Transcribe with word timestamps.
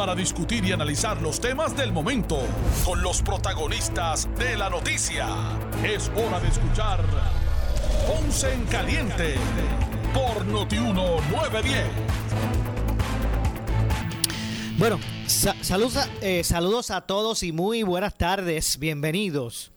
para 0.00 0.14
discutir 0.14 0.64
y 0.64 0.72
analizar 0.72 1.20
los 1.20 1.42
temas 1.42 1.76
del 1.76 1.92
momento 1.92 2.38
con 2.86 3.02
los 3.02 3.20
protagonistas 3.20 4.30
de 4.38 4.56
la 4.56 4.70
noticia. 4.70 5.28
Es 5.84 6.10
hora 6.16 6.40
de 6.40 6.48
escuchar 6.48 7.04
Ponce 8.06 8.50
en 8.50 8.64
Caliente 8.64 9.34
por 10.14 10.46
Notiuno 10.46 11.20
910. 11.30 11.84
Bueno, 14.78 14.98
eh, 16.22 16.44
saludos 16.44 16.90
a 16.90 17.02
todos 17.02 17.42
y 17.42 17.52
muy 17.52 17.82
buenas 17.82 18.16
tardes. 18.16 18.78
Bienvenidos. 18.78 19.70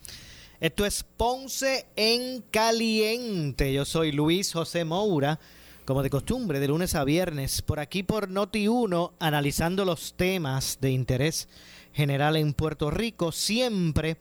Esto 0.61 0.85
es 0.85 1.03
Ponce 1.03 1.85
en 1.97 2.43
Caliente. 2.43 3.73
Yo 3.73 3.83
soy 3.83 4.13
Luis 4.13 4.53
José 4.53 4.85
Moura 4.85 5.37
como 5.85 6.03
de 6.03 6.09
costumbre, 6.09 6.59
de 6.59 6.67
lunes 6.67 6.95
a 6.95 7.03
viernes, 7.03 7.61
por 7.61 7.79
aquí 7.79 8.03
por 8.03 8.29
Noti1, 8.29 9.13
analizando 9.19 9.83
los 9.85 10.13
temas 10.15 10.77
de 10.79 10.91
interés 10.91 11.49
general 11.91 12.37
en 12.37 12.53
Puerto 12.53 12.89
Rico, 12.89 13.31
siempre 13.31 14.17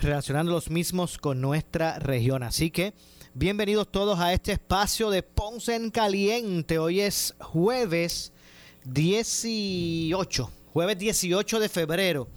relacionando 0.00 0.52
los 0.52 0.70
mismos 0.70 1.18
con 1.18 1.40
nuestra 1.40 1.98
región. 1.98 2.42
Así 2.42 2.70
que 2.70 2.94
bienvenidos 3.34 3.90
todos 3.92 4.18
a 4.18 4.32
este 4.32 4.52
espacio 4.52 5.10
de 5.10 5.22
Ponce 5.22 5.76
en 5.76 5.90
Caliente. 5.90 6.78
Hoy 6.78 7.00
es 7.00 7.34
jueves 7.38 8.32
18, 8.84 10.50
jueves 10.72 10.98
18 10.98 11.60
de 11.60 11.68
febrero 11.68 12.28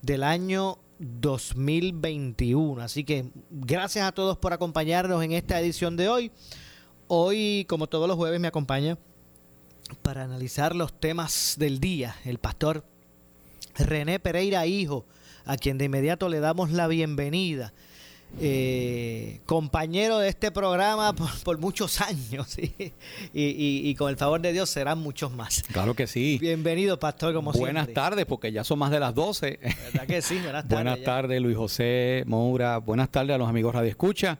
del 0.00 0.22
año 0.22 0.78
2021. 0.98 2.82
Así 2.82 3.02
que 3.04 3.30
gracias 3.50 4.06
a 4.06 4.12
todos 4.12 4.38
por 4.38 4.52
acompañarnos 4.52 5.22
en 5.24 5.32
esta 5.32 5.60
edición 5.60 5.96
de 5.96 6.08
hoy. 6.08 6.30
Hoy, 7.08 7.66
como 7.68 7.86
todos 7.86 8.08
los 8.08 8.16
jueves, 8.16 8.40
me 8.40 8.48
acompaña 8.48 8.96
para 10.02 10.24
analizar 10.24 10.74
los 10.74 10.98
temas 10.98 11.56
del 11.58 11.78
día 11.78 12.16
el 12.24 12.38
pastor 12.38 12.84
René 13.76 14.18
Pereira 14.18 14.66
Hijo, 14.66 15.04
a 15.44 15.56
quien 15.56 15.76
de 15.76 15.84
inmediato 15.86 16.28
le 16.28 16.40
damos 16.40 16.70
la 16.70 16.88
bienvenida. 16.88 17.72
Eh, 18.40 19.40
compañero 19.46 20.18
de 20.18 20.28
este 20.28 20.50
programa 20.50 21.14
por, 21.14 21.58
muchos 21.58 22.00
años 22.00 22.56
y, 23.32 23.94
con 23.94 24.10
el 24.10 24.16
favor 24.16 24.40
de 24.40 24.52
Dios 24.52 24.70
serán 24.70 24.98
muchos 24.98 25.30
más. 25.30 25.62
Claro 25.70 25.94
que 25.94 26.06
sí. 26.06 26.38
Bienvenido, 26.40 26.98
pastor, 26.98 27.34
como 27.34 27.52
Buenas 27.52 27.92
tardes, 27.92 28.24
porque 28.26 28.50
ya 28.50 28.64
son 28.64 28.78
más 28.78 28.90
de 28.90 28.98
las 28.98 29.14
12. 29.14 29.60
¿Verdad 29.92 30.06
que 30.06 30.22
sí? 30.22 30.38
Buenas 30.38 30.64
tardes. 30.68 30.84
Buenas 30.84 31.02
tardes, 31.02 31.40
Luis 31.40 31.56
José 31.56 32.24
Moura. 32.26 32.78
Buenas 32.78 33.10
tardes 33.10 33.34
a 33.34 33.38
los 33.38 33.48
amigos 33.48 33.74
Radio 33.74 33.90
Escucha. 33.90 34.38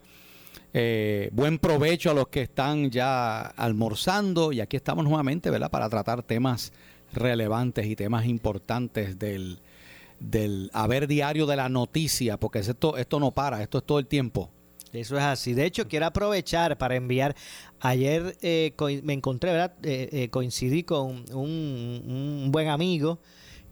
Eh, 0.77 1.31
buen 1.33 1.61
provecho 1.61 2.11
a 2.11 2.15
los 2.15 2.27
que 2.27 2.43
están 2.43 2.91
ya 2.91 3.43
almorzando 3.43 4.51
y 4.51 4.61
aquí 4.61 4.77
estamos 4.77 5.05
nuevamente, 5.05 5.49
¿verdad? 5.49 5.71
Para 5.71 5.89
tratar 5.89 6.25
temas 6.25 6.73
relevantes 7.13 7.87
y 7.87 7.95
temas 7.95 8.27
importantes 8.27 9.17
del, 9.17 9.61
del 10.19 10.71
haber 10.73 11.07
diario 11.07 11.47
de 11.47 11.55
la 11.55 11.69
noticia, 11.69 12.41
porque 12.41 12.59
esto, 12.59 12.97
esto 12.97 13.21
no 13.21 13.31
para, 13.31 13.63
esto 13.63 13.79
es 13.79 13.85
todo 13.85 14.01
el 14.01 14.09
tiempo. 14.09 14.51
Eso 14.93 15.17
es 15.17 15.23
así. 15.23 15.55
De 15.55 15.65
hecho, 15.65 15.87
quiero 15.87 16.07
aprovechar 16.07 16.77
para 16.77 16.97
enviar. 16.97 17.37
Ayer 17.79 18.37
eh, 18.43 18.73
me 19.05 19.13
encontré, 19.13 19.53
¿verdad? 19.53 19.75
Eh, 19.85 20.29
coincidí 20.33 20.83
con 20.83 21.25
un, 21.33 22.49
buen 22.51 22.67
amigo 22.67 23.21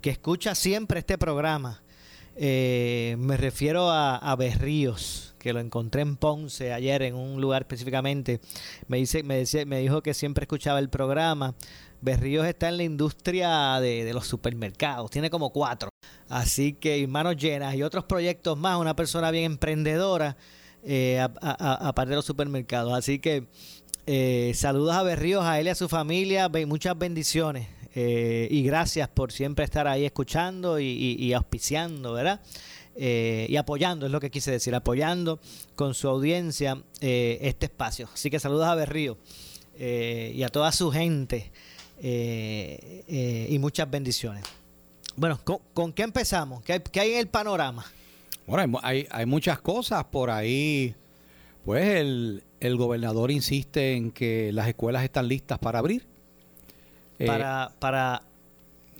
que 0.00 0.10
escucha 0.10 0.54
siempre 0.54 1.00
este 1.00 1.18
programa. 1.18 1.82
me 2.36 3.36
refiero 3.36 3.90
a, 3.90 4.18
a 4.18 4.36
Berríos 4.36 5.31
que 5.42 5.52
lo 5.52 5.58
encontré 5.58 6.02
en 6.02 6.16
Ponce 6.16 6.72
ayer 6.72 7.02
en 7.02 7.16
un 7.16 7.40
lugar 7.40 7.62
específicamente, 7.62 8.40
me 8.86 8.98
dice, 8.98 9.24
me 9.24 9.36
decía, 9.36 9.66
me 9.66 9.80
dijo 9.80 10.00
que 10.00 10.14
siempre 10.14 10.44
escuchaba 10.44 10.78
el 10.78 10.88
programa. 10.88 11.56
Berríos 12.00 12.46
está 12.46 12.68
en 12.68 12.76
la 12.76 12.84
industria 12.84 13.80
de, 13.80 14.08
los 14.14 14.26
supermercados, 14.26 15.10
tiene 15.10 15.30
como 15.30 15.50
cuatro. 15.50 15.90
Así 16.28 16.74
que 16.74 17.04
manos 17.08 17.36
llenas 17.36 17.74
y 17.74 17.82
otros 17.82 18.04
proyectos 18.04 18.56
más, 18.56 18.78
una 18.78 18.94
persona 18.94 19.32
bien 19.32 19.44
emprendedora, 19.44 20.36
eh, 20.84 21.20
aparte 21.20 22.10
de 22.10 22.16
los 22.16 22.24
supermercados. 22.24 22.92
Así 22.92 23.18
que 23.18 23.48
eh, 24.06 24.52
saludos 24.54 24.94
a 24.94 25.02
Berríos, 25.02 25.44
a 25.44 25.58
él 25.58 25.66
y 25.66 25.70
a 25.70 25.74
su 25.74 25.88
familia, 25.88 26.48
muchas 26.66 26.96
bendiciones. 26.96 27.66
Eh, 27.94 28.46
y 28.50 28.62
gracias 28.62 29.08
por 29.08 29.32
siempre 29.32 29.64
estar 29.64 29.86
ahí 29.88 30.04
escuchando 30.04 30.78
y, 30.78 30.86
y 30.86 31.32
auspiciando, 31.32 32.12
¿verdad? 32.12 32.40
Eh, 32.94 33.46
y 33.48 33.56
apoyando, 33.56 34.04
es 34.04 34.12
lo 34.12 34.20
que 34.20 34.30
quise 34.30 34.50
decir, 34.50 34.74
apoyando 34.74 35.40
con 35.74 35.94
su 35.94 36.08
audiencia 36.08 36.82
eh, 37.00 37.38
este 37.42 37.66
espacio. 37.66 38.08
Así 38.12 38.30
que 38.30 38.38
saludos 38.38 38.66
a 38.66 38.74
Berrío 38.74 39.16
eh, 39.78 40.32
y 40.34 40.42
a 40.42 40.48
toda 40.48 40.72
su 40.72 40.90
gente 40.90 41.50
y 42.02 43.58
muchas 43.58 43.90
bendiciones. 43.90 44.44
Bueno, 45.16 45.40
¿con, 45.72 45.92
qué 45.92 46.02
empezamos? 46.02 46.62
¿Qué 46.62 47.00
hay, 47.00 47.12
en 47.12 47.18
el 47.18 47.28
panorama? 47.28 47.84
Bueno, 48.46 48.78
hay, 48.82 49.06
hay 49.10 49.24
muchas 49.24 49.60
cosas 49.60 50.04
por 50.04 50.30
ahí. 50.30 50.94
Pues 51.64 51.86
el, 51.86 52.42
el 52.60 52.76
gobernador 52.76 53.30
insiste 53.30 53.94
en 53.94 54.10
que 54.10 54.52
las 54.52 54.66
escuelas 54.66 55.04
están 55.04 55.28
listas 55.28 55.58
para 55.58 55.78
abrir. 55.78 56.04
Para, 57.24 57.72
para 57.78 58.22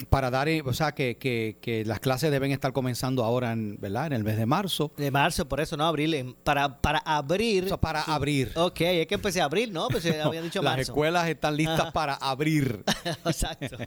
para 0.08 0.30
dar, 0.30 0.48
eh, 0.48 0.62
o 0.64 0.72
sea, 0.72 0.92
que, 0.92 1.16
que, 1.16 1.84
las 1.86 2.00
clases 2.00 2.30
deben 2.30 2.53
estar 2.53 2.72
comenzando 2.72 3.25
ahora, 3.25 3.53
en, 3.53 3.78
¿verdad? 3.80 4.06
En 4.06 4.12
el 4.14 4.25
mes 4.25 4.36
de 4.36 4.47
marzo. 4.47 4.92
De 4.97 5.10
marzo, 5.10 5.48
por 5.48 5.60
eso, 5.60 5.76
no, 5.76 5.86
abril. 5.86 6.34
Para, 6.44 6.80
para 6.80 6.98
abrir. 6.98 7.69
para 7.80 8.02
abrir. 8.02 8.52
Ok, 8.56 8.81
es 8.81 9.06
que 9.06 9.14
empecé 9.14 9.41
a 9.41 9.44
abrir, 9.44 9.70
¿no? 9.70 9.88
Pues 9.88 10.04
había 10.06 10.42
dicho 10.42 10.62
Las 10.62 10.78
escuelas 10.78 11.28
están 11.28 11.56
listas 11.56 11.92
para 11.92 12.14
abrir. 12.14 12.84
Exacto. 13.25 13.76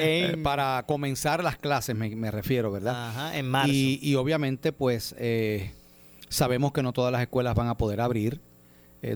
Eh, 0.00 0.36
para 0.42 0.84
comenzar 0.86 1.42
las 1.42 1.56
clases, 1.56 1.94
me, 1.96 2.30
refiero, 2.30 2.70
¿verdad? 2.70 3.08
Ajá, 3.08 3.36
en 3.36 3.48
marzo. 3.48 3.72
Y, 3.72 4.14
obviamente, 4.14 4.72
pues, 4.72 5.14
eh, 5.18 5.72
sabemos 6.28 6.72
que 6.72 6.82
no 6.82 6.92
todas 6.92 7.12
las 7.12 7.22
escuelas 7.22 7.54
van 7.54 7.68
a 7.68 7.76
poder 7.76 8.00
abrir, 8.00 8.40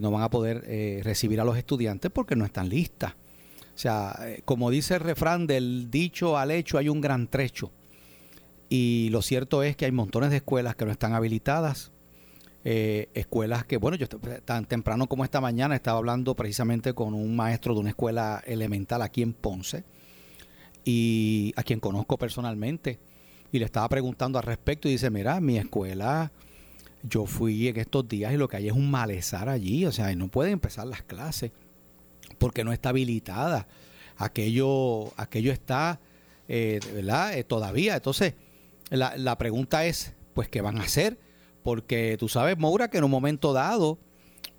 no 0.00 0.10
van 0.10 0.22
a 0.22 0.30
poder 0.30 0.64
recibir 1.04 1.40
a 1.40 1.44
los 1.44 1.56
estudiantes 1.56 2.10
porque 2.10 2.36
no 2.36 2.44
están 2.44 2.68
listas. 2.68 3.14
O 3.80 3.82
sea, 3.82 4.14
eh, 4.26 4.42
como 4.44 4.68
dice 4.68 4.96
el 4.96 5.00
refrán, 5.00 5.46
del 5.46 5.90
dicho 5.90 6.36
al 6.36 6.50
hecho 6.50 6.76
hay 6.76 6.90
un 6.90 7.00
gran 7.00 7.28
trecho. 7.28 7.72
Y 8.68 9.08
lo 9.10 9.22
cierto 9.22 9.62
es 9.62 9.74
que 9.74 9.86
hay 9.86 9.90
montones 9.90 10.28
de 10.28 10.36
escuelas 10.36 10.76
que 10.76 10.84
no 10.84 10.90
están 10.90 11.14
habilitadas. 11.14 11.90
Eh, 12.62 13.08
escuelas 13.14 13.64
que, 13.64 13.78
bueno, 13.78 13.96
yo 13.96 14.06
tan 14.06 14.66
temprano 14.66 15.06
como 15.06 15.24
esta 15.24 15.40
mañana 15.40 15.74
estaba 15.74 15.96
hablando 15.96 16.36
precisamente 16.36 16.92
con 16.92 17.14
un 17.14 17.34
maestro 17.34 17.72
de 17.72 17.80
una 17.80 17.88
escuela 17.88 18.42
elemental 18.44 19.00
aquí 19.00 19.22
en 19.22 19.32
Ponce, 19.32 19.84
y 20.84 21.54
a 21.56 21.62
quien 21.62 21.80
conozco 21.80 22.18
personalmente, 22.18 22.98
y 23.50 23.60
le 23.60 23.64
estaba 23.64 23.88
preguntando 23.88 24.38
al 24.38 24.44
respecto 24.44 24.88
y 24.88 24.92
dice, 24.92 25.08
mira, 25.08 25.40
mi 25.40 25.56
escuela, 25.56 26.32
yo 27.02 27.24
fui 27.24 27.68
en 27.68 27.78
estos 27.78 28.06
días 28.06 28.34
y 28.34 28.36
lo 28.36 28.46
que 28.46 28.58
hay 28.58 28.68
es 28.68 28.74
un 28.74 28.90
malezar 28.90 29.48
allí, 29.48 29.86
o 29.86 29.92
sea, 29.92 30.14
no 30.16 30.28
pueden 30.28 30.52
empezar 30.52 30.86
las 30.86 31.00
clases 31.00 31.52
porque 32.40 32.64
no 32.64 32.72
está 32.72 32.88
habilitada. 32.88 33.68
Aquello, 34.16 35.12
aquello 35.16 35.52
está, 35.52 36.00
eh, 36.48 36.80
¿verdad? 36.92 37.38
Eh, 37.38 37.44
todavía. 37.44 37.94
Entonces, 37.94 38.34
la, 38.88 39.16
la, 39.16 39.38
pregunta 39.38 39.84
es, 39.84 40.14
pues, 40.34 40.48
¿qué 40.48 40.62
van 40.62 40.78
a 40.78 40.82
hacer? 40.82 41.18
Porque 41.62 42.16
tú 42.18 42.28
sabes, 42.28 42.58
Moura, 42.58 42.88
que 42.88 42.98
en 42.98 43.04
un 43.04 43.10
momento 43.10 43.52
dado, 43.52 43.98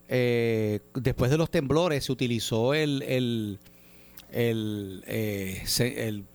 eh, 0.08 0.80
después 0.94 1.32
de 1.32 1.38
los 1.38 1.50
temblores, 1.50 2.06
se 2.06 2.12
utilizó 2.12 2.76
el, 2.76 3.02
el, 3.02 3.60
el, 4.30 5.04
el 5.08 6.26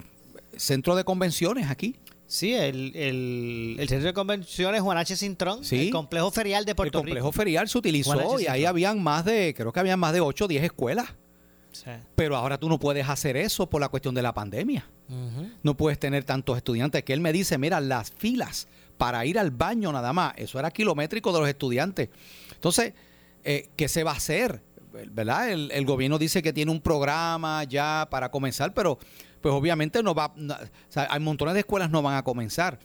centro 0.57 0.97
de 0.97 1.05
convenciones 1.05 1.71
aquí. 1.71 1.97
Sí, 2.27 2.55
el, 2.55 2.97
el, 2.97 3.77
el, 3.79 3.89
centro 3.89 4.09
de 4.09 4.13
convenciones 4.13 4.81
Juan 4.81 4.99
H. 4.99 5.15
Cintrón, 5.15 5.61
el 5.71 5.91
complejo 5.91 6.33
ferial 6.33 6.65
de 6.65 6.75
Puerto 6.75 6.99
Rico. 6.99 7.07
El 7.07 7.15
complejo 7.15 7.33
ferial 7.33 7.69
se 7.69 7.79
utilizó 7.79 8.41
y 8.41 8.49
ahí 8.49 8.65
habían 8.65 9.01
más 9.01 9.25
de, 9.25 9.55
creo 9.57 9.73
que 9.73 9.79
habían 9.79 10.01
más 10.01 10.13
de 10.13 10.21
8 10.21 10.45
o 10.45 10.49
10 10.49 10.65
escuelas. 10.65 11.07
Pero 12.15 12.37
ahora 12.37 12.59
tú 12.59 12.69
no 12.69 12.79
puedes 12.79 13.09
hacer 13.09 13.37
eso 13.37 13.69
por 13.69 13.81
la 13.81 13.89
cuestión 13.89 14.15
de 14.15 14.23
la 14.23 14.33
pandemia. 14.33 14.87
No 15.63 15.77
puedes 15.77 15.99
tener 15.99 16.25
tantos 16.25 16.57
estudiantes. 16.57 17.05
Que 17.05 17.13
él 17.13 17.21
me 17.21 17.33
dice, 17.33 17.59
mira, 17.59 17.81
las 17.81 18.11
filas 18.11 18.69
para 18.97 19.25
ir 19.27 19.39
al 19.39 19.51
baño 19.51 19.93
nada 19.93 20.13
más, 20.13 20.35
eso 20.37 20.59
era 20.59 20.71
kilométrico 20.71 21.33
de 21.33 21.41
los 21.41 21.49
estudiantes. 21.49 22.09
Entonces, 22.55 22.95
eh, 23.45 23.69
¿qué 23.77 23.89
se 23.89 24.03
va 24.03 24.13
a 24.13 24.17
hacer? 24.17 24.63
¿Verdad? 25.11 25.51
El, 25.51 25.85
gobierno 25.85 26.19
dice 26.19 26.43
que 26.43 26.55
tiene 26.55 26.73
un 26.73 26.81
programa 26.81 27.65
ya 27.65 28.09
para 28.11 28.31
comenzar, 28.31 28.73
pero 28.73 28.99
pues 29.43 29.55
obviamente 29.55 30.03
no 30.03 30.15
va, 30.15 30.33
hay 30.95 31.21
montones 31.21 31.53
de 31.53 31.61
escuelas 31.61 31.91
no 31.91 32.01
van 32.01 32.17
a 32.17 32.25
comenzar. 32.25 32.79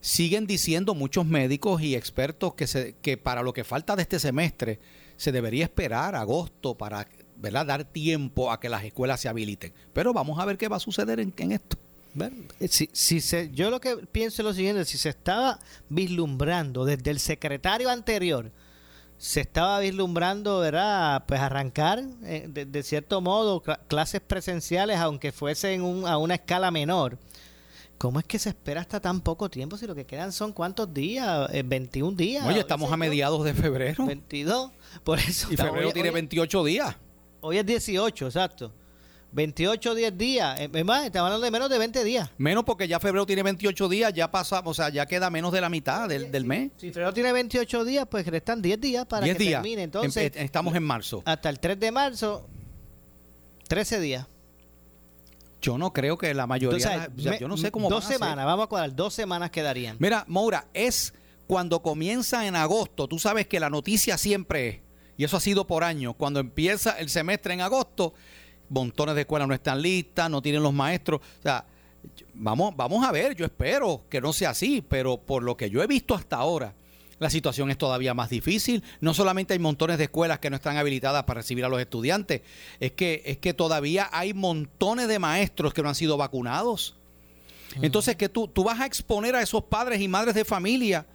siguen 0.00 0.46
diciendo 0.46 0.94
muchos 0.94 1.26
médicos 1.26 1.82
y 1.82 1.96
expertos 1.96 2.54
que, 2.54 2.68
se, 2.68 2.94
que 3.02 3.16
para 3.16 3.42
lo 3.42 3.52
que 3.52 3.64
falta 3.64 3.96
de 3.96 4.02
este 4.02 4.20
semestre 4.20 4.78
se 5.16 5.32
debería 5.32 5.64
esperar 5.64 6.14
agosto 6.14 6.76
para 6.76 7.08
¿verdad? 7.38 7.66
dar 7.66 7.84
tiempo 7.84 8.50
a 8.50 8.60
que 8.60 8.68
las 8.68 8.84
escuelas 8.84 9.20
se 9.20 9.28
habiliten. 9.28 9.72
Pero 9.92 10.12
vamos 10.12 10.38
a 10.38 10.44
ver 10.44 10.58
qué 10.58 10.68
va 10.68 10.76
a 10.76 10.80
suceder 10.80 11.20
en, 11.20 11.32
esto. 11.52 11.76
Eh, 12.60 12.68
si, 12.68 12.88
si 12.92 13.20
se, 13.20 13.50
yo 13.50 13.70
lo 13.70 13.80
que 13.80 13.96
pienso 13.96 14.42
es 14.42 14.46
lo 14.46 14.54
siguiente, 14.54 14.84
si 14.84 14.98
se 14.98 15.10
estaba 15.10 15.58
vislumbrando 15.88 16.84
desde 16.84 17.10
el 17.10 17.20
secretario 17.20 17.90
anterior, 17.90 18.50
se 19.18 19.40
estaba 19.40 19.80
vislumbrando, 19.80 20.60
¿verdad? 20.60 21.24
Pues 21.26 21.40
arrancar, 21.40 22.02
eh, 22.24 22.48
de, 22.48 22.82
cierto 22.82 23.20
modo, 23.20 23.62
clases 23.88 24.20
presenciales, 24.20 24.98
aunque 24.98 25.32
fuesen 25.32 25.82
un, 25.82 26.06
a 26.06 26.18
una 26.18 26.34
escala 26.34 26.70
menor. 26.70 27.18
¿Cómo 27.98 28.18
es 28.18 28.26
que 28.26 28.38
se 28.38 28.50
espera 28.50 28.82
hasta 28.82 29.00
tan 29.00 29.22
poco 29.22 29.48
tiempo 29.48 29.78
si 29.78 29.86
lo 29.86 29.94
que 29.94 30.04
quedan 30.04 30.30
son 30.32 30.52
cuántos 30.52 30.92
días? 30.92 31.50
21 31.64 32.12
eh, 32.12 32.16
días. 32.16 32.46
Oye, 32.46 32.60
estamos 32.60 32.92
a 32.92 32.96
mediados 32.98 33.42
de 33.42 33.54
febrero. 33.54 34.04
22. 34.04 34.70
Por 35.02 35.18
eso. 35.18 35.50
Y 35.50 35.56
febrero 35.56 35.92
tiene 35.92 36.10
28 36.10 36.64
días. 36.64 36.96
Hoy 37.46 37.58
es 37.58 37.66
18, 37.66 38.26
exacto. 38.26 38.72
28 39.30 39.94
10 39.94 40.18
días. 40.18 40.60
Es 40.60 40.84
más, 40.84 41.04
estamos 41.04 41.26
hablando 41.26 41.44
de 41.44 41.50
menos 41.52 41.70
de 41.70 41.78
20 41.78 42.02
días. 42.02 42.30
Menos 42.38 42.64
porque 42.64 42.88
ya 42.88 42.98
febrero 42.98 43.24
tiene 43.24 43.44
28 43.44 43.88
días, 43.88 44.12
ya 44.12 44.30
pasa, 44.30 44.62
o 44.64 44.74
sea, 44.74 44.88
ya 44.88 45.06
queda 45.06 45.30
menos 45.30 45.52
de 45.52 45.60
la 45.60 45.68
mitad 45.68 46.08
del, 46.08 46.32
del 46.32 46.44
mes. 46.44 46.72
Si 46.76 46.88
febrero 46.88 47.12
tiene 47.12 47.32
28 47.32 47.84
días, 47.84 48.06
pues 48.10 48.26
restan 48.26 48.60
10 48.62 48.80
días 48.80 49.06
para 49.06 49.26
que 49.26 49.34
termine. 49.36 49.84
Entonces, 49.84 50.32
estamos 50.34 50.74
en 50.74 50.82
marzo. 50.82 51.22
Hasta 51.24 51.48
el 51.48 51.60
3 51.60 51.78
de 51.78 51.92
marzo, 51.92 52.48
13 53.68 54.00
días. 54.00 54.26
Yo 55.60 55.78
no 55.78 55.92
creo 55.92 56.18
que 56.18 56.34
la 56.34 56.46
mayoría. 56.48 57.08
yo 57.16 57.46
no 57.46 57.56
sé 57.56 57.70
cómo. 57.70 57.88
Dos 57.88 58.04
semanas, 58.04 58.44
vamos 58.44 58.64
a 58.64 58.68
cuadrar, 58.68 58.96
dos 58.96 59.14
semanas 59.14 59.50
quedarían. 59.50 59.96
Mira, 60.00 60.24
Moura, 60.26 60.66
es 60.74 61.14
cuando 61.46 61.80
comienza 61.80 62.46
en 62.46 62.56
agosto. 62.56 63.06
Tú 63.06 63.18
sabes 63.18 63.46
que 63.46 63.60
la 63.60 63.70
noticia 63.70 64.18
siempre 64.18 64.68
es, 64.68 64.85
y 65.16 65.24
eso 65.24 65.36
ha 65.36 65.40
sido 65.40 65.66
por 65.66 65.84
años, 65.84 66.14
cuando 66.16 66.40
empieza 66.40 66.92
el 66.98 67.08
semestre 67.08 67.54
en 67.54 67.60
agosto, 67.60 68.14
montones 68.68 69.14
de 69.14 69.22
escuelas 69.22 69.48
no 69.48 69.54
están 69.54 69.80
listas, 69.80 70.30
no 70.30 70.42
tienen 70.42 70.62
los 70.62 70.72
maestros. 70.72 71.20
O 71.20 71.42
sea, 71.42 71.64
vamos, 72.34 72.74
vamos 72.76 73.04
a 73.04 73.12
ver, 73.12 73.34
yo 73.34 73.44
espero 73.44 74.02
que 74.10 74.20
no 74.20 74.32
sea 74.32 74.50
así, 74.50 74.82
pero 74.86 75.16
por 75.16 75.42
lo 75.42 75.56
que 75.56 75.70
yo 75.70 75.82
he 75.82 75.86
visto 75.86 76.14
hasta 76.14 76.36
ahora, 76.36 76.74
la 77.18 77.30
situación 77.30 77.70
es 77.70 77.78
todavía 77.78 78.12
más 78.12 78.28
difícil. 78.28 78.82
No 79.00 79.14
solamente 79.14 79.54
hay 79.54 79.58
montones 79.58 79.98
de 79.98 80.04
escuelas 80.04 80.38
que 80.38 80.50
no 80.50 80.56
están 80.56 80.76
habilitadas 80.76 81.24
para 81.24 81.40
recibir 81.40 81.64
a 81.64 81.68
los 81.68 81.80
estudiantes, 81.80 82.42
es 82.78 82.92
que, 82.92 83.22
es 83.24 83.38
que 83.38 83.54
todavía 83.54 84.08
hay 84.12 84.34
montones 84.34 85.08
de 85.08 85.18
maestros 85.18 85.72
que 85.72 85.82
no 85.82 85.88
han 85.88 85.94
sido 85.94 86.16
vacunados. 86.16 86.96
Entonces, 87.82 88.16
que 88.16 88.28
tú, 88.28 88.48
tú 88.48 88.64
vas 88.64 88.80
a 88.80 88.86
exponer 88.86 89.34
a 89.34 89.42
esos 89.42 89.64
padres 89.64 90.00
y 90.00 90.08
madres 90.08 90.34
de 90.34 90.44
familia 90.44 91.06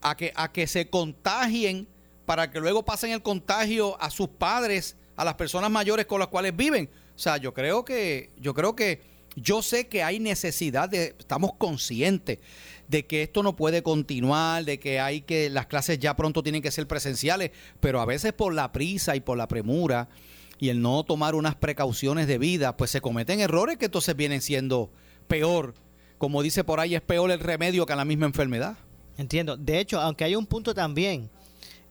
a 0.00 0.16
que, 0.16 0.32
a 0.34 0.50
que 0.50 0.66
se 0.66 0.88
contagien 0.88 1.86
para 2.26 2.50
que 2.50 2.60
luego 2.60 2.84
pasen 2.84 3.12
el 3.12 3.22
contagio 3.22 4.00
a 4.02 4.10
sus 4.10 4.28
padres, 4.28 4.96
a 5.16 5.24
las 5.24 5.34
personas 5.34 5.70
mayores 5.70 6.06
con 6.06 6.18
las 6.18 6.28
cuales 6.28 6.54
viven. 6.54 6.90
O 7.14 7.18
sea, 7.18 7.38
yo 7.38 7.54
creo 7.54 7.84
que, 7.84 8.30
yo 8.38 8.52
creo 8.52 8.76
que, 8.76 9.00
yo 9.36 9.62
sé 9.62 9.86
que 9.86 10.02
hay 10.02 10.18
necesidad 10.18 10.88
de, 10.88 11.14
estamos 11.18 11.52
conscientes 11.54 12.38
de 12.88 13.06
que 13.06 13.22
esto 13.22 13.42
no 13.42 13.56
puede 13.56 13.82
continuar, 13.82 14.64
de 14.64 14.78
que 14.78 15.00
hay 15.00 15.22
que, 15.22 15.50
las 15.50 15.66
clases 15.66 15.98
ya 15.98 16.16
pronto 16.16 16.42
tienen 16.42 16.62
que 16.62 16.70
ser 16.70 16.86
presenciales, 16.86 17.50
pero 17.80 18.00
a 18.00 18.06
veces 18.06 18.32
por 18.32 18.54
la 18.54 18.72
prisa 18.72 19.16
y 19.16 19.20
por 19.20 19.38
la 19.38 19.48
premura 19.48 20.08
y 20.58 20.68
el 20.68 20.80
no 20.80 21.04
tomar 21.04 21.34
unas 21.34 21.54
precauciones 21.54 22.26
de 22.26 22.38
vida, 22.38 22.76
pues 22.76 22.90
se 22.90 23.00
cometen 23.00 23.40
errores 23.40 23.76
que 23.76 23.86
entonces 23.86 24.16
vienen 24.16 24.40
siendo 24.40 24.90
peor. 25.28 25.74
Como 26.18 26.42
dice 26.42 26.64
por 26.64 26.80
ahí, 26.80 26.94
es 26.94 27.02
peor 27.02 27.30
el 27.30 27.40
remedio 27.40 27.84
que 27.86 27.94
la 27.94 28.04
misma 28.04 28.26
enfermedad. 28.26 28.78
Entiendo. 29.18 29.56
De 29.56 29.80
hecho, 29.80 30.00
aunque 30.00 30.24
hay 30.24 30.34
un 30.34 30.46
punto 30.46 30.74
también, 30.74 31.30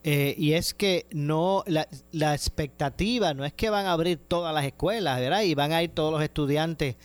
eh, 0.07 0.35
y 0.37 0.53
es 0.53 0.75
que 0.75 1.07
no 1.09 1.63
la, 1.65 1.87
la, 2.11 2.35
expectativa 2.35 3.33
no 3.33 3.43
es 3.43 3.53
que 3.53 3.71
van 3.71 3.87
a 3.87 3.91
abrir 3.91 4.19
todas 4.19 4.53
las 4.53 4.63
escuelas, 4.63 5.19
¿verdad? 5.19 5.41
Y 5.41 5.55
van 5.55 5.71
a 5.71 5.81
ir 5.81 5.89
todos 5.89 6.13
los 6.13 6.21
estudiantes 6.21 6.95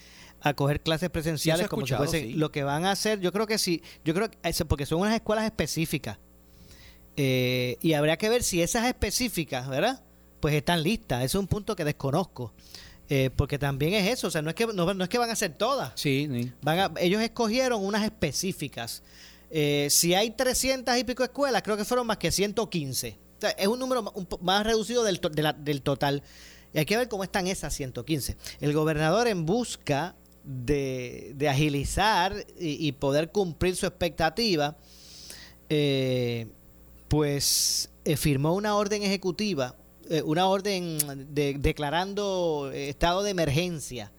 a 0.43 0.53
coger 0.53 0.83
clases 0.83 1.09
presenciales 1.09 1.67
como 1.67 1.87
si 1.87 1.95
fuese 1.95 2.27
lo 2.33 2.53
que 2.53 2.63
van 2.63 2.85
a 2.85 2.91
hacer. 2.91 3.19
Yo 3.21 3.33
creo 3.33 3.47
que 3.47 3.57
sí 3.57 3.83
yo 4.05 4.13
creo 4.13 4.31
que 4.31 4.37
porque 4.65 4.85
son 4.85 5.01
unas 5.01 5.15
escuelas 5.15 5.47
específicas. 5.47 6.19
Eh, 7.17 7.79
y 7.81 7.95
habría 7.95 8.19
que 8.19 8.29
ver 8.29 8.43
si 8.43 8.61
esas 8.61 8.87
específicas 8.87 9.67
verdad 9.67 10.03
pues 10.41 10.53
están 10.53 10.83
listas. 10.83 11.25
Es 11.25 11.35
un 11.35 11.47
punto 11.47 11.75
que 11.75 11.87
desconozco. 11.87 12.53
Eh, 13.09 13.31
porque 13.35 13.59
también 13.59 13.95
es 13.95 14.09
eso 14.09 14.29
o 14.29 14.31
sea 14.31 14.41
no 14.41 14.51
es 14.51 14.55
que 14.55 14.67
no, 14.67 15.03
es 15.03 15.09
que 15.09 15.17
van 15.17 15.31
a 15.31 15.37
ser 15.37 15.55
todas. 15.55 15.93
Sí, 15.95 16.53
van 16.61 16.93
ellos 16.99 17.23
escogieron 17.23 17.83
unas 17.83 18.05
específicas 18.05 19.03
eh, 19.51 19.89
si 19.91 20.15
hay 20.15 20.31
300 20.31 20.97
y 20.97 21.05
pico 21.05 21.23
escuelas 21.25 21.63
creo 21.63 21.77
que 21.77 21.85
fueron 21.85 22.07
más 22.07 22.19
que 22.19 22.31
115 22.31 23.31
o 23.37 23.41
sea, 23.41 23.51
es 23.53 23.69
un 23.69 23.79
número 23.79 24.05
más 24.43 24.67
reducido 24.67 25.03
del, 25.03 25.19
total. 25.83 26.23
Y 26.75 26.79
hay 26.79 26.85
que 26.85 26.99
ver 26.99 27.09
cómo 27.09 27.25
están 27.25 27.47
esas 27.47 27.73
115. 27.73 28.37
El 28.61 28.75
gobernador 28.75 29.29
en 29.29 29.47
busca 29.47 30.15
de, 30.45 31.35
agilizar 31.49 32.35
y, 32.59 32.93
poder 32.93 33.33
cumplir 33.33 33.77
su 33.77 33.87
expectativa, 33.87 34.77
eh, 35.71 36.49
pues 37.09 37.89
eh, 38.05 38.19
firmó 38.19 38.55
una 38.55 38.77
orden 38.77 39.03
ejecutiva, 39.05 39.75
eh, 40.11 40.21
una 40.21 40.47
orden 40.47 40.99
de, 41.35 41.57
declarando 41.59 42.71
estado 42.75 43.23
de 43.23 43.31
emergencia 43.31 44.13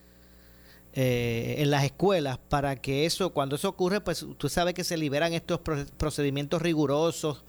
en 0.94 1.72
las 1.72 1.84
escuelas 1.86 2.38
para 2.38 2.76
que 2.76 3.06
eso, 3.06 3.32
cuando 3.32 3.56
eso 3.56 3.70
ocurre, 3.70 4.02
pues 4.02 4.26
tú 4.38 4.50
sabes 4.50 4.74
que 4.74 4.84
se 4.84 4.98
liberan 4.98 5.34
estos 5.34 5.62
procedimientos 5.98 6.62
rigurosos 6.62 7.44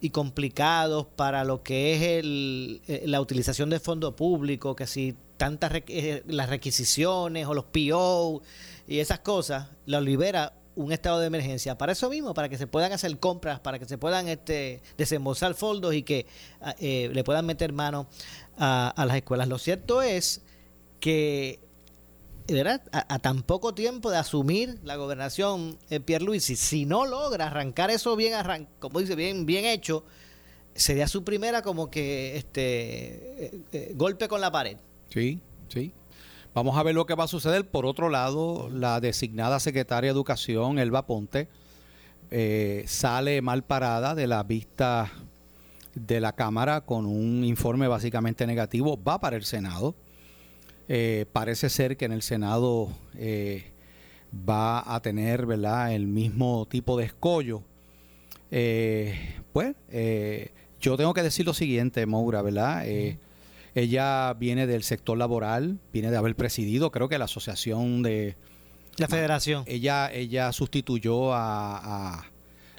y 0.00 0.10
complicados 0.10 1.06
para 1.16 1.44
lo 1.44 1.62
que 1.62 1.94
es 1.94 2.02
el, 2.02 2.82
la 3.10 3.20
utilización 3.22 3.70
de 3.70 3.80
fondo 3.80 4.14
público, 4.14 4.76
que 4.76 4.86
si 4.86 5.16
tantas 5.36 5.72
eh, 5.88 6.22
las 6.26 6.48
requisiciones 6.48 7.46
o 7.46 7.54
los 7.54 7.64
PO 7.64 8.42
y 8.86 8.98
esas 8.98 9.20
cosas, 9.20 9.68
lo 9.86 10.00
libera 10.00 10.52
un 10.76 10.92
estado 10.92 11.20
de 11.20 11.26
emergencia 11.26 11.78
para 11.78 11.92
eso 11.92 12.10
mismo, 12.10 12.34
para 12.34 12.48
que 12.48 12.58
se 12.58 12.66
puedan 12.66 12.92
hacer 12.92 13.18
compras, 13.18 13.60
para 13.60 13.78
que 13.78 13.86
se 13.86 13.96
puedan 13.96 14.28
este, 14.28 14.82
desembolsar 14.98 15.54
fondos 15.54 15.94
y 15.94 16.02
que 16.02 16.26
ah, 16.60 16.74
eh, 16.78 17.10
le 17.12 17.24
puedan 17.24 17.46
meter 17.46 17.72
mano 17.72 18.08
a, 18.58 18.92
las 19.06 19.16
escuelas. 19.16 19.48
Lo 19.48 19.58
cierto 19.58 20.02
es 20.02 20.42
que 21.00 21.60
¿verdad? 22.48 22.82
A, 22.92 23.18
tan 23.18 23.42
poco 23.42 23.74
tiempo 23.74 24.10
de 24.10 24.18
asumir 24.18 24.78
la 24.82 24.96
gobernación 24.96 25.78
eh, 25.90 26.00
Pierluisi, 26.00 26.56
si 26.56 26.84
no 26.84 27.06
logra 27.06 27.46
arrancar 27.46 27.90
eso 27.90 28.16
bien, 28.16 28.34
arran 28.34 28.68
como 28.78 29.00
dice, 29.00 29.16
bien, 29.16 29.46
bien 29.46 29.64
hecho, 29.64 30.04
sería 30.74 31.08
su 31.08 31.24
primera 31.24 31.62
como 31.62 31.90
que 31.90 32.36
este 32.36 33.56
eh, 33.72 33.92
golpe 33.94 34.28
con 34.28 34.40
la 34.40 34.50
pared. 34.52 34.76
Sí, 35.08 35.40
sí. 35.68 35.92
Vamos 36.54 36.76
a 36.76 36.82
ver 36.84 36.94
lo 36.94 37.04
que 37.04 37.14
va 37.14 37.24
a 37.24 37.28
suceder. 37.28 37.68
Por 37.68 37.84
otro 37.84 38.08
lado, 38.08 38.68
la 38.70 39.00
designada 39.00 39.58
secretaria 39.58 40.10
de 40.10 40.14
Educación, 40.14 40.78
Elba 40.78 41.04
Ponte, 41.04 41.48
eh, 42.30 42.84
sale 42.86 43.42
mal 43.42 43.64
parada 43.64 44.14
de 44.14 44.28
la 44.28 44.42
vista 44.44 45.10
de 45.94 46.20
la 46.20 46.32
Cámara 46.32 46.82
con 46.82 47.06
un 47.06 47.42
informe 47.44 47.88
básicamente 47.88 48.46
negativo. 48.46 49.02
Va 49.02 49.20
para 49.20 49.36
el 49.36 49.44
Senado. 49.44 49.96
Eh, 50.88 51.26
parece 51.32 51.70
ser 51.70 51.96
que 51.96 52.04
en 52.04 52.12
el 52.12 52.22
Senado 52.22 52.88
eh, 53.16 53.72
va 54.32 54.94
a 54.94 55.00
tener 55.00 55.46
¿verdad? 55.46 55.92
el 55.92 56.06
mismo 56.06 56.66
tipo 56.66 56.96
de 56.98 57.06
escollo. 57.06 57.62
pues 59.52 59.74
yo 60.80 60.96
tengo 60.96 61.14
que 61.14 61.22
decir 61.22 61.46
lo 61.46 61.54
siguiente, 61.54 62.04
Moura, 62.06 62.42
¿verdad? 62.42 62.84
Ella 63.74 64.34
viene 64.34 64.66
del 64.66 64.84
sector 64.84 65.18
laboral, 65.18 65.80
viene 65.92 66.10
de 66.10 66.16
haber 66.16 66.36
presidido, 66.36 66.90
creo 66.92 67.08
que 67.08 67.18
la 67.18 67.24
asociación 67.24 68.02
de... 68.02 68.36
La 68.98 69.08
federación. 69.08 69.64
Ella, 69.66 70.12
ella 70.12 70.52
sustituyó 70.52 71.32
a, 71.34 72.20
a 72.20 72.24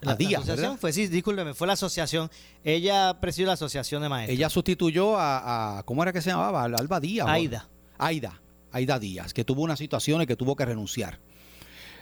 la, 0.02 0.16
Díaz, 0.16 0.44
asociación 0.44 0.78
fue, 0.78 0.94
sí, 0.94 1.08
discúlpeme, 1.08 1.54
fue 1.54 1.68
la 1.68 1.74
asociación. 1.74 2.30
Ella 2.64 3.18
presidió 3.20 3.48
la 3.48 3.54
asociación 3.54 4.02
de 4.02 4.10
maestros. 4.10 4.38
Ella 4.38 4.50
sustituyó 4.50 5.16
a, 5.18 5.84
¿cómo 5.86 6.04
era 6.04 6.14
que 6.14 6.22
se 6.22 6.30
llamaba? 6.30 6.64
Alba 6.64 7.00
Díaz. 7.00 7.28
Aida. 7.28 7.68
Aida, 7.98 8.42
Aida 8.72 9.00
Díaz, 9.00 9.34
que 9.34 9.44
tuvo 9.44 9.62
una 9.62 9.76
situación 9.76 10.22
y 10.22 10.26
que 10.26 10.36
tuvo 10.36 10.56
que 10.56 10.66
renunciar. 10.66 11.20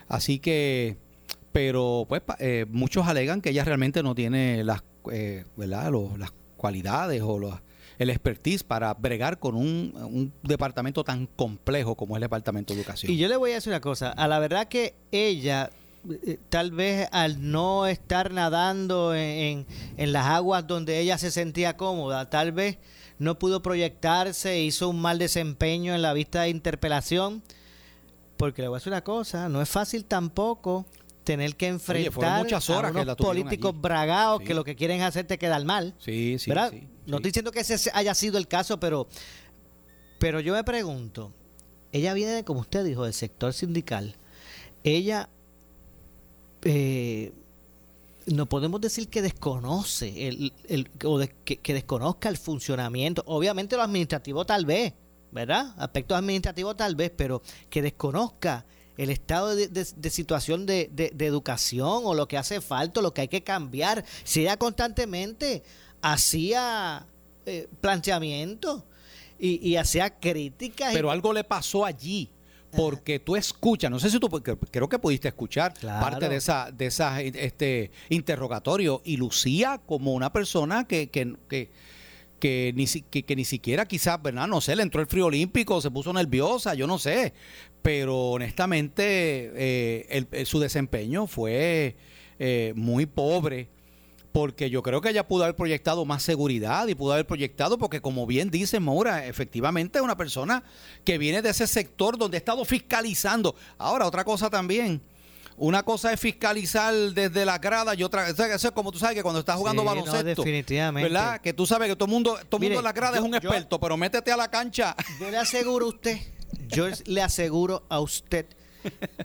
Así 0.08 0.38
que, 0.38 0.96
pero 1.52 2.06
pues 2.08 2.22
eh, 2.38 2.66
muchos 2.68 3.06
alegan 3.06 3.40
que 3.40 3.50
ella 3.50 3.64
realmente 3.64 4.02
no 4.02 4.14
tiene 4.14 4.64
las, 4.64 4.82
eh, 5.12 5.44
¿verdad? 5.56 5.92
las 6.18 6.32
cualidades 6.56 7.22
o 7.22 7.38
las 7.38 7.60
el 7.98 8.10
expertise 8.10 8.64
para 8.64 8.92
bregar 8.94 9.38
con 9.38 9.54
un, 9.54 10.32
departamento 10.42 11.04
tan 11.04 11.26
complejo 11.26 11.94
como 11.94 12.14
es 12.14 12.18
el 12.18 12.22
Departamento 12.22 12.74
de 12.74 12.80
Educación. 12.80 13.12
Y 13.12 13.16
yo 13.16 13.28
le 13.28 13.36
voy 13.36 13.52
a 13.52 13.54
decir 13.54 13.70
una 13.70 13.80
cosa, 13.80 14.10
a 14.10 14.28
la 14.28 14.38
verdad 14.38 14.68
que 14.68 14.94
ella 15.12 15.70
eh, 16.26 16.38
tal 16.48 16.70
vez 16.72 17.08
al 17.12 17.50
no 17.50 17.86
estar 17.86 18.32
nadando 18.32 19.14
en, 19.14 19.66
en, 19.96 20.12
las 20.12 20.26
aguas 20.26 20.66
donde 20.66 20.98
ella 20.98 21.18
se 21.18 21.30
sentía 21.30 21.76
cómoda, 21.76 22.28
tal 22.30 22.52
vez 22.52 22.78
no 23.18 23.38
pudo 23.38 23.62
proyectarse, 23.62 24.60
hizo 24.60 24.88
un 24.88 25.00
mal 25.00 25.18
desempeño 25.18 25.94
en 25.94 26.02
la 26.02 26.12
vista 26.12 26.42
de 26.42 26.48
interpelación, 26.50 27.42
porque 28.36 28.62
le 28.62 28.68
voy 28.68 28.76
a 28.76 28.78
decir 28.78 28.92
una 28.92 29.04
cosa, 29.04 29.48
no 29.48 29.62
es 29.62 29.68
fácil 29.68 30.04
tampoco 30.04 30.86
tener 31.22 31.56
que 31.56 31.66
Oye, 31.66 31.74
enfrentar 31.74 32.42
muchas 32.42 32.68
horas 32.68 32.94
a 32.94 33.00
unos 33.00 33.16
políticos 33.16 33.72
allí. 33.72 33.80
bragados 33.80 34.40
Sí. 34.40 34.46
que 34.46 34.54
lo 34.54 34.62
que 34.64 34.76
quieren 34.76 34.98
es 35.00 35.04
hacerte 35.06 35.38
quedar 35.38 35.64
mal. 35.64 35.94
Sí, 35.98 36.36
sí, 36.38 36.50
¿verdad? 36.50 36.70
sí, 36.70 36.86
no 37.06 37.16
estoy 37.16 37.30
diciendo 37.30 37.50
que 37.50 37.60
ese 37.60 37.90
haya 37.94 38.14
sido 38.14 38.36
el 38.36 38.46
caso, 38.48 38.78
pero, 38.78 39.08
pero 40.18 40.40
yo 40.40 40.52
me 40.52 40.64
pregunto, 40.64 41.32
ella 41.92 42.12
viene, 42.12 42.44
como 42.44 42.60
usted 42.60 42.84
dijo, 42.84 43.04
del 43.04 43.14
sector 43.14 43.54
sindical. 43.54 44.16
Ella, 44.82 45.30
eh, 46.62 47.32
no 48.26 48.46
podemos 48.46 48.80
decir 48.80 49.08
que 49.08 49.22
desconoce 49.22 50.28
el, 50.28 50.52
el- 50.68 50.90
o 51.04 51.18
de- 51.18 51.28
que, 51.44 51.58
que 51.58 51.74
desconozca 51.74 52.28
el 52.28 52.36
funcionamiento. 52.38 53.22
Obviamente 53.26 53.76
lo 53.76 53.82
administrativo 53.82 54.44
tal 54.46 54.64
vez, 54.66 54.94
¿verdad? 55.30 55.74
Aspectos 55.78 56.16
administrativos 56.18 56.76
tal 56.76 56.94
vez, 56.96 57.12
pero 57.16 57.42
que 57.70 57.82
desconozca 57.82 58.64
el 58.96 59.10
estado 59.10 59.54
de, 59.56 59.68
de- 59.68 59.86
de 59.96 60.10
situación 60.10 60.66
de, 60.66 60.90
educación 61.18 62.02
o 62.04 62.14
lo 62.14 62.28
que 62.28 62.38
hace 62.38 62.60
falta, 62.60 63.02
lo 63.02 63.12
que 63.12 63.22
hay 63.22 63.28
que 63.28 63.42
cambiar. 63.42 64.04
Si 64.22 64.40
ella 64.42 64.56
constantemente 64.56 65.62
hacía 66.00 67.06
eh, 67.46 67.68
planteamientos 67.80 68.84
y, 69.38 69.68
y 69.68 69.76
hacía 69.76 70.18
críticas. 70.20 70.92
Pero 70.94 71.10
algo 71.10 71.32
le 71.32 71.44
pasó 71.44 71.84
allí. 71.84 72.30
Porque 72.76 73.18
tú 73.18 73.36
escuchas, 73.36 73.90
no 73.90 73.98
sé 73.98 74.10
si 74.10 74.18
tú, 74.20 74.28
creo 74.28 74.88
que 74.88 74.98
pudiste 74.98 75.28
escuchar 75.28 75.74
Claro. 75.74 76.00
parte 76.04 76.28
de 76.28 76.36
esa, 76.36 76.70
de 76.70 76.86
esa 76.86 77.20
este 77.22 77.90
interrogatorio 78.08 79.02
y 79.04 79.16
lucía 79.16 79.80
como 79.86 80.12
una 80.14 80.32
persona 80.32 80.84
que, 80.86 81.08
que, 81.10 81.34
que, 81.48 81.70
que 82.40 82.72
ni, 82.74 82.86
que, 82.86 83.22
que 83.22 83.36
ni 83.36 83.44
siquiera 83.44 83.86
quizás, 83.86 84.20
¿verdad? 84.22 84.46
No 84.48 84.60
sé, 84.60 84.76
le 84.76 84.82
entró 84.82 85.00
el 85.00 85.06
frío 85.06 85.26
olímpico, 85.26 85.80
se 85.80 85.90
puso 85.90 86.12
nerviosa, 86.12 86.74
yo 86.74 86.86
no 86.86 86.98
sé. 86.98 87.32
Pero 87.82 88.30
honestamente 88.32 89.02
eh, 89.54 90.06
el- 90.10 90.28
el- 90.32 90.46
su 90.46 90.58
desempeño 90.60 91.26
fue 91.26 91.96
eh, 92.38 92.72
muy 92.76 93.06
pobre 93.06 93.68
porque 94.34 94.68
yo 94.68 94.82
creo 94.82 95.00
que 95.00 95.10
ella 95.10 95.28
pudo 95.28 95.44
haber 95.44 95.54
proyectado 95.54 96.04
más 96.04 96.20
seguridad 96.24 96.88
y 96.88 96.96
pudo 96.96 97.12
haber 97.12 97.24
proyectado, 97.24 97.78
porque 97.78 98.00
como 98.00 98.26
bien 98.26 98.50
dice 98.50 98.80
Maura, 98.80 99.26
efectivamente 99.26 99.98
es 100.00 100.04
una 100.04 100.16
persona 100.16 100.64
que 101.04 101.18
viene 101.18 101.40
de 101.40 101.50
ese 101.50 101.68
sector 101.68 102.18
donde 102.18 102.36
ha 102.36 102.38
estado 102.38 102.64
fiscalizando. 102.64 103.54
Ahora, 103.78 104.08
otra 104.08 104.24
cosa 104.24 104.50
también. 104.50 105.00
Una 105.56 105.84
cosa 105.84 106.12
es 106.12 106.18
fiscalizar 106.18 106.92
desde 106.92 107.44
la 107.46 107.58
grada 107.58 107.94
y 107.94 108.02
otra 108.02 108.28
o 108.28 108.34
sea, 108.34 108.52
eso 108.52 108.66
es 108.66 108.74
como 108.74 108.90
tú 108.90 108.98
sabes 108.98 109.14
que 109.14 109.22
cuando 109.22 109.38
estás 109.38 109.54
jugando 109.54 109.82
Sí, 109.82 109.86
no, 109.88 109.94
baloncesto, 109.94 110.42
definitivamente. 110.42 111.08
¿verdad? 111.08 111.40
Que 111.40 111.52
tú 111.52 111.64
sabes 111.64 111.88
que 111.88 111.94
todo 111.94 112.06
el 112.06 112.10
mundo, 112.10 112.36
todo 112.48 112.58
Mire, 112.58 112.74
mundo 112.74 112.80
en 112.80 112.84
la 112.86 112.92
grada 112.92 113.12
yo- 113.12 113.18
es 113.20 113.24
un 113.24 113.30
yo- 113.34 113.36
experto, 113.38 113.78
pero 113.78 113.96
métete 113.96 114.32
a 114.32 114.36
la 114.36 114.50
cancha. 114.50 114.96
Yo 115.20 115.30
le 115.30 115.36
aseguro 115.36 115.86
a 115.86 115.88
usted, 115.90 116.18
yo 116.66 116.88
le 117.06 117.22
aseguro 117.22 117.84
a 117.88 118.00
usted 118.00 118.46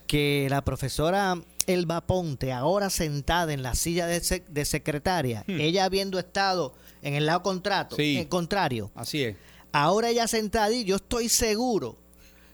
que 0.05 0.45
la 0.51 0.61
profesora 0.63 1.35
Elba 1.73 2.01
Ponte, 2.01 2.51
ahora 2.51 2.89
sentada 2.89 3.53
en 3.53 3.61
la 3.63 3.75
silla 3.75 4.07
de, 4.07 4.21
sec- 4.21 4.45
de 4.47 4.65
secretaria, 4.65 5.43
ella 5.47 5.85
habiendo 5.85 6.17
estado 6.19 6.73
en 7.01 7.13
el 7.15 7.25
lado 7.25 7.43
contrato, 7.43 7.95
Hmm. 7.95 7.99
Sí. 7.99 8.17
eh, 8.17 8.27
contrario, 8.27 8.91
Así 8.95 9.23
es. 9.23 9.35
ahora 9.71 10.09
ella 10.09 10.27
sentada 10.27 10.65
ahí, 10.65 10.83
yo 10.83 10.95
estoy 10.97 11.29
seguro, 11.29 11.97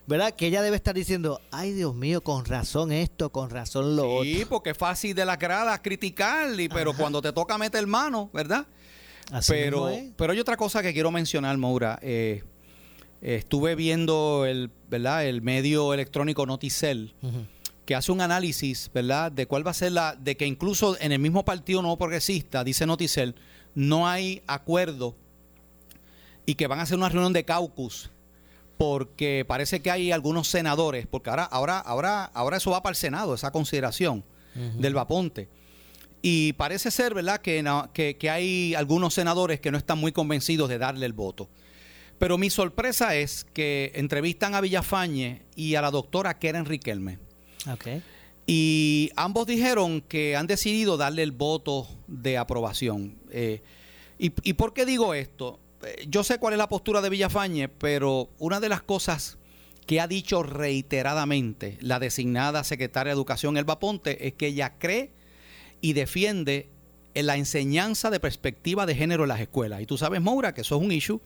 ¿verdad? 0.06 0.32
Que 0.34 0.46
ella 0.48 0.62
debe 0.62 0.76
estar 0.76 0.94
diciendo, 0.94 1.40
ay 1.50 1.72
Dios 1.72 1.94
mío, 1.94 2.20
con 2.22 2.44
razón 2.44 2.92
esto, 2.92 3.30
con 3.30 3.50
razón 3.50 3.96
lo 3.96 4.08
otro. 4.18 4.24
Sí, 4.24 4.44
porque 4.48 4.70
es 4.70 4.76
fácil 4.78 5.14
de 5.14 5.24
las 5.24 5.38
gradas 5.38 5.80
criticar, 5.82 6.48
y- 6.60 6.68
pero 6.68 6.94
cuando 6.94 7.20
te 7.22 7.32
toca 7.32 7.56
meter 7.58 7.86
mano, 7.86 8.30
¿verdad? 8.32 8.66
Así 9.32 9.52
pero, 9.52 9.86
mismo 9.86 10.06
es. 10.08 10.12
pero 10.16 10.32
hay 10.32 10.38
otra 10.38 10.56
cosa 10.56 10.82
que 10.82 10.92
quiero 10.92 11.10
mencionar, 11.10 11.56
Maura. 11.56 11.98
Eh, 12.02 12.44
eh, 13.22 13.36
estuve 13.36 13.74
viendo 13.74 14.44
el, 14.46 14.70
¿verdad? 14.88 15.26
el 15.26 15.42
medio 15.42 15.92
electrónico 15.94 16.46
Noticel. 16.46 17.14
Que 17.86 17.94
hace 17.94 18.12
un 18.12 18.20
análisis, 18.20 18.90
¿verdad? 18.92 19.32
De 19.32 19.46
cuál 19.46 19.66
va 19.66 19.70
a 19.70 19.74
ser 19.74 19.92
la, 19.92 20.14
de 20.16 20.36
que 20.36 20.44
incluso 20.46 20.96
en 21.00 21.12
el 21.12 21.18
mismo 21.20 21.44
partido 21.44 21.80
no 21.82 21.96
progresista, 21.96 22.64
dice 22.64 22.84
Noticel, 22.84 23.34
no 23.74 24.08
hay 24.08 24.42
acuerdo 24.46 25.14
y 26.44 26.56
que 26.56 26.66
van 26.66 26.80
a 26.80 26.82
hacer 26.82 26.98
una 26.98 27.08
reunión 27.08 27.32
de 27.32 27.44
caucus 27.44 28.10
porque 28.76 29.44
parece 29.48 29.80
que 29.80 29.90
hay 29.90 30.12
algunos 30.12 30.48
senadores, 30.48 31.06
porque 31.06 31.30
ahora, 31.30 31.44
ahora, 31.44 31.78
ahora, 31.78 32.24
ahora 32.24 32.56
eso 32.58 32.70
va 32.72 32.82
para 32.82 32.90
el 32.92 32.96
Senado, 32.96 33.34
esa 33.34 33.50
consideración 33.50 34.22
del 34.78 34.94
Vaponte. 34.94 35.48
Y 36.22 36.54
parece 36.54 36.90
ser, 36.90 37.14
¿verdad?, 37.14 37.40
que, 37.40 37.62
no- 37.62 37.90
que, 37.92 38.16
que 38.16 38.28
hay 38.30 38.74
algunos 38.74 39.14
senadores 39.14 39.60
que 39.60 39.70
no 39.70 39.78
están 39.78 39.98
muy 39.98 40.12
convencidos 40.12 40.68
de 40.68 40.78
darle 40.78 41.06
el 41.06 41.12
voto. 41.12 41.48
Pero 42.18 42.36
mi 42.38 42.48
sorpresa 42.50 43.14
es 43.14 43.44
que 43.52 43.92
entrevistan 43.94 44.54
a 44.54 44.60
Villafañe 44.62 45.42
y 45.54 45.74
a 45.76 45.82
la 45.82 45.90
doctora 45.90 46.38
Keren 46.38 46.64
Riquelme. 46.64 47.18
Ok. 47.70 48.02
Y 48.46 49.10
ambos 49.16 49.46
dijeron 49.46 50.00
que 50.00 50.36
han 50.36 50.46
decidido 50.46 50.96
darle 50.96 51.22
el 51.22 51.32
voto 51.32 51.88
de 52.06 52.38
aprobación. 52.38 53.16
Eh, 53.30 53.62
y, 54.18 54.30
por 54.54 54.72
qué 54.72 54.86
digo 54.86 55.12
esto? 55.12 55.58
Eh, 55.82 56.06
Yo 56.08 56.24
sé 56.24 56.38
cuál 56.38 56.54
es 56.54 56.58
la 56.58 56.68
postura 56.68 57.02
de 57.02 57.10
Villafañe, 57.10 57.68
pero 57.68 58.30
una 58.38 58.60
de 58.60 58.68
las 58.68 58.82
cosas 58.82 59.36
que 59.86 60.00
ha 60.00 60.06
dicho 60.06 60.42
reiteradamente 60.42 61.76
la 61.80 61.98
designada 61.98 62.64
secretaria 62.64 63.10
de 63.10 63.16
Educación, 63.16 63.56
Elba 63.56 63.78
Ponte, 63.78 64.26
es 64.26 64.34
que 64.34 64.46
ella 64.46 64.74
cree 64.78 65.10
y 65.80 65.92
defiende 65.92 66.70
en 67.14 67.26
la 67.26 67.36
enseñanza 67.36 68.10
de 68.10 68.20
perspectiva 68.20 68.86
de 68.86 68.94
género 68.94 69.24
en 69.24 69.28
las 69.28 69.40
escuelas. 69.40 69.82
Y 69.82 69.86
tú 69.86 69.98
sabes, 69.98 70.20
Maura, 70.20 70.54
que 70.54 70.62
eso 70.62 70.76
es 70.76 70.82
un 70.82 70.92
issue 70.92 71.20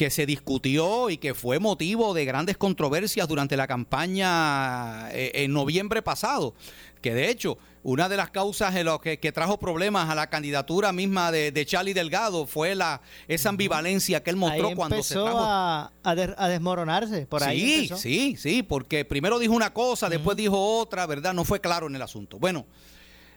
que 0.00 0.08
se 0.08 0.24
discutió 0.24 1.10
y 1.10 1.18
que 1.18 1.34
fue 1.34 1.58
motivo 1.58 2.14
de 2.14 2.24
grandes 2.24 2.56
controversias 2.56 3.28
durante 3.28 3.54
la 3.54 3.66
campaña 3.66 5.10
eh, 5.12 5.30
en 5.44 5.52
noviembre 5.52 6.00
pasado. 6.00 6.54
Que 7.02 7.12
de 7.12 7.28
hecho, 7.28 7.58
una 7.82 8.08
de 8.08 8.16
las 8.16 8.30
causas 8.30 8.74
en 8.76 8.86
lo 8.86 8.98
que, 8.98 9.18
que 9.20 9.30
trajo 9.30 9.58
problemas 9.58 10.08
a 10.08 10.14
la 10.14 10.30
candidatura 10.30 10.92
misma 10.94 11.30
de, 11.30 11.52
de 11.52 11.66
Charlie 11.66 11.92
Delgado 11.92 12.46
fue 12.46 12.74
la 12.74 13.02
esa 13.28 13.50
ambivalencia 13.50 14.22
que 14.22 14.30
él 14.30 14.36
mostró 14.36 14.68
ahí 14.68 14.74
cuando 14.74 15.02
se 15.02 15.12
empezó 15.12 15.24
trajo. 15.24 15.38
a, 15.42 15.92
a 16.02 16.14
de- 16.14 16.34
a 16.34 16.48
desmoronarse. 16.48 17.26
Por 17.26 17.42
ahí 17.44 17.60
sí, 17.60 17.74
empezó. 17.82 17.96
sí, 17.98 18.36
sí, 18.38 18.62
porque 18.62 19.04
primero 19.04 19.38
dijo 19.38 19.52
una 19.52 19.74
cosa, 19.74 20.08
después 20.08 20.34
dijo 20.34 20.78
otra, 20.78 21.04
¿verdad? 21.06 21.34
No 21.34 21.44
fue 21.44 21.60
claro 21.60 21.88
en 21.88 21.94
el 21.96 22.00
asunto. 22.00 22.38
Bueno, 22.38 22.64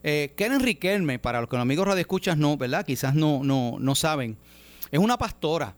eh, 0.02 0.34
Karen 0.38 0.62
Riquelme, 0.62 1.20
para 1.20 1.42
los 1.42 1.50
que 1.50 1.58
los 1.58 1.62
amigos 1.64 1.86
radioescuchas 1.88 2.38
no, 2.38 2.56
¿verdad? 2.56 2.86
Quizás 2.86 3.16
no, 3.16 3.44
no, 3.44 3.76
no 3.82 3.96
saben, 3.96 4.38
es 4.92 5.00
una 5.00 5.18
pastora 5.18 5.76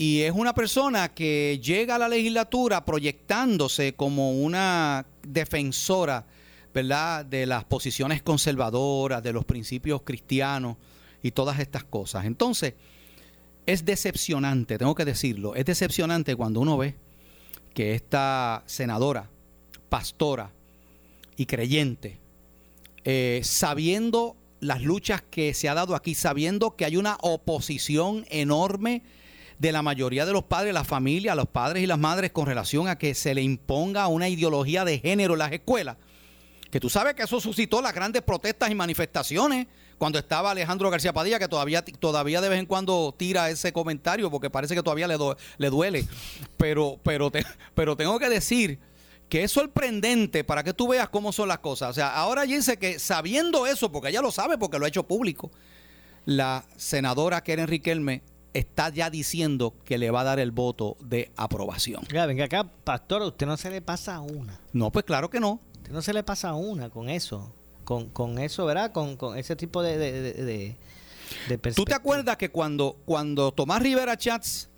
y 0.00 0.22
es 0.22 0.32
una 0.32 0.54
persona 0.54 1.12
que 1.12 1.60
llega 1.62 1.96
a 1.96 1.98
la 1.98 2.08
legislatura 2.08 2.86
proyectándose 2.86 3.92
como 3.92 4.32
una 4.32 5.04
defensora, 5.22 6.24
¿verdad? 6.72 7.26
De 7.26 7.44
las 7.44 7.64
posiciones 7.64 8.22
conservadoras, 8.22 9.22
de 9.22 9.34
los 9.34 9.44
principios 9.44 10.00
cristianos 10.00 10.78
y 11.22 11.32
todas 11.32 11.60
estas 11.60 11.84
cosas. 11.84 12.24
Entonces, 12.24 12.72
es 13.66 13.84
decepcionante, 13.84 14.78
tengo 14.78 14.94
que 14.94 15.04
decirlo, 15.04 15.54
es 15.54 15.66
decepcionante 15.66 16.34
cuando 16.34 16.60
uno 16.60 16.78
ve 16.78 16.96
que 17.74 17.94
esta 17.94 18.62
senadora, 18.64 19.28
pastora 19.90 20.50
y 21.36 21.44
creyente, 21.44 22.18
eh, 23.04 23.42
sabiendo 23.44 24.34
las 24.60 24.80
luchas 24.80 25.20
que 25.20 25.52
se 25.52 25.68
ha 25.68 25.74
dado 25.74 25.94
aquí, 25.94 26.14
sabiendo 26.14 26.74
que 26.74 26.86
hay 26.86 26.96
una 26.96 27.18
oposición 27.20 28.24
enorme 28.30 29.02
de 29.60 29.72
la 29.72 29.82
mayoría 29.82 30.24
de 30.26 30.32
los 30.32 30.44
padres, 30.44 30.72
la 30.74 30.84
familia, 30.84 31.34
los 31.34 31.46
padres 31.46 31.82
y 31.82 31.86
las 31.86 31.98
madres 31.98 32.32
con 32.32 32.46
relación 32.46 32.88
a 32.88 32.96
que 32.96 33.14
se 33.14 33.34
le 33.34 33.42
imponga 33.42 34.08
una 34.08 34.26
ideología 34.28 34.84
de 34.86 34.98
género 34.98 35.34
en 35.34 35.38
las 35.38 35.52
escuelas, 35.52 35.98
que 36.70 36.80
tú 36.80 36.88
sabes 36.88 37.14
que 37.14 37.24
eso 37.24 37.40
suscitó 37.40 37.82
las 37.82 37.92
grandes 37.94 38.22
protestas 38.22 38.70
y 38.70 38.74
manifestaciones 38.74 39.66
cuando 39.98 40.18
estaba 40.18 40.52
Alejandro 40.52 40.88
García 40.88 41.12
Padilla, 41.12 41.38
que 41.38 41.46
todavía, 41.46 41.84
todavía 41.84 42.40
de 42.40 42.48
vez 42.48 42.58
en 42.58 42.64
cuando 42.64 43.14
tira 43.18 43.50
ese 43.50 43.70
comentario 43.72 44.30
porque 44.30 44.48
parece 44.48 44.74
que 44.74 44.82
todavía 44.82 45.06
le, 45.06 45.18
le 45.58 45.68
duele. 45.68 46.06
Pero, 46.56 46.98
pero, 47.02 47.30
te- 47.30 47.44
pero 47.74 47.96
tengo 47.96 48.18
que 48.18 48.30
decir 48.30 48.78
que 49.28 49.44
es 49.44 49.52
sorprendente 49.52 50.42
para 50.42 50.64
que 50.64 50.72
tú 50.72 50.88
veas 50.88 51.10
cómo 51.10 51.32
son 51.32 51.48
las 51.48 51.58
cosas. 51.58 51.90
O 51.90 51.92
sea, 51.92 52.14
ahora 52.14 52.44
dice 52.44 52.78
que 52.78 52.98
sabiendo 52.98 53.66
eso, 53.66 53.92
porque 53.92 54.08
ella 54.08 54.22
lo 54.22 54.30
sabe 54.32 54.56
porque 54.56 54.78
lo 54.78 54.86
ha 54.86 54.88
hecho 54.88 55.06
público, 55.06 55.50
la 56.24 56.64
senadora 56.76 57.42
Keren 57.42 57.66
Riquelme 57.68 58.22
está 58.54 58.88
ya 58.90 59.10
diciendo 59.10 59.74
que 59.84 59.98
le 59.98 60.10
va 60.10 60.22
a 60.22 60.24
dar 60.24 60.40
el 60.40 60.50
voto 60.50 60.96
de 61.00 61.30
aprobación. 61.36 62.02
Oiga, 62.10 62.26
venga 62.26 62.44
acá, 62.44 62.64
pastor, 62.64 63.22
a 63.22 63.26
usted 63.26 63.46
no 63.46 63.56
se 63.56 63.70
le 63.70 63.80
pasa 63.80 64.20
una. 64.20 64.60
No, 64.72 64.90
pues 64.90 65.04
claro 65.04 65.30
que 65.30 65.40
no. 65.40 65.60
Usted 65.76 65.92
no 65.92 66.02
se 66.02 66.12
le 66.12 66.22
pasa 66.22 66.54
una 66.54 66.90
con 66.90 67.08
eso. 67.08 67.52
Con, 67.84 68.08
con 68.10 68.38
eso, 68.38 68.66
¿verdad? 68.66 68.92
Con, 68.92 69.16
con 69.16 69.36
ese 69.36 69.56
tipo 69.56 69.82
de, 69.82 69.98
de, 69.98 70.32
de, 70.32 70.76
¿Tú 71.74 71.84
te 71.84 71.94
acuerdas 71.94 72.36
que 72.36 72.50
cuando, 72.50 72.96
cuando 73.04 73.52
Tomás 73.52 73.82
Rivera 73.82 74.16
Chats 74.16 74.68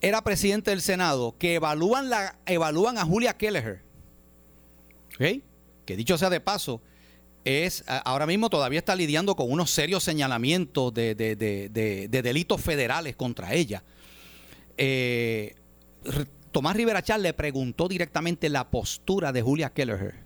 era 0.00 0.22
presidente 0.22 0.70
del 0.70 0.80
Senado, 0.80 1.36
que 1.38 1.54
evalúan, 1.54 2.10
la, 2.10 2.38
evalúan 2.46 2.98
a 2.98 3.04
Julia 3.04 3.36
Kelleher? 3.36 3.82
¿Ok? 5.14 5.42
Que 5.84 5.96
dicho 5.96 6.18
sea 6.18 6.30
de 6.30 6.40
paso, 6.40 6.80
es 7.46 7.84
ahora 7.86 8.26
mismo 8.26 8.50
todavía 8.50 8.80
está 8.80 8.96
lidiando 8.96 9.36
con 9.36 9.50
unos 9.50 9.70
serios 9.70 10.02
señalamientos 10.02 10.92
de, 10.92 11.14
de- 11.14 11.36
de- 11.36 11.68
de- 11.68 12.08
de 12.08 12.22
delitos 12.22 12.60
federales 12.60 13.14
contra 13.16 13.54
ella. 13.54 13.84
Eh, 14.76 15.54
Tomás 16.52 16.76
Rivera 16.76 17.02
Chats 17.02 17.22
le 17.22 17.32
preguntó 17.34 17.86
directamente 17.88 18.48
la 18.48 18.68
postura 18.70 19.32
de 19.32 19.42
Julia 19.42 19.70
Kelleher. 19.70 20.24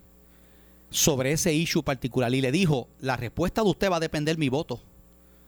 sobre 0.91 1.31
ese 1.33 1.53
issue 1.55 1.83
particular 1.85 2.35
y 2.35 2.41
le 2.41 2.51
dijo, 2.51 2.89
la 3.01 3.17
respuesta 3.17 3.63
de 3.63 3.69
usted 3.71 3.91
va 3.91 3.97
a 3.99 4.01
depender 4.01 4.37
mi 4.39 4.49
voto 4.49 4.83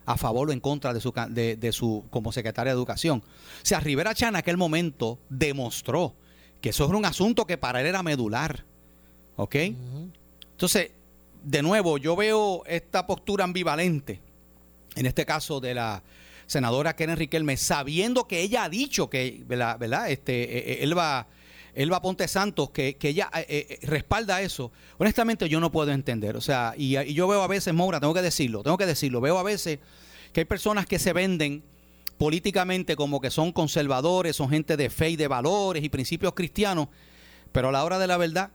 a 0.05 0.15
favor 0.17 0.49
o 0.49 0.53
en 0.53 0.59
contra 0.61 0.93
de 0.93 1.01
su, 1.01 1.11
de, 1.29 1.71
su 1.73 2.05
como 2.09 2.31
secretaria 2.31 2.71
de 2.73 2.77
Educación. 2.77 3.19
O 3.25 3.65
sea, 3.65 3.79
Rivera 3.81 4.13
Chan 4.15 4.29
en 4.29 4.35
aquel 4.37 4.55
momento 4.57 5.19
demostró 5.29 6.13
que 6.61 6.69
eso 6.69 6.85
era 6.87 6.97
un 6.97 7.05
asunto 7.05 7.45
que 7.45 7.57
para 7.57 7.81
él 7.81 7.87
era 7.87 8.03
medular. 8.03 8.63
¿Ok? 9.35 9.55
Entonces, 10.51 10.91
de 11.43 11.61
nuevo, 11.61 11.97
yo 11.97 12.15
veo 12.15 12.63
esta 12.65 13.05
postura 13.05 13.43
ambivalente, 13.43 14.21
en 14.95 15.05
este 15.05 15.25
caso 15.25 15.59
de 15.59 15.73
la 15.73 16.03
senadora 16.45 16.95
Karen 16.95 17.17
Riquelme, 17.17 17.57
sabiendo 17.57 18.27
que 18.27 18.41
ella 18.41 18.63
ha 18.63 18.69
dicho 18.69 19.09
que, 19.09 19.43
¿verdad? 19.45 19.77
¿verdad? 19.77 20.09
Este, 20.09 20.83
él 20.83 20.97
va 20.97 21.27
Elba 21.75 22.01
Ponte 22.01 22.27
Santos, 22.27 22.69
que, 22.69 22.95
que 22.95 23.09
ella 23.09 23.29
eh, 23.35 23.45
eh, 23.49 23.79
respalda 23.83 24.41
eso, 24.41 24.71
honestamente 24.97 25.49
yo 25.49 25.59
no 25.59 25.71
puedo 25.71 25.91
entender. 25.91 26.37
O 26.37 26.41
sea, 26.41 26.73
y, 26.77 26.91
yo 27.13 27.27
veo 27.27 27.41
a 27.41 27.47
veces, 27.47 27.73
Moura, 27.73 27.99
tengo 27.99 28.13
que 28.13 28.21
decirlo, 28.21 28.63
tengo 28.63 28.77
que 28.77 28.85
decirlo, 28.85 29.21
veo 29.21 29.37
a 29.37 29.43
veces 29.43 29.79
que 30.31 30.41
hay 30.41 30.45
personas 30.45 30.85
que 30.85 30.99
se 30.99 31.13
venden 31.13 31.63
políticamente 32.17 32.95
como 32.95 33.19
que 33.19 33.31
son 33.31 33.51
conservadores, 33.51 34.35
son 34.35 34.49
gente 34.49 34.77
de 34.77 34.89
fe 34.89 35.11
y 35.11 35.15
de 35.15 35.27
valores 35.27 35.83
y 35.83 35.89
principios 35.89 36.33
cristianos, 36.33 36.89
pero 37.51 37.69
a 37.69 37.71
la 37.71 37.83
hora 37.83 37.97
de 37.97 38.07
la 38.07 38.17
verdad 38.17 38.51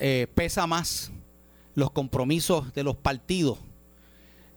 eh, 0.00 0.26
pesa 0.34 0.66
más 0.66 1.12
los 1.78 1.92
compromisos 1.92 2.74
de 2.74 2.82
los 2.82 2.96
partidos 2.96 3.58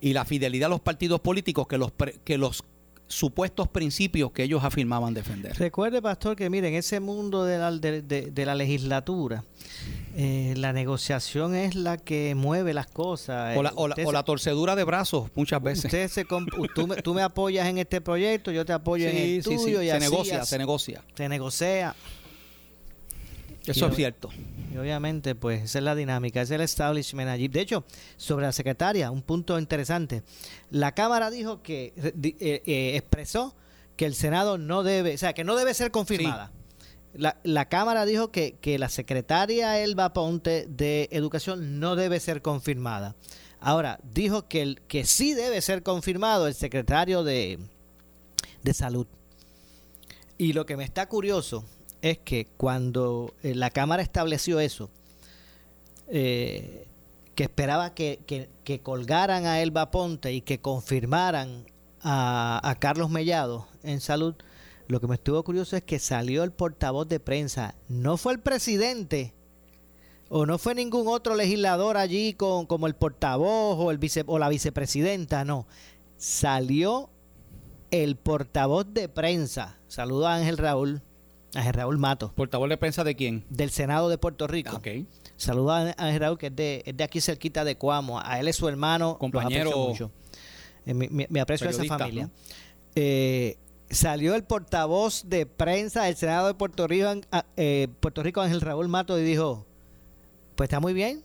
y 0.01 0.13
la 0.13 0.25
fidelidad 0.25 0.67
a 0.67 0.69
los 0.69 0.81
partidos 0.81 1.19
políticos 1.19 1.67
que 1.67 1.77
los, 1.77 1.91
que 2.23 2.37
los 2.39 2.63
supuestos 3.07 3.67
principios 3.67 4.31
que 4.31 4.43
ellos 4.43 4.63
afirmaban 4.63 5.13
defender. 5.13 5.55
Recuerde, 5.57 6.01
pastor, 6.01 6.35
que 6.35 6.49
miren, 6.49 6.73
ese 6.73 6.99
mundo 6.99 7.45
de 7.45 7.57
la, 7.59 7.71
de, 7.71 8.45
la 8.45 8.55
legislatura, 8.55 9.43
eh, 10.15 10.55
la 10.57 10.73
negociación 10.73 11.53
es 11.53 11.75
la 11.75 11.97
que 11.97 12.33
mueve 12.33 12.73
las 12.73 12.87
cosas. 12.87 13.55
O 13.55 13.61
la, 13.61 13.71
o 13.75 14.11
la, 14.11 14.23
torcedura 14.23 14.75
de 14.75 14.83
brazos 14.83 15.29
muchas 15.35 15.61
veces. 15.61 15.85
Usted 15.85 16.07
se, 16.07 16.25
tú, 16.25 16.87
me, 16.87 16.95
tú, 17.03 17.13
me, 17.13 17.21
apoyas 17.21 17.67
en 17.67 17.77
este 17.77 18.01
proyecto, 18.01 18.51
yo 18.51 18.65
te 18.65 18.73
apoyo 18.73 19.07
en 19.07 19.17
el 19.17 19.43
tuyo. 19.43 19.81
Y 19.81 19.89
se 19.89 19.99
negocia, 19.99 20.43
se 20.43 20.57
negocia. 20.57 21.03
Se 21.15 21.29
negocia. 21.29 21.95
Eso 23.65 23.87
es 23.87 23.95
cierto. 23.95 24.29
Y 24.73 24.77
obviamente, 24.77 25.35
pues 25.35 25.63
esa 25.63 25.79
es 25.79 25.83
la 25.83 25.95
dinámica, 25.95 26.41
es 26.41 26.51
el 26.51 26.61
establishment 26.61 27.29
allí. 27.29 27.47
De 27.47 27.61
hecho, 27.61 27.83
sobre 28.17 28.45
la 28.45 28.51
secretaria, 28.51 29.11
un 29.11 29.21
punto 29.21 29.59
interesante. 29.59 30.23
La 30.71 30.93
Cámara 30.93 31.29
dijo 31.29 31.61
que, 31.61 31.93
eh, 31.95 32.63
eh, 32.65 32.91
expresó 32.95 33.55
que 33.95 34.05
el 34.05 34.15
Senado 34.15 34.57
no 34.57 34.83
debe, 34.83 35.13
o 35.13 35.17
sea, 35.17 35.33
que 35.33 35.43
no 35.43 35.55
debe 35.55 35.73
ser 35.73 35.91
confirmada. 35.91 36.51
La, 37.13 37.37
la, 37.43 37.67
Cámara 37.67 38.05
dijo 38.05 38.31
que, 38.31 38.55
que 38.61 38.79
la 38.79 38.87
secretaria 38.87 39.79
Elba 39.79 40.13
Ponte 40.13 40.65
de 40.67 41.09
Educación 41.11 41.79
no 41.79 41.97
debe 41.97 42.19
ser 42.21 42.41
confirmada. 42.41 43.15
Ahora, 43.59 43.99
dijo 44.03 44.47
que, 44.47 44.61
el, 44.61 44.81
que 44.87 45.05
sí 45.05 45.33
debe 45.33 45.61
ser 45.61 45.83
confirmado 45.83 46.47
el 46.47 46.55
secretario 46.55 47.23
de, 47.23 47.59
de 48.63 48.73
Salud. 48.73 49.05
Y 50.37 50.53
lo 50.53 50.65
que 50.65 50.77
me 50.77 50.83
está 50.83 51.07
curioso 51.07 51.65
es 52.01 52.17
que 52.19 52.47
cuando 52.57 53.33
eh, 53.43 53.55
la 53.55 53.69
Cámara 53.69 54.01
estableció 54.01 54.59
eso, 54.59 54.89
eh, 56.07 56.87
que 57.35 57.43
esperaba 57.43 57.93
que, 57.93 58.49
colgaran 58.83 59.45
a 59.45 59.61
Elba 59.61 59.91
Ponte 59.91 60.33
y 60.33 60.41
que 60.41 60.59
confirmaran 60.59 61.65
a, 62.01 62.75
Carlos 62.79 63.09
Mellado 63.09 63.67
en 63.83 64.01
salud, 64.01 64.35
lo 64.87 64.99
que 64.99 65.07
me 65.07 65.15
estuvo 65.15 65.41
curioso 65.43 65.77
es 65.77 65.83
que 65.83 65.99
salió 65.99 66.43
el 66.43 66.51
portavoz 66.51 67.07
de 67.07 67.19
prensa, 67.19 67.75
no 67.87 68.17
fue 68.17 68.33
el 68.33 68.39
presidente 68.39 69.33
o 70.27 70.45
no 70.45 70.57
fue 70.57 70.75
ningún 70.75 71.07
otro 71.07 71.35
legislador 71.35 71.97
allí 71.97 72.33
con, 72.33 72.65
como 72.65 72.87
el 72.87 72.95
portavoz 72.95 73.77
o, 73.79 73.91
el 73.91 73.97
vice, 73.97 74.23
o 74.27 74.39
la 74.39 74.49
vicepresidenta, 74.49 75.45
no, 75.45 75.67
salió 76.17 77.09
el 77.91 78.15
portavoz 78.15 78.85
de 78.93 79.09
prensa. 79.09 79.77
Saludo 79.87 80.27
a 80.27 80.35
Ángel 80.35 80.57
Raúl 80.57 81.01
a 81.53 81.71
Raúl 81.71 81.97
Mato. 81.97 82.31
¿Portavoz 82.35 82.69
de 82.69 82.77
prensa 82.77 83.03
de 83.03 83.15
quién? 83.15 83.43
Del 83.49 83.71
Senado 83.71 84.09
de 84.09 84.17
Puerto 84.17 84.47
Rico. 84.47 84.77
Ok. 84.77 84.87
Saluda 85.37 85.91
a 85.97 86.17
Raúl, 86.17 86.37
que 86.37 86.47
es 86.47 86.55
de, 86.55 87.03
aquí 87.03 87.21
cerquita 87.21 87.63
de 87.63 87.75
Cuamo. 87.75 88.19
A 88.19 88.39
él 88.39 88.47
es 88.47 88.55
su 88.55 88.67
hermano. 88.67 89.17
Compañero. 89.17 89.71
mucho. 89.75 90.11
Eh, 90.85 90.93
me, 90.93 91.39
aprecio 91.39 91.67
a 91.67 91.71
esa 91.71 91.83
familia. 91.85 92.29
Eh, 92.95 93.57
salió 93.89 94.35
el 94.35 94.43
portavoz 94.43 95.23
de 95.27 95.45
prensa 95.45 96.03
del 96.03 96.15
Senado 96.15 96.47
de 96.47 96.53
Puerto 96.53 96.87
Rico, 96.87 97.13
eh, 97.57 97.87
Puerto 97.99 98.23
Rico, 98.23 98.41
Ángel 98.41 98.61
Raúl 98.61 98.87
Mato, 98.87 99.19
y 99.19 99.23
dijo: 99.23 99.65
Pues 100.55 100.67
está 100.67 100.79
muy 100.79 100.93
bien. 100.93 101.23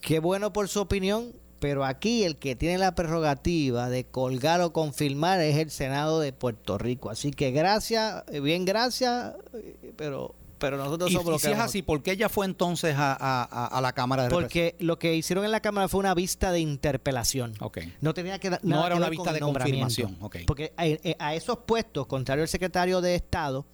Qué 0.00 0.18
bueno 0.18 0.52
por 0.52 0.68
su 0.68 0.80
opinión 0.80 1.32
pero 1.62 1.84
aquí 1.84 2.24
el 2.24 2.38
que 2.38 2.56
tiene 2.56 2.76
la 2.76 2.96
prerrogativa 2.96 3.88
de 3.88 4.02
colgar 4.02 4.60
o 4.62 4.72
confirmar 4.72 5.40
es 5.40 5.56
el 5.58 5.70
Senado 5.70 6.18
de 6.18 6.32
Puerto 6.32 6.76
Rico. 6.76 7.08
Así 7.08 7.30
que 7.30 7.52
gracias, 7.52 8.24
eh, 8.32 8.40
bien 8.40 8.64
gracias, 8.64 9.36
eh, 9.54 9.92
pero 9.96 10.34
pero 10.58 10.76
nosotros 10.76 11.12
somos 11.12 11.26
los 11.26 11.40
que... 11.40 11.48
Si 11.48 11.54
es 11.54 11.60
así, 11.60 11.82
¿por 11.82 12.02
qué 12.02 12.12
ella 12.12 12.28
fue 12.28 12.46
entonces 12.46 12.96
a, 12.98 13.78
la 13.80 13.92
Cámara 13.92 14.24
de 14.24 14.30
Porque 14.30 14.74
lo 14.80 14.98
que 14.98 15.14
hicieron 15.14 15.44
en 15.44 15.52
la 15.52 15.60
Cámara 15.60 15.86
fue 15.88 16.00
una 16.00 16.14
vista 16.14 16.50
de 16.50 16.58
interpelación. 16.58 17.54
Okay. 17.60 17.94
No 18.00 18.12
tenía 18.12 18.40
que 18.40 18.50
No 18.62 18.84
era 18.84 18.96
una 18.96 19.08
vista 19.08 19.32
de 19.32 19.38
confirmación. 19.38 20.18
Porque 20.46 20.72
a, 20.76 20.86
eh, 20.86 21.16
a, 21.20 21.36
esos 21.36 21.58
puestos, 21.58 22.08
contrario 22.08 22.42
al 22.42 22.48
secretario 22.48 23.00
de 23.00 23.14
Estado, 23.14 23.66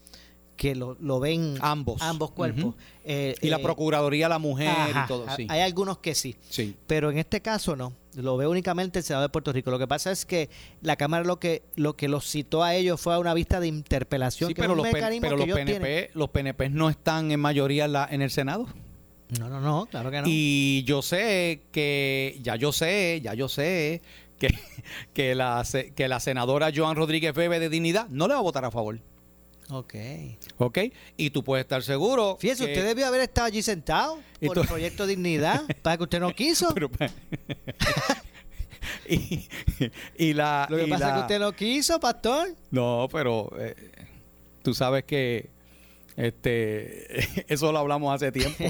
que 0.58 0.74
lo, 0.74 0.96
lo 1.00 1.20
ven 1.20 1.54
ambos, 1.60 2.02
ambos 2.02 2.32
cuerpos. 2.32 2.74
Eh, 3.04 3.36
y 3.40 3.48
la 3.48 3.58
eh, 3.58 3.62
Procuraduría, 3.62 4.28
la 4.28 4.40
mujer 4.40 4.74
y 4.90 5.06
todo. 5.06 5.24
Sí. 5.36 5.46
Hay 5.48 5.60
algunos 5.60 5.98
que 5.98 6.14
sí, 6.14 6.36
sí. 6.50 6.74
Pero 6.86 7.10
en 7.10 7.16
este 7.16 7.40
caso 7.40 7.76
no. 7.76 7.94
Lo 8.14 8.36
ve 8.36 8.48
únicamente 8.48 8.98
el 8.98 9.04
Senado 9.04 9.22
de 9.22 9.28
Puerto 9.28 9.52
Rico. 9.52 9.70
Lo 9.70 9.78
que 9.78 9.86
pasa 9.86 10.10
es 10.10 10.26
que 10.26 10.50
la 10.82 10.96
Cámara 10.96 11.24
lo 11.24 11.38
que 11.38 11.62
lo 11.76 11.96
que 11.96 12.08
los 12.08 12.28
citó 12.28 12.64
a 12.64 12.74
ellos 12.74 13.00
fue 13.00 13.14
a 13.14 13.20
una 13.20 13.32
vista 13.32 13.60
de 13.60 13.68
interpelación. 13.68 14.48
Sí, 14.48 14.54
pero, 14.54 14.74
los, 14.74 14.88
pero 14.88 15.36
los, 15.36 15.46
PNP, 15.46 16.10
los 16.14 16.28
PNP 16.28 16.70
no 16.70 16.90
están 16.90 17.30
en 17.30 17.38
mayoría 17.38 17.84
en, 17.84 17.92
la, 17.92 18.08
en 18.10 18.20
el 18.20 18.30
Senado. 18.30 18.66
No, 19.38 19.48
no, 19.48 19.60
no, 19.60 19.86
claro 19.86 20.10
que 20.10 20.22
no. 20.22 20.26
Y 20.26 20.82
yo 20.84 21.02
sé 21.02 21.62
que, 21.70 22.40
ya 22.42 22.56
yo 22.56 22.72
sé, 22.72 23.20
ya 23.22 23.34
yo 23.34 23.48
sé 23.48 24.02
que, 24.38 24.48
que, 25.14 25.36
la, 25.36 25.64
que 25.94 26.08
la 26.08 26.18
senadora 26.18 26.72
Joan 26.74 26.96
Rodríguez 26.96 27.32
Bebe 27.32 27.60
de 27.60 27.68
Dignidad 27.68 28.08
no 28.08 28.26
le 28.26 28.34
va 28.34 28.40
a 28.40 28.42
votar 28.42 28.64
a 28.64 28.72
favor. 28.72 28.98
Ok. 29.70 29.94
Ok. 30.56 30.78
Y 31.16 31.30
tú 31.30 31.44
puedes 31.44 31.64
estar 31.64 31.82
seguro. 31.82 32.36
Fíjese, 32.40 32.64
usted 32.64 32.86
debió 32.86 33.06
haber 33.06 33.20
estado 33.22 33.46
allí 33.46 33.62
sentado 33.62 34.18
por 34.44 34.58
el 34.58 34.66
proyecto 34.66 35.06
Dignidad, 35.06 35.62
para 35.82 35.96
que 35.96 36.02
usted 36.04 36.20
no 36.20 36.34
quiso. 36.34 36.74
Pues, 36.96 37.12
y, 40.16 40.32
la. 40.32 40.66
Lo 40.70 40.76
que 40.76 40.86
pasa 40.86 41.08
es 41.08 41.14
que 41.14 41.20
usted 41.20 41.40
no 41.40 41.52
quiso, 41.52 42.00
pastor. 42.00 42.48
No, 42.70 43.08
pero 43.10 43.50
eh, 43.58 43.74
tú 44.62 44.72
sabes 44.72 45.04
que 45.04 45.50
este 46.16 47.52
eso 47.52 47.72
lo 47.72 47.78
hablamos 47.78 48.14
hace 48.14 48.32
tiempo. 48.32 48.64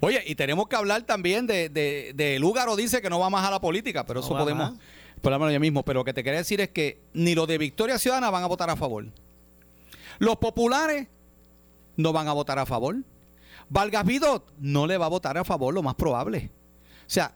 Oye, 0.00 0.22
y 0.26 0.34
tenemos 0.34 0.68
que 0.68 0.76
hablar 0.76 1.02
también 1.02 1.46
de, 1.46 1.68
de, 1.68 2.12
de 2.14 2.38
Lúgaro 2.38 2.76
dice 2.76 3.00
que 3.00 3.08
no 3.08 3.18
va 3.18 3.30
más 3.30 3.46
a 3.46 3.50
la 3.50 3.60
política, 3.60 4.04
pero 4.04 4.20
eso 4.20 4.30
podemos 4.30 4.74
hablarlo 5.22 5.50
ya 5.50 5.60
mismo. 5.60 5.82
Pero 5.84 6.00
lo 6.00 6.04
que 6.04 6.12
te 6.12 6.22
quería 6.24 6.38
decir 6.38 6.60
es 6.60 6.68
que 6.70 7.00
ni 7.14 7.34
los 7.34 7.48
de 7.48 7.58
Victoria 7.58 7.98
Ciudadana 7.98 8.30
van 8.30 8.42
a 8.42 8.46
votar 8.46 8.70
a 8.70 8.76
favor. 8.76 9.06
Los 10.18 10.36
populares 10.36 11.08
no 11.96 12.12
van 12.12 12.28
a 12.28 12.32
votar 12.32 12.58
a 12.58 12.66
favor. 12.66 12.96
Vargas 13.68 14.04
Vidot 14.04 14.52
no 14.58 14.86
le 14.86 14.96
va 14.96 15.06
a 15.06 15.10
votar 15.10 15.36
a 15.36 15.44
favor, 15.44 15.74
lo 15.74 15.82
más 15.82 15.94
probable. 15.94 16.50
O 17.06 17.10
sea, 17.10 17.34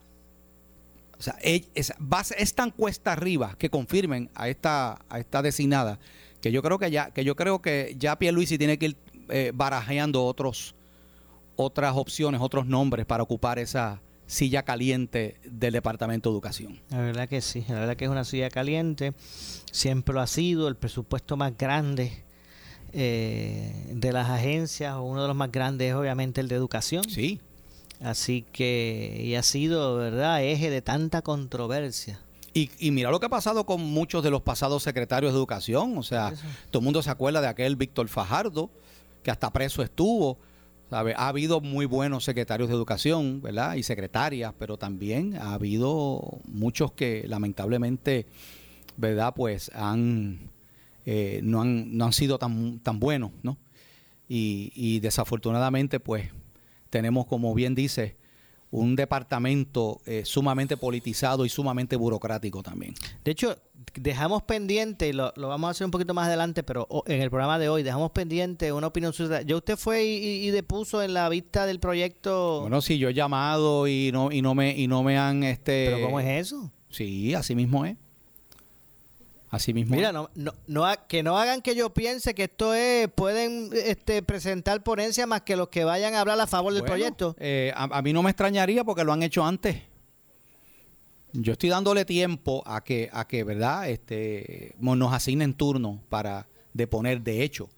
o 1.18 1.22
sea 1.22 1.36
es, 1.42 2.54
tan 2.54 2.70
cuesta 2.70 3.12
arriba 3.12 3.54
que 3.58 3.70
confirmen 3.70 4.30
a 4.34 4.48
esta, 4.48 4.98
a 5.08 5.18
esta 5.18 5.42
designada 5.42 5.98
que 6.40 6.50
yo 6.50 6.62
creo 6.62 6.78
que 6.78 6.90
ya, 6.90 7.10
que 7.10 7.24
yo 7.24 7.36
creo 7.36 7.62
que 7.62 7.94
ya 7.98 8.18
Pierluisi 8.18 8.58
tiene 8.58 8.76
que 8.76 8.86
ir 8.86 8.96
eh, 9.28 9.52
barajeando 9.54 10.24
otros, 10.24 10.74
otras 11.54 11.94
opciones, 11.96 12.40
otros 12.40 12.66
nombres 12.66 13.06
para 13.06 13.22
ocupar 13.22 13.60
esa 13.60 14.02
silla 14.26 14.64
caliente 14.64 15.36
del 15.44 15.72
Departamento 15.72 16.30
de 16.30 16.34
Educación. 16.34 16.80
La 16.90 16.98
verdad 16.98 17.28
que 17.28 17.40
sí, 17.40 17.64
la 17.68 17.80
verdad 17.80 17.96
que 17.96 18.06
es 18.06 18.10
una 18.10 18.24
silla 18.24 18.50
caliente, 18.50 19.12
siempre 19.70 20.14
lo 20.14 20.20
ha 20.20 20.26
sido, 20.26 20.66
el 20.66 20.74
presupuesto 20.74 21.36
más 21.36 21.56
grande 21.56 22.24
eh, 22.92 23.90
de 23.94 24.12
las 24.12 24.28
agencias, 24.28 24.96
uno 25.00 25.22
de 25.22 25.28
los 25.28 25.36
más 25.36 25.50
grandes 25.50 25.88
es 25.90 25.94
obviamente 25.94 26.40
el 26.40 26.48
de 26.48 26.54
educación. 26.54 27.04
Sí. 27.08 27.40
Así 28.02 28.44
que, 28.52 29.20
y 29.24 29.34
ha 29.36 29.42
sido, 29.42 29.96
¿verdad?, 29.96 30.44
eje 30.44 30.70
de 30.70 30.82
tanta 30.82 31.22
controversia. 31.22 32.20
Y, 32.54 32.70
y, 32.78 32.90
mira 32.90 33.10
lo 33.10 33.18
que 33.18 33.26
ha 33.26 33.30
pasado 33.30 33.64
con 33.64 33.80
muchos 33.80 34.22
de 34.22 34.30
los 34.30 34.42
pasados 34.42 34.82
secretarios 34.82 35.32
de 35.32 35.38
educación. 35.38 35.96
O 35.96 36.02
sea, 36.02 36.34
todo 36.70 36.80
el 36.80 36.84
mundo 36.84 37.02
se 37.02 37.10
acuerda 37.10 37.40
de 37.40 37.46
aquel 37.46 37.76
Víctor 37.76 38.08
Fajardo, 38.08 38.70
que 39.22 39.30
hasta 39.30 39.50
preso 39.52 39.82
estuvo. 39.82 40.38
¿sabe? 40.90 41.14
Ha 41.16 41.28
habido 41.28 41.62
muy 41.62 41.86
buenos 41.86 42.24
secretarios 42.24 42.68
de 42.68 42.74
educación, 42.74 43.40
¿verdad? 43.40 43.76
Y 43.76 43.82
secretarias, 43.82 44.52
pero 44.58 44.76
también 44.76 45.38
ha 45.38 45.54
habido 45.54 46.20
muchos 46.44 46.92
que 46.92 47.24
lamentablemente, 47.26 48.26
¿verdad? 48.98 49.32
Pues 49.34 49.70
han 49.74 50.50
eh, 51.04 51.40
no, 51.42 51.62
han, 51.62 51.96
no 51.96 52.04
han 52.06 52.12
sido 52.12 52.38
tan, 52.38 52.78
tan 52.80 53.00
buenos, 53.00 53.32
¿no? 53.42 53.58
Y, 54.34 55.00
desafortunadamente, 55.00 56.00
pues, 56.00 56.30
tenemos, 56.88 57.26
como 57.26 57.52
bien 57.52 57.74
dice, 57.74 58.16
un 58.70 58.96
departamento 58.96 60.00
eh, 60.06 60.22
sumamente 60.24 60.78
politizado 60.78 61.44
y 61.44 61.50
sumamente 61.50 61.96
burocrático 61.96 62.62
también. 62.62 62.94
De 63.24 63.32
hecho, 63.32 63.58
dejamos 63.92 64.42
pendiente, 64.44 65.08
y 65.08 65.12
lo, 65.12 65.34
lo, 65.36 65.48
vamos 65.48 65.68
a 65.68 65.70
hacer 65.72 65.84
un 65.84 65.90
poquito 65.90 66.14
más 66.14 66.28
adelante, 66.28 66.62
pero 66.62 66.88
en 67.06 67.20
el 67.20 67.28
programa 67.28 67.58
de 67.58 67.68
hoy 67.68 67.82
dejamos 67.82 68.12
pendiente 68.12 68.72
una 68.72 68.86
opinión 68.86 69.12
ciudadana. 69.12 69.46
¿Ya 69.46 69.54
usted 69.54 69.76
fue 69.76 70.04
y, 70.04 70.46
y, 70.46 70.50
depuso 70.50 71.02
en 71.02 71.12
la 71.12 71.28
vista 71.28 71.66
del 71.66 71.78
proyecto? 71.78 72.62
Bueno, 72.62 72.80
sí, 72.80 72.96
yo 72.96 73.10
he 73.10 73.14
llamado 73.14 73.86
y 73.86 74.12
no, 74.14 74.32
y 74.32 74.40
no, 74.40 74.54
me, 74.54 74.74
y 74.74 74.88
no 74.88 75.02
me 75.02 75.18
han... 75.18 75.42
Este, 75.42 75.90
¿Pero 75.90 76.06
cómo 76.06 76.20
es 76.20 76.46
eso? 76.46 76.72
Sí, 76.88 77.34
así 77.34 77.54
mismo 77.54 77.84
es. 77.84 77.98
Así 79.52 79.74
mismo. 79.74 79.94
Mira, 79.94 80.12
no, 80.12 80.30
no, 80.34 80.54
no, 80.66 80.86
que 81.06 81.22
no 81.22 81.36
hagan 81.36 81.60
que 81.60 81.74
yo 81.74 81.92
piense 81.92 82.34
que 82.34 82.44
esto 82.44 82.72
es, 82.72 83.06
pueden 83.08 83.68
este, 83.74 84.22
presentar 84.22 84.82
ponencia 84.82 85.26
más 85.26 85.42
que 85.42 85.56
los 85.56 85.68
que 85.68 85.84
vayan 85.84 86.14
a 86.14 86.22
hablar 86.22 86.40
a 86.40 86.46
favor 86.46 86.72
del 86.72 86.84
proyecto. 86.84 87.36
Eh, 87.38 87.70
a, 87.76 87.84
a, 87.84 88.00
mí 88.00 88.14
no 88.14 88.22
me 88.22 88.30
extrañaría 88.30 88.82
porque 88.82 89.04
lo 89.04 89.12
han 89.12 89.22
hecho 89.22 89.44
antes. 89.44 89.76
Yo 91.34 91.52
estoy 91.52 91.68
dándole 91.68 92.06
tiempo 92.06 92.62
a 92.64 92.82
que, 92.82 93.10
a 93.12 93.28
que 93.28 93.44
¿verdad? 93.44 93.90
Este, 93.90 94.74
nos 94.80 95.12
asignen 95.12 95.52
turno 95.52 96.02
para 96.08 96.48
deponer. 96.72 97.20
De 97.20 97.42
hecho, 97.42 97.68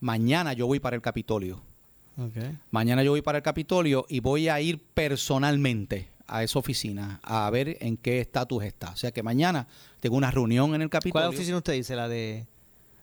mañana 0.00 0.54
yo 0.54 0.66
voy 0.66 0.80
para 0.80 0.96
el 0.96 1.02
Capitolio. 1.02 1.60
Okay. 2.16 2.58
Mañana 2.70 3.02
yo 3.02 3.10
voy 3.10 3.20
para 3.20 3.36
el 3.36 3.44
Capitolio 3.44 4.06
y 4.08 4.20
voy 4.20 4.48
a 4.48 4.62
ir 4.62 4.82
personalmente 4.94 6.08
a 6.28 6.42
esa 6.42 6.58
oficina 6.58 7.18
a 7.22 7.48
ver 7.50 7.76
en 7.80 7.96
qué 7.96 8.20
estatus 8.20 8.62
está. 8.64 8.90
O 8.90 8.96
sea 8.96 9.10
que 9.10 9.22
mañana 9.22 9.66
tengo 10.00 10.16
una 10.16 10.30
reunión 10.30 10.74
en 10.74 10.82
el 10.82 10.90
Capitolio. 10.90 11.26
¿Cuál 11.26 11.34
oficina 11.34 11.56
usted 11.56 11.72
dice? 11.72 11.96
La 11.96 12.08
de... 12.08 12.46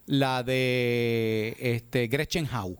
La 0.07 0.43
de 0.43 1.57
este, 1.59 2.07
Gretchen 2.07 2.47
Howe. 2.47 2.77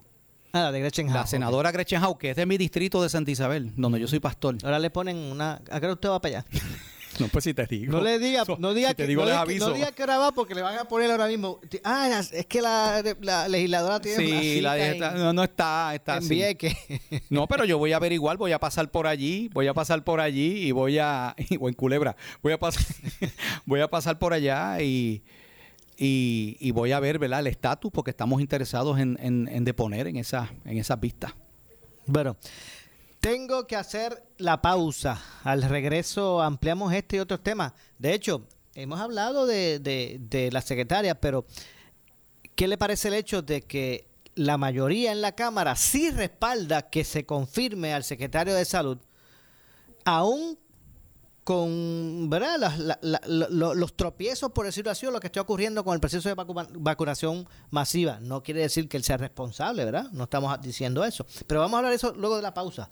Ah, 0.54 0.62
la 0.62 0.72
de 0.72 0.80
Gretchen 0.80 1.08
Howe. 1.10 1.16
La 1.16 1.28
senadora 1.28 1.70
okay. 1.70 1.78
Gretchen 1.78 2.04
Howe, 2.04 2.18
que 2.20 2.30
es 2.30 2.36
de 2.36 2.46
mi 2.46 2.58
distrito 2.58 3.02
de 3.02 3.10
Santa 3.10 3.32
Isabel, 3.32 3.74
donde 3.76 4.00
yo 4.00 4.08
soy 4.08 4.20
pastor. 4.20 4.58
Ahora 4.64 4.78
le 4.78 4.92
ponen 4.92 5.18
una... 5.18 5.62
¿A 5.72 5.82
qué 5.82 5.88
usted 5.88 6.10
va 6.10 6.22
para 6.22 6.40
allá? 6.40 6.46
No, 7.20 7.28
pues 7.30 7.44
si 7.44 7.54
te 7.54 7.66
digo. 7.66 7.92
No 7.92 8.02
le 8.02 8.20
diga, 8.20 8.44
no 8.60 8.74
diga, 8.74 8.90
si 8.90 8.96
que, 8.96 9.04
te 9.04 9.08
digo, 9.08 9.22
no, 9.22 9.28
les 9.28 9.34
diga, 9.34 9.42
aviso. 9.42 9.70
no 9.70 9.76
diga 9.76 9.92
que 9.92 10.04
ahora 10.04 10.18
va 10.18 10.32
porque 10.32 10.56
le 10.56 10.62
van 10.62 10.78
a 10.78 10.86
poner 10.86 11.12
ahora 11.12 11.28
mismo. 11.28 11.60
Ah, 11.84 12.22
es 12.32 12.46
que 12.46 12.62
la, 12.62 13.04
la 13.22 13.48
legisladora 13.48 14.00
tiene 14.00 14.18
sí, 14.18 14.62
la 14.62 14.78
está, 14.78 15.12
no, 15.12 15.34
no 15.34 15.44
está, 15.44 15.96
está 15.96 16.18
en 16.18 16.28
Vieques. 16.28 16.76
No, 17.30 17.48
pero 17.48 17.66
yo 17.66 17.78
voy 17.78 17.94
a 17.94 17.96
averiguar, 18.06 18.38
voy 18.38 18.52
a 18.52 18.60
pasar 18.60 18.90
por 18.92 19.08
allí, 19.08 19.50
voy 19.54 19.68
a 19.68 19.74
pasar 19.74 20.04
por 20.04 20.20
allí 20.20 20.68
y 20.68 20.72
voy 20.72 21.00
a, 21.00 21.36
o 21.60 21.70
en 21.70 21.74
Culebra, 21.74 22.16
voy 22.42 22.54
a 22.54 22.60
pasar, 22.60 22.84
voy 23.66 23.82
a 23.82 23.88
pasar 23.88 24.20
por 24.20 24.34
allá 24.34 24.82
y, 24.82 25.24
y, 25.98 26.58
y 26.60 26.72
voy 26.72 26.92
a 26.92 27.00
ver, 27.00 27.20
¿verdad? 27.20 27.40
El 27.40 27.48
estatus 27.48 27.92
porque 27.92 28.12
estamos 28.12 28.42
interesados 28.42 29.00
en, 29.00 29.18
en, 29.22 29.48
en 29.48 29.64
deponer 29.64 30.08
en 30.08 30.18
esa, 30.18 30.52
en 30.66 30.78
esas 30.78 31.00
vistas. 31.00 31.34
Bueno. 32.06 32.38
Tengo 33.26 33.66
que 33.66 33.76
hacer 33.76 34.24
la 34.38 34.62
pausa. 34.62 35.20
Al 35.44 35.64
regreso 35.64 36.44
ampliamos 36.44 36.94
este 36.94 37.16
y 37.16 37.20
otros 37.20 37.42
temas. 37.42 37.74
De 37.98 38.14
hecho, 38.14 38.46
hemos 38.76 39.00
hablado 39.00 39.48
de, 39.48 39.80
de, 39.80 40.18
de, 40.20 40.52
la 40.52 40.62
secretaria, 40.62 41.20
pero 41.20 41.48
¿qué 42.54 42.68
le 42.68 42.78
parece 42.78 43.08
el 43.08 43.16
hecho 43.16 43.42
de 43.42 43.64
que 43.64 44.08
la 44.36 44.60
mayoría 44.60 45.12
en 45.12 45.22
la 45.22 45.32
Cámara 45.32 45.76
sí 45.76 46.12
respalda 46.12 46.84
que 46.92 47.04
se 47.04 47.26
confirme 47.26 47.96
al 47.96 48.04
secretario 48.04 48.54
de 48.54 48.64
Salud, 48.64 49.00
aún 50.04 50.60
con 51.44 52.30
¿verdad? 52.30 53.00
Los 53.26 53.98
tropiezos, 53.98 54.52
por 54.52 54.68
decirlo 54.68 54.92
así, 54.92 55.08
o 55.08 55.12
lo 55.12 55.20
que 55.20 55.28
está 55.28 55.42
ocurriendo 55.42 55.84
con 55.84 55.96
el 55.96 56.00
proceso 56.00 56.30
de 56.30 56.36
vacu 56.36 56.54
vacunación 56.74 57.48
masiva. 57.72 58.20
No 58.20 58.44
quiere 58.44 58.62
decir 58.62 58.88
que 58.88 58.98
él 58.98 59.04
sea 59.04 59.18
responsable, 59.18 59.84
¿verdad? 59.84 60.12
No 60.12 60.26
estamos 60.26 60.62
diciendo 60.62 61.04
eso. 61.04 61.26
Pero 61.48 61.62
vamos 61.62 61.74
a 61.74 61.78
hablar 61.78 61.92
de 61.92 61.98
eso 61.98 62.14
luego 62.16 62.36
de 62.36 62.44
la 62.44 62.54
pausa. 62.54 62.92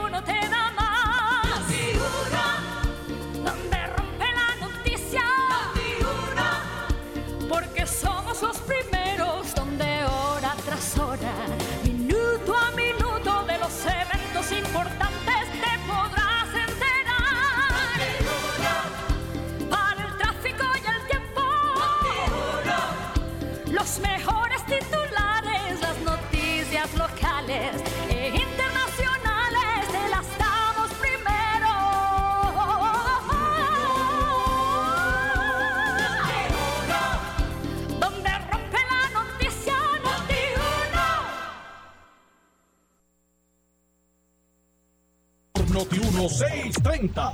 Noti1. 45.91 45.99
Noti 45.99 45.99
1630. 45.99 47.33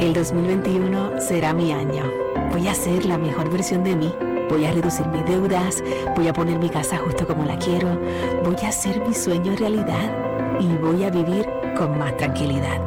El 0.00 0.12
2021 0.12 1.20
será 1.20 1.52
mi 1.52 1.72
año. 1.72 2.04
Voy 2.50 2.66
a 2.68 2.74
ser 2.74 3.04
la 3.06 3.18
mejor 3.18 3.50
versión 3.50 3.84
de 3.84 3.94
mí. 3.94 4.12
Voy 4.48 4.64
a 4.64 4.72
reducir 4.72 5.06
mis 5.06 5.24
deudas. 5.24 5.82
Voy 6.16 6.28
a 6.28 6.32
poner 6.32 6.58
mi 6.58 6.68
casa 6.68 6.98
justo 6.98 7.26
como 7.26 7.44
la 7.44 7.56
quiero. 7.58 7.98
Voy 8.44 8.56
a 8.64 8.68
hacer 8.68 9.00
mi 9.06 9.14
sueño 9.14 9.54
realidad. 9.56 10.58
Y 10.60 10.66
voy 10.76 11.04
a 11.04 11.10
vivir 11.10 11.48
con 11.76 11.98
más 11.98 12.16
tranquilidad. 12.16 12.80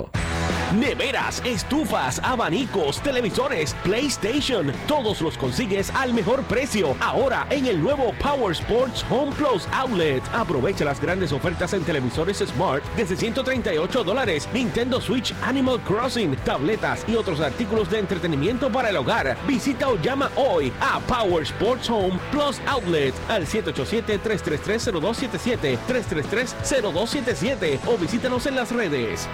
Neveras, 0.73 1.41
estufas, 1.43 2.21
abanicos, 2.23 3.01
televisores, 3.01 3.75
PlayStation, 3.83 4.71
todos 4.87 5.21
los 5.21 5.37
consigues 5.37 5.91
al 5.93 6.13
mejor 6.13 6.43
precio. 6.43 6.95
Ahora 7.01 7.45
en 7.49 7.65
el 7.65 7.81
nuevo 7.81 8.13
Power 8.21 8.53
Sports 8.53 9.05
Home 9.09 9.35
Plus 9.35 9.67
Outlet. 9.73 10.23
Aprovecha 10.33 10.85
las 10.85 11.01
grandes 11.01 11.33
ofertas 11.33 11.73
en 11.73 11.83
televisores 11.83 12.37
Smart 12.37 12.81
desde 12.95 13.17
138 13.17 14.05
dólares, 14.05 14.47
Nintendo 14.53 15.01
Switch 15.01 15.35
Animal 15.43 15.81
Crossing, 15.81 16.37
tabletas 16.45 17.03
y 17.05 17.17
otros 17.17 17.41
artículos 17.41 17.91
de 17.91 17.99
entretenimiento 17.99 18.71
para 18.71 18.91
el 18.91 18.95
hogar. 18.95 19.35
Visita 19.45 19.89
o 19.89 19.97
llama 19.97 20.31
hoy 20.37 20.71
a 20.79 21.01
Power 21.01 21.43
Sports 21.43 21.89
Home 21.89 22.17
Plus 22.31 22.61
Outlet 22.67 23.13
al 23.27 23.45
787-333-0277, 23.45 25.77
333-0277 25.89 27.79
o 27.87 27.97
visítanos 27.97 28.45
en 28.45 28.55
las 28.55 28.71
redes. 28.71 29.27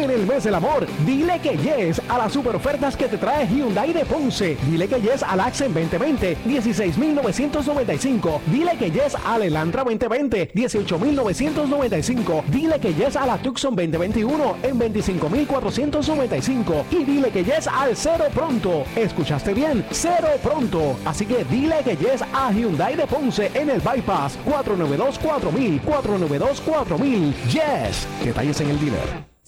En 0.00 0.10
el 0.10 0.26
mes 0.26 0.44
del 0.44 0.54
amor, 0.54 0.86
dile 1.04 1.38
que 1.40 1.58
yes 1.58 2.00
a 2.08 2.16
las 2.16 2.32
super 2.32 2.56
ofertas 2.56 2.96
que 2.96 3.06
te 3.06 3.18
trae 3.18 3.46
Hyundai 3.46 3.92
de 3.92 4.06
Ponce. 4.06 4.56
Dile 4.66 4.88
que 4.88 4.98
yes 4.98 5.22
al 5.22 5.40
Accent 5.40 5.74
2020, 5.74 6.38
16,995. 6.46 8.40
Dile 8.46 8.78
que 8.78 8.90
yes 8.90 9.14
al 9.26 9.42
Elantra 9.42 9.84
2020, 9.84 10.52
18,995. 10.54 12.44
Dile 12.48 12.80
que 12.80 12.94
yes 12.94 13.14
a 13.14 13.26
la 13.26 13.36
Tucson 13.36 13.76
2021 13.76 14.56
en 14.62 14.78
25,495. 14.78 16.86
Y 16.92 17.04
dile 17.04 17.30
que 17.30 17.44
yes 17.44 17.66
al 17.66 17.94
Cero 17.94 18.24
Pronto. 18.32 18.84
¿Escuchaste 18.96 19.52
bien? 19.52 19.84
Cero 19.90 20.28
Pronto. 20.42 20.96
Así 21.04 21.26
que 21.26 21.44
dile 21.44 21.76
que 21.84 21.96
yes 21.96 22.22
a 22.32 22.50
Hyundai 22.50 22.96
de 22.96 23.06
Ponce 23.06 23.50
en 23.52 23.68
el 23.68 23.82
Bypass 23.82 24.38
492-4000, 24.46 25.82
492-4000. 25.82 27.34
Yes. 27.50 28.08
Detalles 28.24 28.58
en 28.62 28.70
el 28.70 28.80
dealer. 28.80 29.39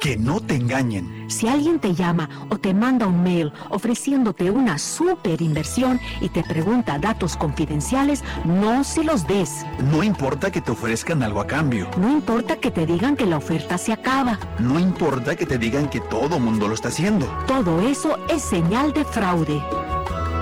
Que 0.00 0.16
no 0.16 0.40
te 0.40 0.54
engañen. 0.54 1.28
Si 1.28 1.48
alguien 1.48 1.80
te 1.80 1.94
llama 1.94 2.28
o 2.50 2.58
te 2.58 2.72
manda 2.74 3.06
un 3.06 3.22
mail 3.22 3.52
ofreciéndote 3.70 4.50
una 4.50 4.78
super 4.78 5.42
inversión 5.42 5.98
y 6.20 6.28
te 6.28 6.44
pregunta 6.44 6.98
datos 6.98 7.36
confidenciales, 7.36 8.22
no 8.44 8.84
se 8.84 9.02
los 9.02 9.26
des. 9.26 9.64
No 9.90 10.02
importa 10.02 10.50
que 10.50 10.60
te 10.60 10.70
ofrezcan 10.70 11.22
algo 11.22 11.40
a 11.40 11.46
cambio. 11.46 11.88
No 11.98 12.10
importa 12.10 12.56
que 12.56 12.70
te 12.70 12.86
digan 12.86 13.16
que 13.16 13.26
la 13.26 13.38
oferta 13.38 13.78
se 13.78 13.92
acaba. 13.92 14.38
No 14.58 14.78
importa 14.78 15.34
que 15.34 15.46
te 15.46 15.58
digan 15.58 15.88
que 15.88 16.00
todo 16.00 16.38
mundo 16.38 16.68
lo 16.68 16.74
está 16.74 16.88
haciendo. 16.88 17.26
Todo 17.46 17.80
eso 17.80 18.18
es 18.28 18.42
señal 18.42 18.92
de 18.92 19.04
fraude. 19.04 19.60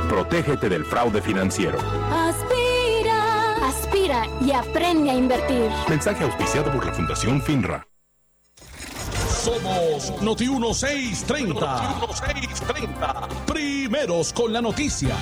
Protégete 0.09 0.69
del 0.69 0.85
fraude 0.85 1.23
financiero. 1.23 1.79
Aspira, 2.13 3.67
aspira 3.67 4.27
y 4.41 4.53
aprende 4.53 5.11
a 5.11 5.15
invertir. 5.15 5.71
Mensaje 5.89 6.25
auspiciado 6.25 6.71
por 6.73 6.85
la 6.85 6.93
Fundación 6.93 7.41
FINRA. 7.41 7.87
Somos 9.45 10.23
Noti 10.23 10.49
1630. 10.49 11.61
Noti 11.61 11.85
1630. 12.01 13.29
Primeros 13.45 14.33
con 14.33 14.51
la 14.51 14.63
noticia. 14.63 15.15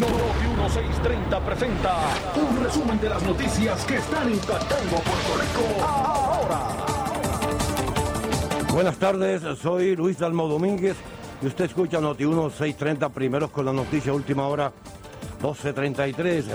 Noti 0.00 0.46
1630 0.56 1.40
presenta 1.40 1.94
un 2.34 2.64
resumen 2.64 2.98
de 2.98 3.10
las 3.10 3.22
noticias 3.24 3.84
que 3.84 3.96
están 3.96 4.32
impactando 4.32 4.96
Puerto 4.96 5.36
Rico 5.38 5.84
ahora. 5.84 6.60
Buenas 8.72 8.96
tardes, 8.96 9.42
soy 9.58 9.94
Luis 9.94 10.18
Dalmo 10.18 10.48
Domínguez 10.48 10.96
y 11.42 11.46
usted 11.46 11.66
escucha 11.66 12.00
Noti 12.00 12.24
1630 12.24 13.10
Primeros 13.10 13.50
con 13.50 13.66
la 13.66 13.72
noticia 13.74 14.14
última 14.14 14.46
hora 14.46 14.72
1233. 15.42 16.46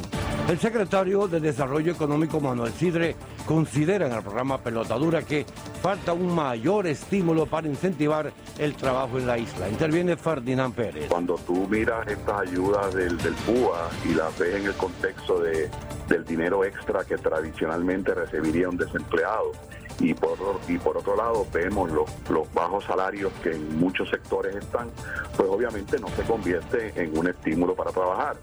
El 0.48 0.60
secretario 0.60 1.28
de 1.28 1.42
Desarrollo 1.42 1.92
Económico 1.92 2.40
Manuel 2.40 2.72
Sidre 2.72 3.18
considera 3.46 4.08
en 4.08 4.14
el 4.14 4.22
programa 4.22 4.60
Pelotadura 4.60 5.22
que 5.24 5.46
falta 5.82 6.14
un 6.14 6.34
mayor 6.34 6.88
estímulo 6.88 7.46
para 7.48 7.68
incentivar 7.68 8.32
el 8.58 8.76
trabajo 8.76 9.18
en 9.18 9.28
la 9.28 9.38
isla. 9.38 9.68
Interviene 9.68 10.16
Ferdinand 10.16 10.74
Pérez. 10.74 11.10
Cuando 11.10 11.36
tú 11.36 11.68
miras 11.68 12.08
estas 12.08 12.42
ayudas 12.42 12.94
del, 12.94 13.18
del 13.18 13.34
PUA 13.34 13.90
y 14.06 14.14
las 14.14 14.38
ves 14.40 14.56
en 14.56 14.66
el 14.68 14.74
contexto 14.76 15.42
de, 15.42 15.70
del 16.08 16.24
dinero 16.24 16.64
extra 16.64 17.04
que 17.04 17.18
tradicionalmente 17.18 18.14
recibiría 18.14 18.70
un 18.70 18.78
desempleado, 18.78 19.52
y 20.00 20.14
por, 20.14 20.38
y 20.68 20.78
por 20.78 20.98
otro 20.98 21.16
lado 21.16 21.48
vemos 21.52 21.92
los, 21.92 22.10
los 22.30 22.54
bajos 22.54 22.84
salarios 22.86 23.34
que 23.42 23.52
en 23.52 23.80
muchos 23.80 24.10
sectores 24.10 24.56
están, 24.56 24.90
pues 25.36 25.50
obviamente 25.50 26.00
no 26.00 26.08
se 26.10 26.22
convierte 26.24 26.94
en 26.96 27.18
un 27.18 27.28
estímulo 27.28 27.76
para 27.76 27.92
trabajar. 27.92 28.38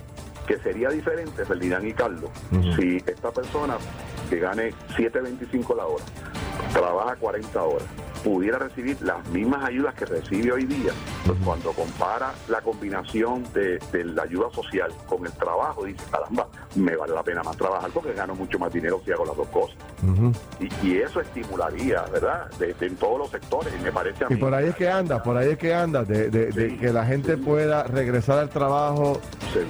Que 0.46 0.58
sería 0.58 0.90
diferente, 0.90 1.44
Ferdinand 1.44 1.86
y 1.86 1.92
Carlos, 1.94 2.30
si 2.76 2.96
esta 3.06 3.30
persona 3.30 3.76
que 4.28 4.38
gane 4.38 4.72
7.25 4.96 5.76
la 5.76 5.86
hora, 5.86 6.04
trabaja 6.72 7.16
40 7.16 7.62
horas, 7.62 7.86
pudiera 8.22 8.58
recibir 8.58 8.96
las 9.02 9.26
mismas 9.28 9.64
ayudas 9.64 9.94
que 9.94 10.06
recibe 10.06 10.52
hoy 10.52 10.64
día, 10.64 10.92
pues 11.26 11.38
cuando 11.44 11.72
compara 11.72 12.32
la 12.48 12.62
combinación 12.62 13.44
de, 13.52 13.78
de 13.92 14.04
la 14.04 14.22
ayuda 14.22 14.48
social 14.50 14.90
con 15.06 15.26
el 15.26 15.32
trabajo, 15.32 15.84
dice, 15.84 16.02
caramba, 16.10 16.48
me 16.74 16.96
vale 16.96 17.12
la 17.14 17.22
pena 17.22 17.42
más 17.42 17.56
trabajar 17.56 17.90
porque 17.92 18.14
gano 18.14 18.34
mucho 18.34 18.58
más 18.58 18.72
dinero 18.72 19.00
si 19.04 19.12
hago 19.12 19.26
las 19.26 19.36
dos 19.36 19.48
cosas. 19.48 19.76
Y, 20.58 20.86
y 20.86 20.98
eso 20.98 21.20
estimularía, 21.20 22.02
¿verdad? 22.12 22.50
De, 22.58 22.72
de- 22.74 22.86
en 22.86 22.96
todos 22.96 23.18
los 23.18 23.30
sectores, 23.30 23.72
y 23.78 23.82
me 23.82 23.92
parece 23.92 24.24
a 24.24 24.28
Y 24.30 24.34
mí. 24.34 24.40
por 24.40 24.54
ahí 24.54 24.66
es 24.68 24.74
que 24.76 24.88
anda, 24.88 25.22
por 25.22 25.36
ahí 25.36 25.50
es 25.50 25.58
que 25.58 25.74
anda, 25.74 26.04
de, 26.04 26.76
que 26.80 26.92
la 26.92 27.04
gente 27.04 27.36
pueda 27.36 27.82
regresar 27.84 28.38
al 28.38 28.48
trabajo 28.50 29.20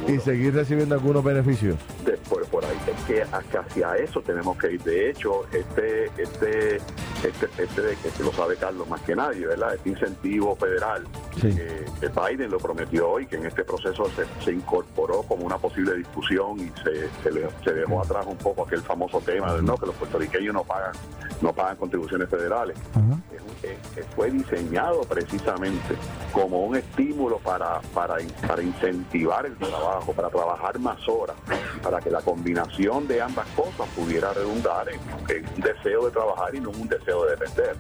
y 0.09 0.19
seguir 0.19 0.55
recibiendo 0.55 0.95
algunos 0.95 1.23
beneficios. 1.25 1.77
de- 2.05 2.15
por, 2.51 2.65
ahí 2.65 2.77
es 2.87 3.05
que 3.05 3.23
hacia 3.23 3.97
eso 3.97 4.21
tenemos 4.23 4.44
que 4.53 4.73
ir. 4.73 4.83
De 4.83 5.11
hecho, 5.11 5.47
este, 5.53 6.11
este, 6.19 6.81
este, 7.25 7.49
este, 7.63 7.81
de- 7.83 7.97
que 7.97 8.23
lo 8.23 8.33
sabe 8.33 8.57
Carlos 8.57 8.89
más 8.89 9.01
que 9.03 9.17
nadie, 9.17 9.47
¿verdad? 9.47 9.75
Este 9.75 9.91
incentivo 9.91 10.55
federal 10.57 11.05
Sí. 11.41 11.55
que, 11.55 11.85
que 12.01 12.09
Biden 12.09 12.51
lo 12.51 12.59
prometió 12.59 13.11
hoy, 13.11 13.27
que 13.27 13.37
en 13.37 13.47
este 13.47 13.65
proceso 13.65 14.07
se, 14.15 14.25
se 14.45 14.53
incorporó 14.53 15.23
como 15.23 15.45
una 15.45 15.59
posible 15.59 15.95
discusión 15.97 16.59
y 16.61 16.73
se, 16.83 17.09
se, 17.23 17.33
le- 17.33 17.49
se 17.65 17.73
dejó 17.73 18.03
atrás 18.03 18.25
un 18.27 18.37
poco 18.37 18.65
aquel 18.65 18.83
famoso 18.83 19.21
tema 19.21 19.53
de 19.55 19.63
no 19.63 19.77
que 19.77 19.87
los 19.87 19.95
puertorriqueños 19.97 20.55
no 20.55 20.63
pagan 20.65 20.93
no 21.41 21.53
pagan 21.53 21.77
contribuciones 21.77 22.29
federales. 22.29 22.77
Es- 23.63 23.99
es- 23.99 24.07
fue 24.15 24.31
diseñado 24.31 25.01
precisamente 25.03 25.97
como 26.33 26.65
un 26.65 26.77
estímulo 26.77 27.39
para, 27.39 27.81
para, 27.93 28.17
para 28.47 28.63
incentivar 28.63 29.45
el 29.47 29.57
trabajo, 29.57 30.13
para 30.13 30.29
trabajar 30.31 30.79
más 30.79 30.99
horas, 31.09 31.37
para 31.83 32.01
que 32.01 32.11
la 32.11 32.21
combinación 32.21 33.07
de 33.09 33.21
ambas 33.21 33.47
cosas 33.57 33.89
pudiera 33.97 34.33
redundar 34.33 34.89
en, 34.89 35.01
en 35.35 35.47
un 35.55 35.61
deseo 35.61 36.05
de 36.07 36.11
trabajar 36.13 36.55
y 36.55 36.61
no 36.61 36.71
un 36.71 36.89
deseo 36.89 37.14
de 37.23 37.31
depender. 37.31 37.77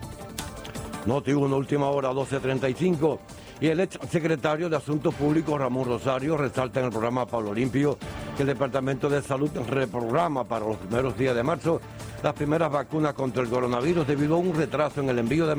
Noti 1.06 1.32
1, 1.32 1.56
última 1.56 1.90
hora, 1.90 2.10
12.35. 2.12 3.18
Y 3.60 3.68
el 3.68 3.80
ex 3.80 3.98
secretario 4.10 4.68
de 4.68 4.76
Asuntos 4.76 5.14
Públicos, 5.14 5.58
Ramón 5.58 5.86
Rosario, 5.86 6.36
resalta 6.36 6.80
en 6.80 6.86
el 6.86 6.92
programa 6.92 7.26
Pablo 7.26 7.54
Limpio 7.54 7.98
que 8.36 8.42
el 8.42 8.48
Departamento 8.48 9.08
de 9.08 9.22
Salud 9.22 9.50
reprograma 9.68 10.44
para 10.44 10.66
los 10.66 10.76
primeros 10.76 11.16
días 11.16 11.34
de 11.34 11.42
marzo 11.42 11.80
las 12.22 12.32
primeras 12.32 12.70
vacunas 12.72 13.12
contra 13.14 13.42
el 13.42 13.48
coronavirus 13.50 14.06
debido 14.06 14.36
a 14.36 14.38
un 14.38 14.54
retraso 14.54 15.00
en 15.02 15.10
el 15.10 15.18
envío 15.18 15.46
de 15.46 15.54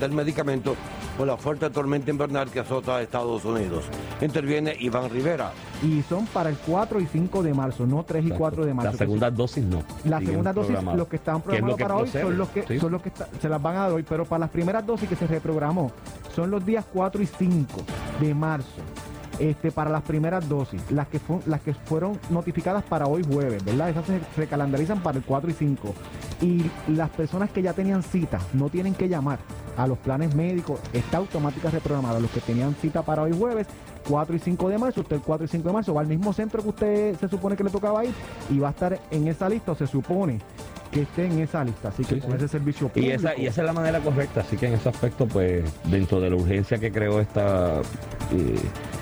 del 0.00 0.12
medicamento 0.12 0.74
por 1.16 1.26
la 1.26 1.36
fuerte 1.36 1.70
tormenta 1.70 2.10
invernal 2.10 2.50
que 2.50 2.60
azota 2.60 2.96
a 2.96 3.02
Estados 3.02 3.44
Unidos. 3.44 3.84
Interviene 4.20 4.74
Iván 4.80 5.08
Rivera. 5.10 5.52
Y 5.82 6.02
son 6.02 6.26
para 6.26 6.50
el 6.50 6.56
4 6.56 7.00
y 7.00 7.06
5 7.06 7.42
de 7.42 7.54
marzo, 7.54 7.86
no 7.86 8.02
3 8.02 8.26
y 8.26 8.30
4 8.30 8.66
de 8.66 8.74
marzo. 8.74 8.92
La 8.92 8.98
segunda 8.98 9.30
dosis 9.30 9.64
no. 9.64 9.82
La 10.04 10.18
segunda 10.20 10.52
dosis, 10.52 10.76
los 10.94 11.06
que 11.08 11.16
están 11.16 11.40
¿Qué 11.42 11.56
es 11.56 11.60
lo 11.62 11.76
programados 11.76 11.76
que 11.76 11.82
para 11.84 11.94
hoy 11.96 12.02
procede? 12.02 12.22
son 12.24 12.38
los 12.38 12.48
que, 12.48 12.62
Sí. 12.66 12.78
son 12.80 12.92
los 12.92 13.02
que 13.02 13.08
está- 13.10 13.28
se 13.40 13.48
las 13.48 13.62
van 13.62 13.76
a 13.76 13.80
dar 13.82 13.92
hoy, 13.92 14.02
pero 14.06 14.24
para 14.24 14.40
las 14.40 14.50
primeras 14.50 14.84
dosis 14.84 15.08
que 15.08 15.16
se 15.16 15.26
reprogramó 15.26 15.92
son 16.34 16.50
los 16.50 16.64
días 16.66 16.84
4 16.92 17.22
y 17.22 17.26
5 17.26 17.80
de 18.20 18.34
marzo. 18.34 18.66
Este, 19.38 19.70
para 19.70 19.88
las 19.90 20.02
primeras 20.02 20.48
dosis, 20.48 20.82
las 20.90 21.06
que, 21.06 21.20
fu- 21.20 21.40
las 21.46 21.60
que 21.60 21.72
fueron 21.72 22.18
notificadas 22.30 22.82
para 22.82 23.06
hoy 23.06 23.22
jueves, 23.22 23.64
¿verdad? 23.64 23.88
Esas 23.90 24.04
se 24.06 24.20
recalendarizan 24.36 25.00
para 25.00 25.18
el 25.18 25.24
4 25.24 25.48
y 25.50 25.54
5. 25.54 25.94
Y 26.42 26.64
las 26.88 27.08
personas 27.10 27.50
que 27.50 27.62
ya 27.62 27.72
tenían 27.72 28.02
cita 28.02 28.40
no 28.52 28.68
tienen 28.68 28.94
que 28.94 29.08
llamar 29.08 29.38
a 29.76 29.86
los 29.86 29.96
planes 29.98 30.34
médicos, 30.34 30.80
está 30.92 31.18
automática 31.18 31.70
reprogramada. 31.70 32.18
Los 32.18 32.32
que 32.32 32.40
tenían 32.40 32.74
cita 32.82 33.02
para 33.02 33.22
hoy 33.22 33.32
jueves, 33.36 33.68
4 34.08 34.34
y 34.34 34.38
5 34.40 34.68
de 34.70 34.78
marzo, 34.78 35.00
usted 35.02 35.16
el 35.16 35.22
4 35.22 35.44
y 35.44 35.48
5 35.48 35.68
de 35.68 35.72
marzo 35.72 35.94
va 35.94 36.00
al 36.00 36.08
mismo 36.08 36.32
centro 36.32 36.60
que 36.62 36.68
usted 36.70 37.16
se 37.20 37.28
supone 37.28 37.54
que 37.56 37.62
le 37.62 37.70
tocaba 37.70 38.04
ir 38.04 38.12
y 38.50 38.58
va 38.58 38.68
a 38.68 38.70
estar 38.72 38.98
en 39.12 39.28
esa 39.28 39.48
lista 39.48 39.70
o 39.72 39.74
se 39.76 39.86
supone 39.86 40.40
que 40.90 41.02
esté 41.02 41.26
en 41.26 41.38
esa 41.38 41.62
lista. 41.62 41.90
Así 41.90 42.02
que 42.04 42.16
Sí, 42.16 42.20
con 42.22 42.30
sí. 42.30 42.36
ese 42.38 42.48
servicio 42.48 42.86
Y 42.88 42.90
público. 42.90 43.14
esa, 43.14 43.36
y 43.38 43.46
esa 43.46 43.60
es 43.60 43.66
la 43.66 43.72
manera 43.72 44.00
correcta, 44.00 44.40
así 44.40 44.56
que 44.56 44.66
en 44.66 44.74
ese 44.74 44.88
aspecto, 44.88 45.26
pues, 45.28 45.62
dentro 45.84 46.18
de 46.18 46.30
la 46.30 46.36
urgencia 46.36 46.78
que 46.78 46.90
creó 46.90 47.20
esta 47.20 47.80
eh, 48.32 48.58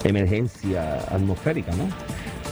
emergencia 0.09 0.99
atmosférica, 1.11 1.73
¿no? 1.73 1.89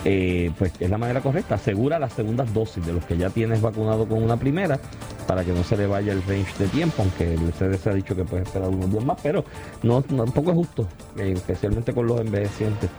Eh, 0.06 0.50
pues 0.58 0.72
es 0.80 0.90
la 0.90 0.98
manera 0.98 1.22
correcta, 1.22 1.54
asegura 1.54 1.98
las 1.98 2.12
segundas 2.12 2.52
dosis 2.52 2.84
de 2.84 2.92
los 2.92 3.04
que 3.06 3.16
ya 3.16 3.30
tienes 3.30 3.62
vacunado 3.62 4.06
con 4.06 4.22
una 4.22 4.36
primera, 4.36 4.78
para 5.26 5.44
que 5.44 5.52
no 5.52 5.64
se 5.64 5.78
le 5.78 5.86
vaya 5.86 6.12
el 6.12 6.22
range 6.24 6.52
de 6.58 6.68
tiempo, 6.68 6.96
aunque 7.02 7.32
el 7.32 7.52
CDC 7.52 7.86
ha 7.86 7.94
dicho 7.94 8.14
que 8.14 8.24
puede 8.24 8.42
esperar 8.42 8.68
unos 8.68 8.90
días 8.90 9.04
más, 9.04 9.18
pero 9.22 9.44
no, 9.82 10.02
tampoco 10.02 10.50
es 10.50 10.56
justo, 10.56 10.88
eh, 11.18 11.32
especialmente 11.34 11.94
con 11.94 12.06
los 12.06 12.20
envejecientes, 12.20 12.90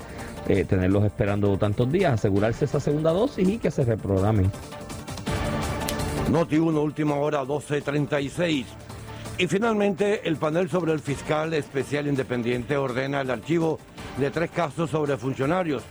eh, 0.48 0.65
tenerlos 0.65 1.06
esperando 1.06 1.56
tantos 1.58 1.91
días, 1.91 2.13
asegurarse 2.13 2.65
esa 2.65 2.80
segunda 2.80 3.12
dosis 3.12 3.48
y 3.48 3.60
que 3.60 3.70
se 3.70 3.84
reprogramen. 3.84 4.52
Noti 6.32 6.58
1, 6.58 6.82
última 6.82 7.15
hora, 7.15 7.44
12.36. 7.44 8.65
Y 9.38 9.48
finalmente, 9.48 10.28
el 10.28 10.38
panel 10.38 10.70
sobre 10.70 10.91
el 10.94 11.00
fiscal 11.00 11.54
especial 11.54 12.08
independiente 12.08 12.78
ordena 12.78 13.22
el 13.22 13.30
archivo 13.30 13.80
de 14.17 14.32
tres 14.32 14.49
casos 14.51 14.89
sobre 14.89 15.17
funcionarios, 15.17 15.84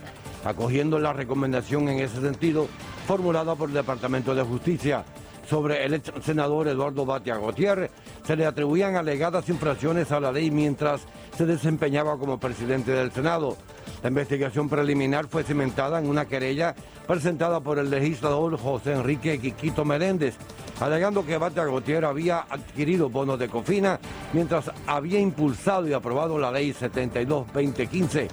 acogiendo 0.43 0.99
la 0.99 1.13
recomendación 1.13 1.89
en 1.89 1.99
ese 1.99 2.21
sentido 2.21 2.67
formulada 3.07 3.55
por 3.55 3.69
el 3.69 3.75
Departamento 3.75 4.33
de 4.33 4.43
Justicia. 4.43 5.03
Sobre 5.47 5.85
el 5.85 5.93
ex 5.93 6.11
senador 6.23 6.67
Eduardo 6.67 7.05
Batia 7.05 7.35
Gutiérrez, 7.35 7.91
se 8.23 8.35
le 8.35 8.47
atribuían 8.47 8.95
alegadas 8.95 9.47
infracciones 9.47 10.11
a 10.11 10.19
la 10.19 10.31
ley 10.31 10.49
mientras 10.49 11.01
se 11.37 11.45
desempeñaba 11.45 12.17
como 12.17 12.39
presidente 12.39 12.91
del 12.91 13.11
Senado. 13.11 13.55
La 14.01 14.09
investigación 14.09 14.69
preliminar 14.69 15.27
fue 15.27 15.43
cimentada 15.43 15.99
en 15.99 16.09
una 16.09 16.25
querella 16.25 16.73
presentada 17.05 17.59
por 17.59 17.77
el 17.77 17.91
legislador 17.91 18.57
José 18.57 18.93
Enrique 18.93 19.39
Quiquito 19.39 19.85
Meléndez, 19.85 20.35
alegando 20.79 21.25
que 21.25 21.37
Batia 21.37 21.65
Gutiérrez 21.65 22.09
había 22.09 22.45
adquirido 22.49 23.09
bonos 23.09 23.39
de 23.39 23.49
cofina 23.49 23.99
mientras 24.33 24.71
había 24.87 25.19
impulsado 25.19 25.87
y 25.87 25.93
aprobado 25.93 26.37
la 26.37 26.51
ley 26.51 26.73
72-2015. 26.73 28.27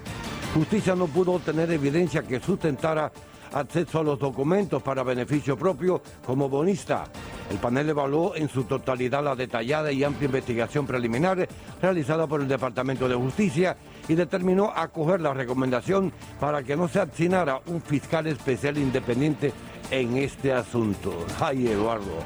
Justicia 0.54 0.94
no 0.94 1.06
pudo 1.06 1.32
obtener 1.32 1.70
evidencia 1.70 2.22
que 2.22 2.40
sustentara 2.40 3.10
acceso 3.52 4.00
a 4.00 4.02
los 4.02 4.18
documentos 4.18 4.82
para 4.82 5.02
beneficio 5.02 5.56
propio 5.56 6.02
como 6.24 6.48
bonista. 6.48 7.04
El 7.50 7.58
panel 7.58 7.90
evaluó 7.90 8.34
en 8.34 8.48
su 8.48 8.64
totalidad 8.64 9.22
la 9.22 9.36
detallada 9.36 9.92
y 9.92 10.04
amplia 10.04 10.26
investigación 10.26 10.86
preliminar 10.86 11.46
realizada 11.80 12.26
por 12.26 12.40
el 12.40 12.48
Departamento 12.48 13.08
de 13.08 13.14
Justicia 13.14 13.76
y 14.08 14.14
determinó 14.14 14.72
acoger 14.74 15.20
la 15.20 15.34
recomendación 15.34 16.12
para 16.40 16.62
que 16.62 16.76
no 16.76 16.88
se 16.88 17.00
asignara 17.00 17.60
un 17.66 17.82
fiscal 17.82 18.26
especial 18.26 18.78
independiente 18.78 19.52
en 19.92 20.16
este 20.16 20.52
asunto. 20.52 21.26
Ay, 21.38 21.68
Eduardo. 21.68 22.24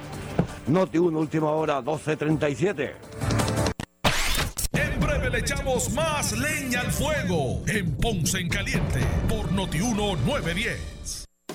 Noti 0.68 0.98
1, 0.98 1.18
última 1.18 1.50
hora, 1.50 1.83
12.37. 1.83 2.92
En 4.72 5.00
breve 5.00 5.31
le 5.31 5.38
echamos 5.40 5.92
más 5.92 6.33
leña 6.38 6.81
al 6.81 6.92
fuego 6.92 7.62
en 7.66 7.94
Ponce 7.96 8.38
en 8.38 8.48
Caliente 8.48 9.00
por 9.29 9.50
Notiuno 9.52 10.16
910. 10.24 11.25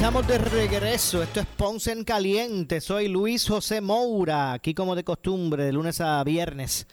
Estamos 0.00 0.26
de 0.26 0.38
regreso. 0.38 1.22
Esto 1.22 1.40
es 1.40 1.46
Ponce 1.58 1.92
en 1.92 2.04
Caliente. 2.04 2.80
Soy 2.80 3.06
Luis 3.06 3.46
José 3.46 3.82
Moura, 3.82 4.54
aquí 4.54 4.72
como 4.72 4.96
de 4.96 5.04
costumbre, 5.04 5.62
de 5.62 5.72
lunes 5.74 6.00
a 6.00 6.24
viernes, 6.24 6.86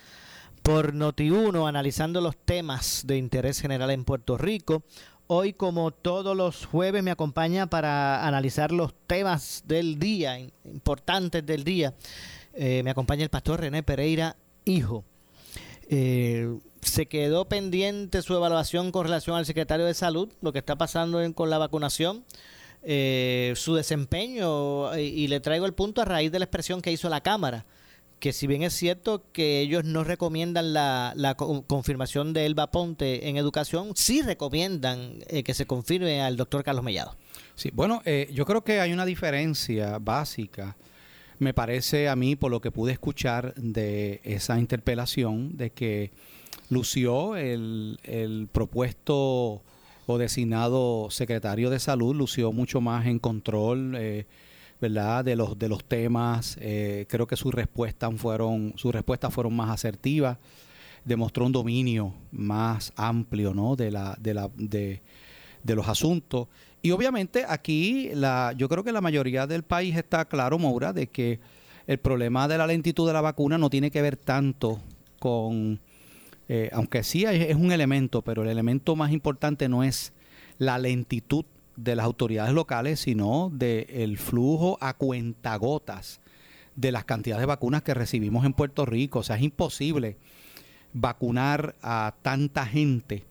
por 0.61 0.93
Noti1, 0.93 1.69
analizando 1.69 2.19
los 2.19 2.35
temas 2.35 3.03
de 3.07 3.15
interés 3.15 3.61
general 3.61 3.91
en 3.91 4.03
Puerto 4.03 4.37
Rico. 4.37 4.83
Hoy, 5.27 5.53
como 5.53 5.91
todos 5.91 6.35
los 6.35 6.65
jueves, 6.65 7.01
me 7.01 7.11
acompaña 7.11 7.67
para 7.67 8.27
analizar 8.27 8.73
los 8.73 8.93
temas 9.07 9.63
del 9.65 9.99
día, 9.99 10.37
importantes 10.65 11.45
del 11.45 11.63
día. 11.63 11.93
Eh, 12.53 12.81
me 12.83 12.91
acompaña 12.91 13.23
el 13.23 13.29
pastor 13.29 13.61
René 13.61 13.83
Pereira, 13.83 14.35
hijo. 14.65 15.05
Eh, 15.89 16.59
se 16.81 17.05
quedó 17.05 17.45
pendiente 17.45 18.21
su 18.21 18.35
evaluación 18.35 18.91
con 18.91 19.05
relación 19.05 19.37
al 19.37 19.45
secretario 19.45 19.85
de 19.85 19.93
Salud, 19.93 20.27
lo 20.41 20.51
que 20.51 20.59
está 20.59 20.75
pasando 20.75 21.21
en- 21.21 21.31
con 21.31 21.49
la 21.49 21.57
vacunación, 21.57 22.25
eh, 22.89 23.51
su 23.57 23.75
desempeño, 23.75 24.97
y 24.97 25.27
le 25.27 25.41
traigo 25.41 25.65
el 25.65 25.73
punto 25.73 26.01
a 26.01 26.05
raíz 26.05 26.31
de 26.31 26.39
la 26.39 26.45
expresión 26.45 26.81
que 26.81 26.91
hizo 26.91 27.09
la 27.09 27.19
Cámara, 27.21 27.65
que 28.19 28.31
si 28.31 28.47
bien 28.47 28.63
es 28.63 28.73
cierto 28.73 29.25
que 29.33 29.59
ellos 29.59 29.83
no 29.83 30.05
recomiendan 30.05 30.73
la, 30.73 31.13
la 31.15 31.35
co- 31.35 31.65
confirmación 31.67 32.31
de 32.31 32.45
Elba 32.45 32.71
Ponte 32.71 33.27
en 33.27 33.35
educación, 33.35 33.91
sí 33.93 34.21
recomiendan 34.21 35.19
eh, 35.27 35.43
que 35.43 35.53
se 35.53 35.67
confirme 35.67 36.21
al 36.21 36.37
doctor 36.37 36.63
Carlos 36.63 36.83
Mellado. 36.83 37.15
Sí, 37.55 37.69
bueno, 37.73 38.01
eh, 38.05 38.29
yo 38.33 38.45
creo 38.45 38.63
que 38.63 38.79
hay 38.79 38.93
una 38.93 39.05
diferencia 39.05 39.99
básica, 39.99 40.77
me 41.39 41.53
parece 41.53 42.07
a 42.07 42.15
mí, 42.15 42.35
por 42.35 42.49
lo 42.49 42.61
que 42.61 42.71
pude 42.71 42.93
escuchar 42.93 43.53
de 43.55 44.21
esa 44.23 44.57
interpelación, 44.57 45.57
de 45.57 45.71
que 45.71 46.11
lució 46.69 47.35
el, 47.35 47.99
el 48.03 48.47
propuesto 48.51 49.61
o 50.07 50.17
designado 50.17 51.09
secretario 51.11 51.69
de 51.69 51.79
salud, 51.79 52.15
lució 52.15 52.51
mucho 52.51 52.81
más 52.81 53.05
en 53.05 53.19
control, 53.19 53.93
eh, 53.97 54.25
¿verdad? 54.79 55.25
De 55.25 55.35
los, 55.35 55.59
de 55.59 55.67
los 55.67 55.83
temas, 55.83 56.57
eh, 56.61 57.05
creo 57.09 57.27
que 57.27 57.35
sus 57.35 57.53
respuestas 57.53 58.11
fueron, 58.15 58.73
sus 58.77 58.93
respuestas 58.93 59.33
fueron 59.33 59.53
más 59.53 59.69
asertivas, 59.69 60.37
demostró 61.03 61.45
un 61.45 61.51
dominio 61.51 62.13
más 62.31 62.93
amplio, 62.95 63.53
¿no? 63.53 63.75
De 63.75 63.91
la, 63.91 64.17
de 64.19 64.33
la, 64.33 64.49
de, 64.55 65.01
de 65.61 65.75
los 65.75 65.87
asuntos. 65.87 66.47
Y 66.81 66.91
obviamente 66.91 67.43
aquí 67.47 68.09
la, 68.13 68.53
yo 68.57 68.69
creo 68.69 68.83
que 68.83 68.93
la 68.93 69.01
mayoría 69.01 69.45
del 69.45 69.63
país 69.63 69.95
está 69.97 70.25
claro, 70.25 70.57
Moura, 70.57 70.93
de 70.93 71.07
que 71.07 71.39
el 71.85 71.97
problema 71.97 72.47
de 72.47 72.57
la 72.57 72.67
lentitud 72.67 73.07
de 73.07 73.13
la 73.13 73.21
vacuna 73.21 73.57
no 73.57 73.69
tiene 73.69 73.91
que 73.91 74.01
ver 74.01 74.15
tanto 74.15 74.79
con, 75.19 75.81
eh, 76.49 76.69
aunque 76.73 77.03
sí 77.03 77.25
es 77.25 77.55
un 77.55 77.71
elemento, 77.71 78.21
pero 78.21 78.43
el 78.43 78.49
elemento 78.49 78.95
más 78.95 79.11
importante 79.11 79.67
no 79.67 79.83
es 79.83 80.13
la 80.57 80.77
lentitud 80.77 81.45
de 81.75 81.95
las 81.95 82.05
autoridades 82.05 82.53
locales, 82.53 82.99
sino 82.99 83.51
del 83.53 84.17
flujo 84.17 84.77
a 84.81 84.93
cuentagotas 84.93 86.19
de 86.75 86.91
las 86.91 87.05
cantidades 87.05 87.41
de 87.41 87.47
vacunas 87.47 87.83
que 87.83 87.93
recibimos 87.93 88.45
en 88.45 88.53
Puerto 88.53 88.85
Rico. 88.85 89.19
O 89.19 89.23
sea, 89.23 89.35
es 89.35 89.43
imposible 89.43 90.17
vacunar 90.93 91.75
a 91.81 92.15
tanta 92.21 92.65
gente 92.65 93.23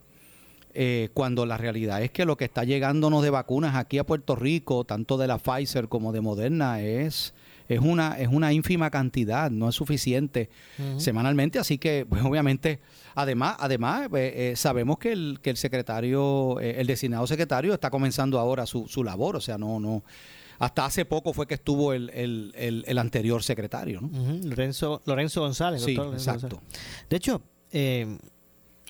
eh, 0.74 1.08
cuando 1.14 1.46
la 1.46 1.56
realidad 1.56 2.02
es 2.02 2.10
que 2.10 2.26
lo 2.26 2.36
que 2.36 2.44
está 2.44 2.64
llegándonos 2.64 3.22
de 3.22 3.30
vacunas 3.30 3.74
aquí 3.76 3.98
a 3.98 4.04
Puerto 4.04 4.36
Rico, 4.36 4.84
tanto 4.84 5.16
de 5.16 5.26
la 5.26 5.38
Pfizer 5.38 5.88
como 5.88 6.12
de 6.12 6.20
Moderna, 6.20 6.82
es, 6.82 7.34
es, 7.68 7.80
una, 7.80 8.18
es 8.18 8.28
una 8.28 8.52
ínfima 8.52 8.90
cantidad, 8.90 9.50
no 9.50 9.68
es 9.68 9.74
suficiente 9.74 10.50
semanalmente, 10.98 11.58
así 11.58 11.78
que 11.78 12.06
pues, 12.08 12.22
obviamente, 12.24 12.80
además, 13.14 13.56
además 13.58 14.08
eh, 14.14 14.50
eh, 14.52 14.56
sabemos 14.56 14.98
que 14.98 15.12
el, 15.12 15.38
que 15.42 15.50
el 15.50 15.56
secretario, 15.56 16.60
eh, 16.60 16.80
el 16.80 16.86
designado 16.86 17.26
secretario 17.26 17.74
está 17.74 17.90
comenzando 17.90 18.38
ahora 18.38 18.66
su, 18.66 18.86
su 18.88 19.02
labor, 19.04 19.36
o 19.36 19.40
sea, 19.40 19.58
no, 19.58 19.80
no, 19.80 20.04
hasta 20.58 20.86
hace 20.86 21.04
poco 21.04 21.32
fue 21.32 21.46
que 21.46 21.54
estuvo 21.54 21.92
el, 21.92 22.10
el, 22.14 22.52
el- 22.56 22.84
el 22.86 22.98
anterior 22.98 23.42
secretario, 23.42 24.00
Lorenzo, 24.42 25.02
Lorenzo 25.04 25.42
González. 25.42 25.82
Sí, 25.82 25.92
doctor 25.94 26.06
Lorenzo 26.06 26.30
exacto. 26.32 26.56
González. 26.56 27.06
De 27.10 27.16
hecho, 27.16 27.42
eh, 27.72 28.18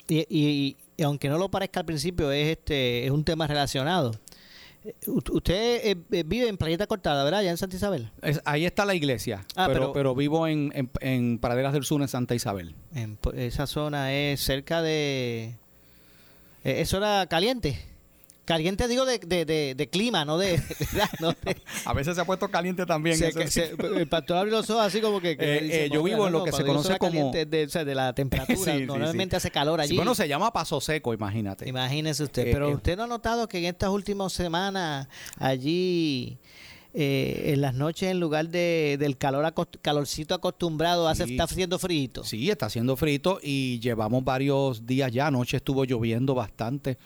y, 0.07 0.19
y- 0.29 0.77
y 0.95 1.03
aunque 1.03 1.27
no 1.29 1.37
lo 1.37 1.49
parezca 1.51 1.81
al 1.81 1.85
principio, 1.85 2.31
es 2.31 2.47
este 2.47 3.05
es 3.05 3.11
un 3.11 3.23
tema 3.23 3.45
relacionado. 3.47 4.15
Usted 5.07 5.53
eh, 5.85 5.97
eh, 6.11 6.23
vive 6.25 6.47
en 6.47 6.57
Playeta 6.57 6.87
Cortada, 6.87 7.23
¿verdad? 7.23 7.41
Ya 7.43 7.51
en 7.51 7.57
Santa 7.57 7.75
Isabel. 7.75 8.11
Es- 8.21 8.41
ahí 8.45 8.65
está 8.65 8.85
la 8.85 8.95
iglesia, 8.95 9.45
Ah, 9.55 9.65
pero, 9.67 9.79
pero- 9.79 9.93
pero 9.93 10.15
vivo 10.15 10.47
en, 10.47 10.71
en, 10.75 10.89
en 11.01 11.39
Praderas 11.39 11.73
del 11.73 11.83
Sur, 11.83 12.01
en 12.01 12.07
Santa 12.07 12.35
Isabel. 12.35 12.75
En 12.93 13.17
esa 13.35 13.67
zona 13.67 14.13
es 14.13 14.41
cerca 14.41 14.81
de... 14.81 15.55
eh, 16.63 16.81
¿Es 16.81 16.89
zona 16.89 17.25
caliente? 17.29 17.77
Caliente 18.47 18.87
digo 18.87 19.05
de, 19.05 19.19
de, 19.19 19.43
de, 19.43 19.75
de 19.75 19.89
clima, 19.89 20.23
no 20.23 20.37
de... 20.37 20.59
no 21.19 21.33
A 21.85 21.93
veces 21.93 22.15
se 22.15 22.21
ha 22.21 22.25
puesto 22.25 22.47
caliente 22.49 22.85
también. 22.85 23.17
se- 23.17 23.33
que 23.33 23.47
se- 23.51 23.75
el 23.95 24.07
pastor 24.07 24.37
abre 24.37 24.51
los 24.51 24.69
ojos 24.69 24.83
así 24.85 25.01
como 25.01 25.19
que... 25.19 25.35
que 25.37 25.57
Eh, 25.57 25.61
dice, 25.61 25.85
eh, 25.85 25.89
yo 25.91 25.99
"Bueno, 25.99 26.15
vivo 26.15 26.27
en 26.27 26.33
lo 26.33 26.39
no, 26.39 26.45
que 26.45 26.53
se 26.53 26.63
conoce 26.63 26.97
como- 26.97 27.31
de, 27.33 27.65
o 27.65 27.69
sea, 27.69 27.83
de 27.83 27.93
la 27.93 28.13
temperatura. 28.15 28.73
Sí, 28.77 28.85
Normalmente 28.85 29.33
sí. 29.33 29.37
hace 29.37 29.51
calor 29.51 29.81
allí. 29.81 29.97
Bueno, 29.97 30.15
se 30.15 30.29
llama 30.29 30.51
Paso 30.53 30.79
Seco, 30.79 31.13
imagínate. 31.13 31.67
Imagínese 31.67 32.23
usted. 32.23 32.47
Eh, 32.47 32.51
Pero 32.53 32.69
usted 32.71 32.95
no 32.95 33.03
ha 33.03 33.07
notado 33.07 33.47
que 33.49 33.57
en 33.57 33.65
estas 33.65 33.89
últimas 33.89 34.31
semanas 34.31 35.09
allí 35.35 36.37
eh, 36.93 37.51
en 37.53 37.61
las 37.61 37.73
noches 37.73 38.09
en 38.09 38.19
lugar 38.19 38.47
de, 38.49 38.95
del 38.99 39.17
calor 39.17 39.43
acost- 39.45 39.77
calorcito 39.81 40.33
acostumbrado 40.33 41.07
hace 41.09 41.25
Sí. 41.25 41.31
está 41.31 41.43
haciendo 41.43 41.77
frío. 41.79 42.23
Sí, 42.23 42.49
está 42.49 42.67
haciendo 42.67 42.95
frito 42.95 43.39
y 43.43 43.79
llevamos 43.81 44.23
varios 44.23 44.85
días 44.85 45.11
ya. 45.11 45.27
Anoche 45.27 45.57
estuvo 45.57 45.83
lloviendo 45.83 46.33
bastante. 46.33 46.97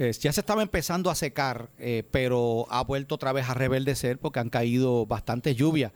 Eh, 0.00 0.10
ya 0.12 0.32
se 0.32 0.40
estaba 0.40 0.62
empezando 0.62 1.10
a 1.10 1.14
secar, 1.14 1.68
eh, 1.78 2.04
pero 2.10 2.66
ha 2.70 2.82
vuelto 2.82 3.16
otra 3.16 3.34
vez 3.34 3.46
a 3.50 3.54
reverdecer 3.54 4.18
porque 4.18 4.40
han 4.40 4.48
caído 4.48 5.04
bastantes 5.04 5.54
lluvias. 5.54 5.92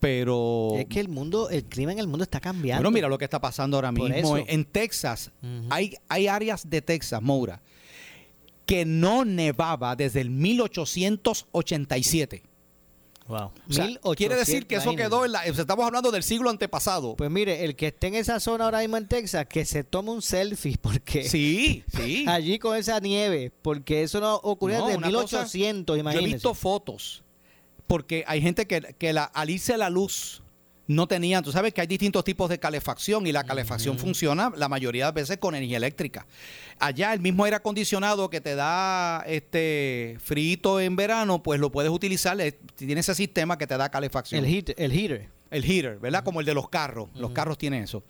Pero 0.00 0.72
Es 0.76 0.86
que 0.86 0.98
el 0.98 1.08
mundo, 1.08 1.48
el 1.48 1.64
clima 1.64 1.92
en 1.92 2.00
el 2.00 2.08
mundo 2.08 2.24
está 2.24 2.40
cambiando. 2.40 2.82
Bueno, 2.82 2.92
mira 2.92 3.08
lo 3.08 3.18
que 3.18 3.24
está 3.24 3.40
pasando 3.40 3.76
ahora 3.76 3.92
Por 3.92 4.10
mismo. 4.10 4.36
eso. 4.36 4.44
En 4.48 4.64
Texas, 4.64 5.30
hay, 5.70 5.94
hay 6.08 6.26
áreas 6.26 6.68
de 6.68 6.82
Texas, 6.82 7.22
Moura, 7.22 7.62
que 8.66 8.84
no 8.84 9.24
nevaba 9.24 9.94
desde 9.94 10.22
el 10.22 10.30
1887. 10.30 12.42
Wow. 13.28 13.50
O 13.68 13.72
sea, 13.72 13.88
quiere 14.16 14.36
decir 14.36 14.66
que 14.66 14.76
eso 14.76 14.94
quedó 14.94 15.24
en 15.24 15.32
la... 15.32 15.44
estamos 15.44 15.84
hablando 15.84 16.10
del 16.12 16.22
siglo 16.22 16.48
antepasado. 16.48 17.16
Pues 17.16 17.30
mire, 17.30 17.64
el 17.64 17.74
que 17.74 17.88
esté 17.88 18.06
en 18.08 18.14
esa 18.14 18.38
zona 18.38 18.64
ahora 18.66 18.80
mismo 18.80 18.96
en 18.96 19.08
Texas, 19.08 19.46
que 19.46 19.64
se 19.64 19.82
tome 19.82 20.10
un 20.10 20.22
selfie, 20.22 20.78
porque 20.80 21.28
Sí, 21.28 21.82
sí. 21.96 22.24
allí 22.28 22.58
con 22.58 22.76
esa 22.76 23.00
nieve, 23.00 23.52
porque 23.62 24.02
eso 24.02 24.20
no 24.20 24.36
ocurrió 24.36 24.78
No, 24.78 24.86
desde 24.86 24.98
una 24.98 25.10
cosa- 25.10 25.38
1800, 25.38 25.98
Yo 26.02 26.10
he 26.20 26.24
visto 26.24 26.54
fotos, 26.54 27.24
porque 27.86 28.24
hay 28.26 28.40
gente 28.40 28.66
que, 28.66 28.94
que 28.98 29.12
la, 29.12 29.24
al 29.24 29.50
irse 29.50 29.76
la 29.76 29.90
luz 29.90 30.42
no 30.88 31.08
tenían, 31.08 31.42
tú 31.42 31.50
sabes 31.50 31.74
que 31.74 31.80
hay 31.80 31.86
distintos 31.88 32.22
tipos 32.22 32.48
de 32.48 32.58
calefacción 32.60 33.26
y 33.26 33.32
la 33.32 33.42
calefacción 33.44 33.98
funciona 33.98 34.52
la 34.56 34.68
mayoría 34.68 35.06
de 35.06 35.12
veces 35.12 35.38
con 35.38 35.54
energía 35.54 35.78
eléctrica. 35.78 36.26
Allá 36.78 37.12
el 37.12 37.20
mismo 37.20 37.44
aire 37.44 37.56
acondicionado 37.56 38.30
que 38.30 38.40
te 38.40 38.54
da 38.54 39.24
este 39.26 40.16
frito 40.20 40.78
en 40.80 40.94
verano, 40.94 41.42
pues 41.42 41.58
lo 41.58 41.72
puedes 41.72 41.90
utilizar, 41.90 42.40
eh, 42.40 42.58
tiene 42.76 43.00
ese 43.00 43.14
sistema 43.14 43.58
que 43.58 43.66
te 43.66 43.76
da 43.76 43.88
calefacción. 43.90 44.44
el, 44.44 44.50
heat, 44.50 44.70
el 44.78 44.92
heater. 44.92 45.28
El 45.50 45.64
heater, 45.64 45.98
¿verdad? 45.98 46.22
Como 46.24 46.40
el 46.40 46.46
de 46.46 46.54
los 46.54 46.68
carros. 46.68 47.08
Los 47.14 47.30
carros 47.32 47.56
tienen 47.58 47.84
eso. 47.84 48.02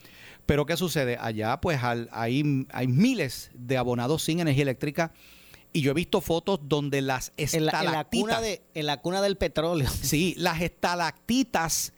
Pero 0.47 0.65
¿qué 0.67 0.77
sucede? 0.77 1.17
Allá 1.21 1.61
pues 1.61 1.83
al- 1.83 2.09
hay, 2.13 2.67
hay 2.73 2.87
miles 2.89 3.51
de 3.55 3.77
abonados 3.77 4.23
sin 4.23 4.41
energía 4.41 4.63
eléctrica 4.63 5.13
y 5.73 5.81
yo 5.83 5.91
he 5.91 5.95
visto 5.95 6.21
fotos 6.21 6.61
donde 6.63 7.03
las 7.03 7.33
En 7.37 7.47
la, 7.47 7.57
en 7.57 7.65
la 7.67 7.71
estalactitas... 7.81 8.21
cuna 8.37 8.41
de, 8.41 8.63
en 8.75 8.87
la 8.87 8.97
cuna 9.03 9.21
del 9.23 9.37
petróleo. 9.37 9.89
Sí, 10.03 10.35
las 10.39 10.61
estalactitas 10.63 11.93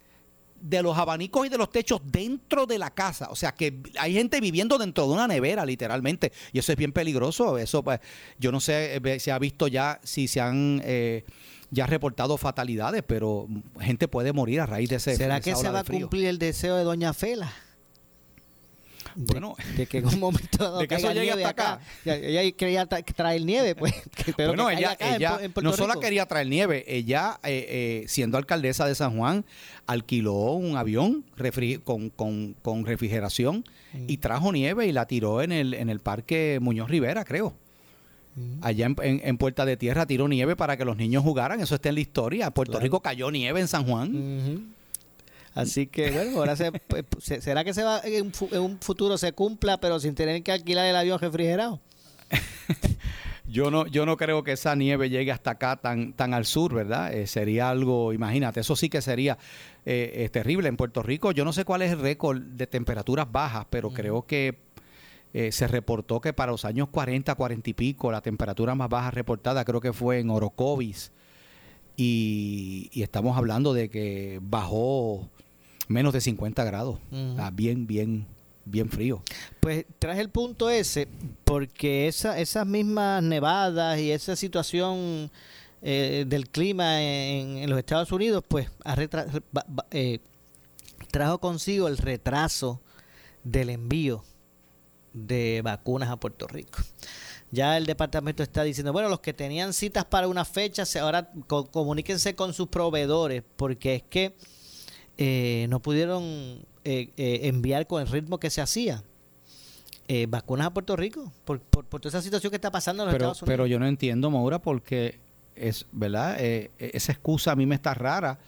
de 0.60 0.82
los 0.82 0.96
abanicos 0.96 1.46
y 1.46 1.48
de 1.48 1.58
los 1.58 1.70
techos 1.70 2.00
dentro 2.04 2.66
de 2.66 2.78
la 2.78 2.90
casa. 2.90 3.28
O 3.30 3.36
sea, 3.36 3.52
que 3.52 3.80
hay 3.98 4.14
gente 4.14 4.40
viviendo 4.40 4.78
dentro 4.78 5.06
de 5.06 5.12
una 5.12 5.28
nevera, 5.28 5.64
literalmente. 5.64 6.32
Y 6.52 6.58
eso 6.58 6.72
es 6.72 6.78
bien 6.78 6.92
peligroso. 6.92 7.58
Eso, 7.58 7.82
pues, 7.82 8.00
yo 8.38 8.52
no 8.52 8.60
sé 8.60 9.00
eh, 9.02 9.20
si 9.20 9.30
ha 9.30 9.38
visto 9.38 9.68
ya, 9.68 10.00
si 10.02 10.28
se 10.28 10.40
han 10.40 10.80
eh, 10.84 11.24
ya 11.70 11.86
reportado 11.86 12.36
fatalidades, 12.36 13.02
pero 13.06 13.48
gente 13.80 14.08
puede 14.08 14.32
morir 14.32 14.60
a 14.60 14.66
raíz 14.66 14.88
de 14.90 14.96
ese 14.96 15.16
¿Será 15.16 15.40
que 15.40 15.54
se 15.54 15.68
va 15.70 15.80
a 15.80 15.84
cumplir 15.84 16.26
el 16.26 16.38
deseo 16.38 16.76
de 16.76 16.84
Doña 16.84 17.12
Fela? 17.12 17.52
Bueno. 19.20 19.56
de, 19.76 19.86
que 19.86 19.98
en 19.98 20.06
un 20.06 20.20
momento 20.20 20.58
dado 20.58 20.78
De 20.80 20.88
que 20.88 20.94
eso 20.94 21.12
llegue 21.12 21.32
hasta 21.32 21.48
acá. 21.48 21.80
Ella 22.04 22.50
quería 22.52 22.88
tra- 22.88 23.04
traer 23.14 23.44
nieve, 23.44 23.74
pues. 23.74 23.92
pero 24.36 24.48
bueno, 24.50 24.70
ella, 24.70 24.96
en 25.00 25.22
en 25.22 25.52
no 25.62 25.72
solo 25.72 25.94
Rico. 25.94 26.00
quería 26.00 26.26
traer 26.26 26.46
nieve, 26.46 26.84
ella, 26.86 27.40
eh, 27.42 27.66
eh, 27.68 28.04
siendo 28.08 28.38
alcaldesa 28.38 28.86
de 28.86 28.94
San 28.94 29.16
Juan, 29.16 29.44
alquiló 29.86 30.52
un 30.52 30.76
avión 30.76 31.24
con, 31.84 32.10
con- 32.10 32.54
con 32.62 32.86
refrigeración 32.86 33.64
y 34.06 34.18
trajo 34.18 34.52
nieve 34.52 34.86
y 34.86 34.92
la 34.92 35.06
tiró 35.06 35.42
en 35.42 35.50
el, 35.50 35.74
en 35.74 35.90
el 35.90 35.98
parque 36.00 36.58
Muñoz 36.60 36.88
Rivera, 36.90 37.24
creo. 37.24 37.54
Allá 38.60 38.86
en, 38.86 38.94
en- 39.02 39.20
en 39.24 39.36
Puerta 39.36 39.64
de 39.66 39.76
Tierra 39.76 40.06
tiró 40.06 40.28
nieve 40.28 40.54
para 40.54 40.76
que 40.76 40.84
los 40.84 40.96
niños 40.96 41.24
jugaran, 41.24 41.60
eso 41.60 41.74
está 41.74 41.88
en 41.88 41.96
la 41.96 42.00
historia. 42.02 42.50
Puerto 42.52 42.72
Claro. 42.72 42.84
Rico 42.84 43.00
cayó 43.00 43.30
nieve 43.32 43.58
en 43.60 43.66
San 43.66 43.84
Juan. 43.84 44.14
Ujú. 44.14 44.62
Así 45.60 45.86
que, 45.86 46.10
bueno, 46.10 46.38
ahora 46.38 46.56
se, 46.56 46.70
pues, 46.88 47.04
se- 47.20 47.40
¿será 47.40 47.64
que 47.64 47.74
se 47.74 47.82
va 47.82 48.00
en 48.04 48.26
un, 48.26 48.32
fu- 48.32 48.48
en 48.52 48.60
un 48.60 48.78
futuro 48.80 49.18
se 49.18 49.32
cumpla, 49.32 49.78
pero 49.78 49.98
sin 50.00 50.14
tener 50.14 50.42
que 50.42 50.52
alquilar 50.52 50.86
el 50.86 50.96
avión 50.96 51.18
refrigerado? 51.18 51.80
Yo 53.50 53.70
no, 53.70 53.86
yo 53.86 54.04
no 54.04 54.18
creo 54.18 54.44
que 54.44 54.52
esa 54.52 54.74
nieve 54.76 55.08
llegue 55.08 55.32
hasta 55.32 55.52
acá 55.52 55.76
tan, 55.76 56.12
tan 56.12 56.34
al 56.34 56.44
sur, 56.44 56.74
¿verdad? 56.74 57.14
Eh, 57.14 57.26
sería 57.26 57.70
algo, 57.70 58.12
imagínate, 58.12 58.60
eso 58.60 58.76
sí 58.76 58.90
que 58.90 59.00
sería 59.00 59.38
eh, 59.86 60.12
eh, 60.16 60.28
terrible. 60.28 60.68
En 60.68 60.76
Puerto 60.76 61.02
Rico, 61.02 61.32
yo 61.32 61.46
no 61.46 61.54
sé 61.54 61.64
cuál 61.64 61.80
es 61.80 61.92
el 61.92 61.98
récord 62.00 62.42
de 62.42 62.66
temperaturas 62.66 63.26
bajas, 63.32 63.64
pero 63.70 63.88
creo 63.88 64.26
que 64.26 64.58
eh, 65.32 65.50
se 65.50 65.66
reportó 65.66 66.20
que 66.20 66.34
para 66.34 66.52
los 66.52 66.66
años 66.66 66.88
40, 66.90 67.34
40 67.34 67.70
y 67.70 67.72
pico, 67.72 68.12
la 68.12 68.20
temperatura 68.20 68.74
más 68.74 68.90
baja 68.90 69.10
reportada 69.12 69.64
creo 69.64 69.80
que 69.80 69.94
fue 69.94 70.18
en 70.18 70.28
Orocovis. 70.28 71.10
Y, 71.96 72.90
y 72.92 73.02
estamos 73.02 73.38
hablando 73.38 73.72
de 73.72 73.88
que 73.88 74.40
bajó 74.42 75.26
menos 75.88 76.12
de 76.12 76.20
50 76.20 76.62
grados. 76.64 76.98
Bien, 77.52 77.86
bien, 77.86 78.26
bien 78.64 78.88
frío. 78.90 79.22
Pues 79.60 79.84
traje 79.98 80.20
el 80.20 80.28
punto 80.30 80.70
ese, 80.70 81.08
porque 81.44 82.06
esa, 82.08 82.38
esas 82.38 82.66
mismas 82.66 83.22
nevadas 83.22 83.98
y 83.98 84.10
esa 84.12 84.36
situación 84.36 85.30
eh, 85.82 86.24
del 86.28 86.48
clima 86.50 87.02
en, 87.02 87.58
en 87.58 87.70
los 87.70 87.78
Estados 87.78 88.12
Unidos, 88.12 88.44
pues 88.46 88.70
ha 88.84 88.96
eh, 89.90 90.18
trajo 91.10 91.38
consigo 91.38 91.88
el 91.88 91.96
retraso 91.98 92.80
del 93.44 93.70
envío 93.70 94.24
de 95.12 95.62
vacunas 95.64 96.10
a 96.10 96.16
Puerto 96.16 96.46
Rico. 96.46 96.80
Ya 97.50 97.78
el 97.78 97.86
departamento 97.86 98.42
está 98.42 98.62
diciendo, 98.62 98.92
bueno, 98.92 99.08
los 99.08 99.20
que 99.20 99.32
tenían 99.32 99.72
citas 99.72 100.04
para 100.04 100.28
una 100.28 100.44
fecha, 100.44 100.84
ahora 101.00 101.30
co- 101.46 101.64
comuníquense 101.70 102.34
con 102.34 102.52
sus 102.52 102.68
proveedores, 102.68 103.42
porque 103.56 103.94
es 103.94 104.02
que 104.02 104.34
eh, 105.18 105.66
no 105.68 105.80
pudieron 105.80 106.22
eh, 106.84 107.10
eh, 107.16 107.40
enviar 107.42 107.86
con 107.86 108.00
el 108.00 108.08
ritmo 108.08 108.38
que 108.38 108.50
se 108.50 108.60
hacía 108.60 109.02
eh, 110.10 110.26
vacunas 110.26 110.68
a 110.68 110.70
Puerto 110.70 110.96
Rico 110.96 111.30
por, 111.44 111.60
por, 111.60 111.84
por 111.84 112.00
toda 112.00 112.08
esa 112.08 112.22
situación 112.22 112.50
que 112.50 112.56
está 112.56 112.70
pasando 112.70 113.02
en 113.02 113.08
los 113.08 113.14
pero, 113.14 113.24
Estados 113.26 113.42
Unidos. 113.42 113.52
pero 113.52 113.66
yo 113.66 113.78
no 113.78 113.86
entiendo, 113.86 114.30
Maura, 114.30 114.58
porque 114.58 115.18
es, 115.54 115.86
¿verdad? 115.92 116.36
Eh, 116.40 116.70
esa 116.78 117.12
excusa 117.12 117.52
a 117.52 117.56
mí 117.56 117.66
me 117.66 117.74
está 117.74 117.92
rara 117.92 118.38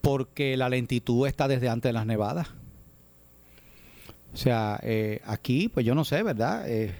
porque 0.00 0.56
la 0.56 0.68
lentitud 0.68 1.26
está 1.26 1.48
desde 1.48 1.68
antes 1.68 1.88
de 1.88 1.92
las 1.92 2.06
nevadas. 2.06 2.48
O 4.32 4.36
sea, 4.36 4.78
eh, 4.82 5.20
aquí, 5.24 5.68
pues 5.68 5.84
yo 5.84 5.94
no 5.94 6.04
sé, 6.04 6.22
¿verdad? 6.22 6.68
Eh, 6.68 6.94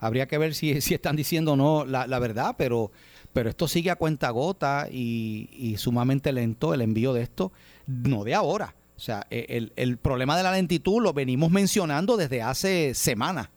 habría 0.00 0.26
que 0.26 0.38
ver 0.38 0.54
si, 0.54 0.80
si 0.80 0.94
están 0.94 1.16
diciendo 1.16 1.52
o 1.52 1.56
no 1.56 1.84
la, 1.84 2.06
la 2.06 2.18
verdad, 2.18 2.54
pero, 2.56 2.90
pero 3.32 3.50
esto 3.50 3.68
sigue 3.68 3.90
a 3.90 3.96
cuenta 3.96 4.30
gota 4.30 4.88
y, 4.90 5.48
y 5.52 5.76
sumamente 5.78 6.32
lento 6.32 6.74
el 6.74 6.80
envío 6.82 7.12
de 7.12 7.22
esto, 7.22 7.52
no 7.86 8.24
de 8.24 8.34
ahora. 8.34 8.74
O 8.96 9.00
sea, 9.00 9.26
eh, 9.30 9.46
el, 9.48 9.72
el 9.76 9.96
problema 9.96 10.36
de 10.36 10.42
la 10.42 10.52
lentitud 10.52 11.02
lo 11.02 11.12
venimos 11.12 11.50
mencionando 11.50 12.16
desde 12.16 12.42
hace 12.42 12.94
semanas 12.94 13.48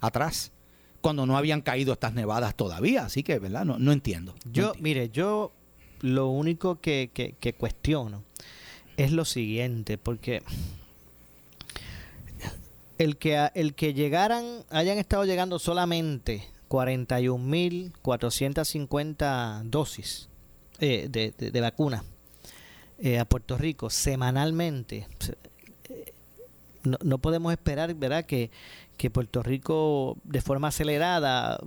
atrás, 0.00 0.50
cuando 1.00 1.26
no 1.26 1.36
habían 1.36 1.60
caído 1.60 1.92
estas 1.92 2.14
nevadas 2.14 2.54
todavía. 2.56 3.04
Así 3.04 3.22
que, 3.22 3.38
¿verdad? 3.38 3.64
No, 3.64 3.78
no 3.78 3.92
entiendo. 3.92 4.34
No 4.44 4.52
Yo, 4.52 4.66
entiendo. 4.68 4.82
mire, 4.82 5.10
yo 5.10 5.52
lo 6.00 6.28
único 6.28 6.80
que, 6.80 7.10
que, 7.12 7.34
que 7.38 7.52
cuestiono 7.52 8.24
es 8.96 9.12
lo 9.12 9.24
siguiente, 9.24 9.98
porque 9.98 10.42
el 12.98 13.16
que, 13.16 13.50
el 13.54 13.74
que 13.74 13.94
llegaran, 13.94 14.44
hayan 14.70 14.98
estado 14.98 15.24
llegando 15.24 15.58
solamente 15.60 16.48
41.450 16.68 19.62
dosis 19.64 20.28
eh, 20.80 21.08
de, 21.10 21.34
de, 21.36 21.50
de 21.50 21.60
vacuna 21.60 22.04
eh, 23.00 23.20
a 23.20 23.24
Puerto 23.24 23.56
Rico 23.56 23.90
semanalmente, 23.90 25.06
eh, 25.88 26.12
no, 26.82 26.98
no 27.02 27.18
podemos 27.18 27.52
esperar, 27.52 27.94
¿verdad?, 27.94 28.24
que, 28.24 28.50
que 28.96 29.08
Puerto 29.08 29.44
Rico 29.44 30.16
de 30.24 30.42
forma 30.42 30.68
acelerada 30.68 31.60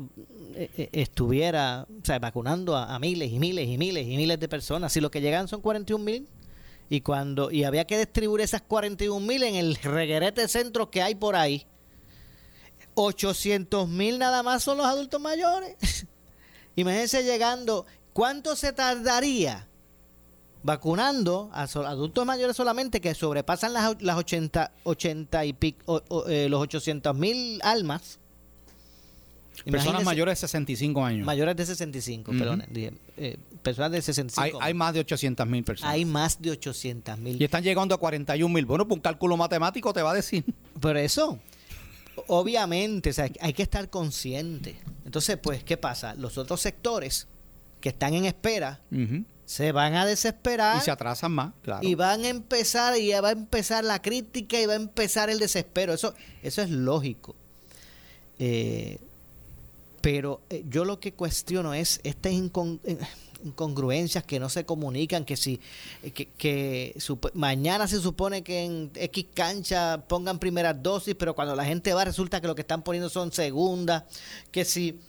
eh, 0.55 0.89
estuviera 0.91 1.87
vacunando 2.19 2.75
a, 2.75 2.99
miles 2.99 3.31
y 3.31 3.39
miles 3.39 3.69
y 3.69 3.77
miles 3.77 4.05
y 4.05 4.17
miles 4.17 4.41
de 4.41 4.49
personas. 4.49 4.91
Si 4.91 4.99
lo 4.99 5.09
que 5.09 5.21
llegan 5.21 5.47
son 5.47 5.61
41 5.61 6.03
mil 6.03 6.27
y 6.89 6.99
cuando 6.99 7.49
y 7.49 7.63
había 7.63 7.85
que 7.85 7.97
distribuir 7.97 8.41
esas 8.41 8.63
41 8.63 9.25
mil 9.25 9.43
en 9.43 9.55
el 9.55 9.75
reguerete 9.75 10.41
de 10.41 10.47
centros 10.49 10.89
que 10.89 11.01
hay 11.01 11.15
por 11.15 11.37
ahí, 11.37 11.65
800 12.95 13.87
mil 13.87 14.19
nada 14.19 14.43
más 14.43 14.63
son 14.63 14.77
los 14.77 14.85
adultos 14.85 15.19
mayores. 15.21 15.75
Imagínense 16.75 17.23
llegando, 17.23 17.85
¿cuánto 18.13 18.55
se 18.55 18.73
tardaría? 18.73 19.67
vacunando 20.63 21.49
a 21.53 21.63
adultos 21.63 22.23
mayores 22.23 22.55
solamente 22.55 23.01
que 23.01 23.15
sobrepasan 23.15 23.73
las, 23.73 23.99
las 23.99 24.15
80, 24.17 24.71
80 24.83 25.45
y 25.45 25.55
o- 25.85 26.03
o, 26.07 26.27
eh, 26.27 26.49
los 26.49 26.61
800 26.61 27.15
mil 27.15 27.59
almas. 27.63 28.19
Personas 29.65 29.85
Imagínense- 30.01 30.05
mayores 30.05 30.31
de 30.33 30.47
65 30.47 31.03
años. 31.03 31.25
Mayores 31.25 31.55
de 31.55 31.65
65, 31.65 32.29
Ujú. 32.29 32.39
perdón. 32.39 32.63
dije, 32.69 32.93
eh, 33.17 33.37
personas 33.63 33.91
de 33.91 34.03
65. 34.03 34.59
Hay, 34.61 34.67
hay 34.69 34.73
más 34.75 34.93
de 34.93 34.99
800 34.99 35.47
mil 35.47 35.63
personas. 35.63 35.93
Hay 35.95 36.05
más 36.05 36.39
de 36.41 36.51
800 36.51 37.17
mil. 37.17 37.41
Y 37.41 37.43
están 37.43 37.63
llegando 37.63 37.95
a 37.95 37.97
41 37.97 38.53
mil. 38.53 38.65
Bueno, 38.67 38.87
pues 38.87 38.97
un 38.97 39.01
cálculo 39.01 39.35
matemático 39.37 39.91
te 39.93 40.03
va 40.03 40.11
a 40.11 40.13
decir. 40.13 40.45
Por 40.79 40.95
eso, 40.95 41.39
obviamente, 42.27 43.09
o 43.09 43.13
sea, 43.13 43.29
hay 43.39 43.53
que 43.53 43.63
estar 43.63 43.89
consciente. 43.89 44.75
Entonces, 45.05 45.37
pues, 45.37 45.63
¿qué 45.63 45.77
pasa? 45.77 46.15
Los 46.15 46.37
otros 46.37 46.61
sectores 46.61 47.27
que 47.79 47.89
están 47.89 48.13
en 48.13 48.25
espera 48.25 48.79
se 49.45 49.71
van 49.71 49.95
a 49.95 50.05
desesperar. 50.05 50.77
Y 50.77 50.81
se 50.81 50.91
atrasan 50.91 51.31
más, 51.33 51.53
claro. 51.63 51.85
Y 51.85 51.95
van 51.95 52.23
a 52.23 52.29
empezar, 52.29 52.97
y 52.97 53.07
ya 53.07 53.21
va 53.21 53.29
a 53.29 53.33
empezar 53.33 53.83
la 53.83 54.01
crítica 54.01 54.59
y 54.61 54.65
va 54.65 54.73
a 54.73 54.77
empezar 54.77 55.29
el 55.29 55.39
desespero. 55.39 55.93
Eso, 55.93 56.13
eso 56.43 56.61
es 56.61 56.69
lógico. 56.69 57.35
Eh, 58.39 58.99
pero 60.01 60.41
eh, 60.49 60.63
yo 60.67 60.85
lo 60.85 60.99
que 60.99 61.13
cuestiono 61.13 61.73
es 61.73 61.99
estas 62.03 62.31
incon- 62.31 62.79
eh, 62.85 62.97
incongruencias 63.43 64.23
que 64.23 64.39
no 64.39 64.49
se 64.49 64.65
comunican, 64.65 65.25
que 65.25 65.35
si 65.37 65.59
que, 66.13 66.27
que 66.37 66.97
mañana 67.33 67.87
se 67.87 67.99
supone 67.99 68.43
que 68.43 68.63
en 68.63 68.91
X 68.95 69.25
cancha 69.33 70.03
pongan 70.07 70.39
primeras 70.39 70.81
dosis, 70.81 71.15
pero 71.15 71.33
cuando 71.35 71.55
la 71.55 71.65
gente 71.65 71.93
va 71.93 72.05
resulta 72.05 72.41
que 72.41 72.47
lo 72.47 72.55
que 72.55 72.61
están 72.61 72.81
poniendo 72.83 73.09
son 73.09 73.31
segundas, 73.31 74.03
que 74.51 74.65
si 74.65 74.99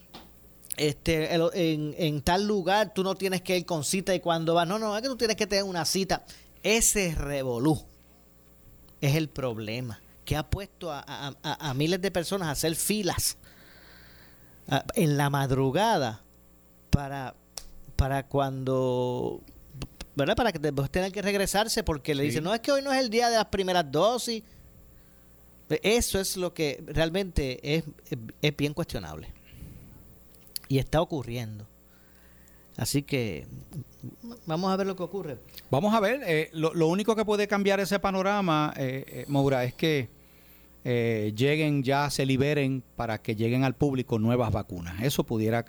este 0.77 1.35
en, 1.35 1.95
en 1.99 2.23
tal 2.23 2.47
lugar 2.47 2.95
tú 2.95 3.05
no 3.05 3.15
tienes 3.15 3.43
que 3.43 3.59
ir 3.59 3.67
con 3.67 3.85
cita 3.85 4.15
y 4.15 4.21
cuando 4.21 4.55
vas, 4.55 4.67
no, 4.67 4.79
no, 4.79 4.97
es 4.97 5.03
que 5.03 5.09
tú 5.09 5.17
tienes 5.17 5.37
que 5.37 5.47
tener 5.47 5.65
una 5.65 5.85
cita. 5.85 6.25
Ese 6.63 7.15
revolú 7.15 7.83
es 9.01 9.17
el 9.17 9.29
problema 9.29 10.01
que 10.25 10.37
ha 10.37 10.49
puesto 10.49 10.93
a, 10.93 11.05
a- 11.07 11.35
a- 11.43 11.75
miles 11.75 12.01
de 12.01 12.11
personas 12.13 12.49
a 12.49 12.53
hacer 12.53 12.77
filas 12.77 13.37
en 14.95 15.17
la 15.17 15.29
madrugada 15.29 16.23
para 16.91 17.35
para 18.03 18.27
cuando 18.27 19.41
¿verdad? 20.17 20.35
Para 20.35 20.51
que 20.51 20.59
después 20.59 20.91
tengan 20.91 21.13
que 21.13 21.23
regresarse 21.23 21.85
porque 21.85 22.17
le 22.17 22.25
dicen, 22.25 22.43
no 22.43 22.53
es 22.53 22.59
que 22.59 22.73
hoy 22.73 22.83
no 22.83 22.93
es 22.93 22.99
el 22.99 23.11
día 23.11 23.31
de 23.31 23.37
las 23.37 23.45
primeras 23.45 23.93
dosis. 23.93 24.43
Eso 25.69 26.19
es 26.19 26.37
lo 26.37 26.53
que 26.53 26.83
realmente 26.85 27.77
es, 27.77 27.85
es 28.43 28.57
bien 28.57 28.75
cuestionable. 28.75 29.33
Y 30.67 30.79
está 30.79 31.01
ocurriendo. 31.01 31.69
Así 32.77 33.05
que 33.05 33.47
vamos 34.47 34.73
a 34.73 34.77
ver 34.77 34.89
lo 34.89 34.97
que 34.97 35.05
ocurre. 35.05 35.39
Vamos 35.71 35.95
a 35.95 36.01
ver, 36.01 36.23
eh, 36.27 36.51
lo, 36.55 36.75
lo 36.75 36.89
único 36.89 37.15
que 37.15 37.25
puede 37.25 37.47
cambiar 37.47 37.79
ese 37.79 38.01
panorama, 38.01 38.75
eh, 38.77 39.05
eh, 39.07 39.25
Moura, 39.29 39.63
es 39.63 39.75
que 39.75 40.09
eh, 40.85 41.33
lleguen 41.37 41.85
ya, 41.85 42.11
se 42.11 42.27
liberen 42.27 42.83
para 42.97 43.23
que 43.23 43.37
lleguen 43.37 43.63
al 43.63 43.77
público 43.77 44.19
nuevas 44.19 44.51
vacunas. 44.51 45.01
Eso 45.05 45.23
pudiera... 45.23 45.65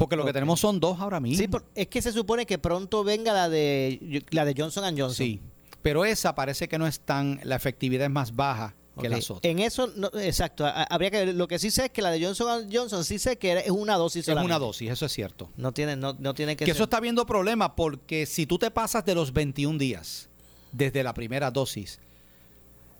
porque 0.00 0.16
lo 0.16 0.24
que 0.24 0.32
tenemos 0.32 0.58
son 0.58 0.80
dos 0.80 0.98
ahora 0.98 1.20
mismo. 1.20 1.38
Sí, 1.40 1.46
por- 1.48 1.64
es 1.74 1.86
que 1.88 2.00
se 2.02 2.10
supone 2.10 2.46
que 2.46 2.58
pronto 2.58 3.04
venga 3.04 3.32
la 3.32 3.48
de 3.48 4.24
la 4.30 4.44
de 4.44 4.54
Johnson 4.56 4.82
Johnson. 4.96 5.14
Sí, 5.14 5.40
pero 5.82 6.04
esa 6.04 6.34
parece 6.34 6.68
que 6.68 6.78
no 6.78 6.86
es 6.86 7.00
tan... 7.00 7.38
La 7.44 7.56
efectividad 7.56 8.06
es 8.06 8.10
más 8.10 8.34
baja 8.34 8.74
que 9.00 9.08
las 9.08 9.30
otras. 9.30 9.50
En 9.50 9.58
eso, 9.60 9.90
no, 9.96 10.10
exacto. 10.20 10.66
habría 10.66 11.10
que. 11.10 11.32
Lo 11.32 11.48
que 11.48 11.58
sí 11.58 11.70
sé 11.70 11.86
es 11.86 11.90
que 11.90 12.02
la 12.02 12.10
de 12.10 12.22
Johnson 12.22 12.68
Johnson 12.70 13.02
sí 13.04 13.18
sé 13.18 13.38
que 13.38 13.52
es 13.58 13.70
una 13.70 13.96
dosis 13.96 14.28
Es 14.28 14.36
una 14.36 14.58
dosis, 14.58 14.90
eso 14.90 15.06
es 15.06 15.12
cierto. 15.12 15.48
No 15.56 15.72
tiene, 15.72 15.96
no, 15.96 16.14
no 16.18 16.34
tiene 16.34 16.54
que, 16.56 16.64
Que 16.66 16.72
ser- 16.72 16.76
eso 16.76 16.84
está 16.84 17.00
viendo 17.00 17.24
problemas 17.24 17.70
porque 17.76 18.26
si 18.26 18.44
tú 18.46 18.58
te 18.58 18.70
pasas 18.70 19.04
de 19.06 19.14
los 19.14 19.32
21 19.32 19.78
días 19.78 20.28
desde 20.72 21.02
la 21.02 21.14
primera 21.14 21.50
dosis, 21.50 21.98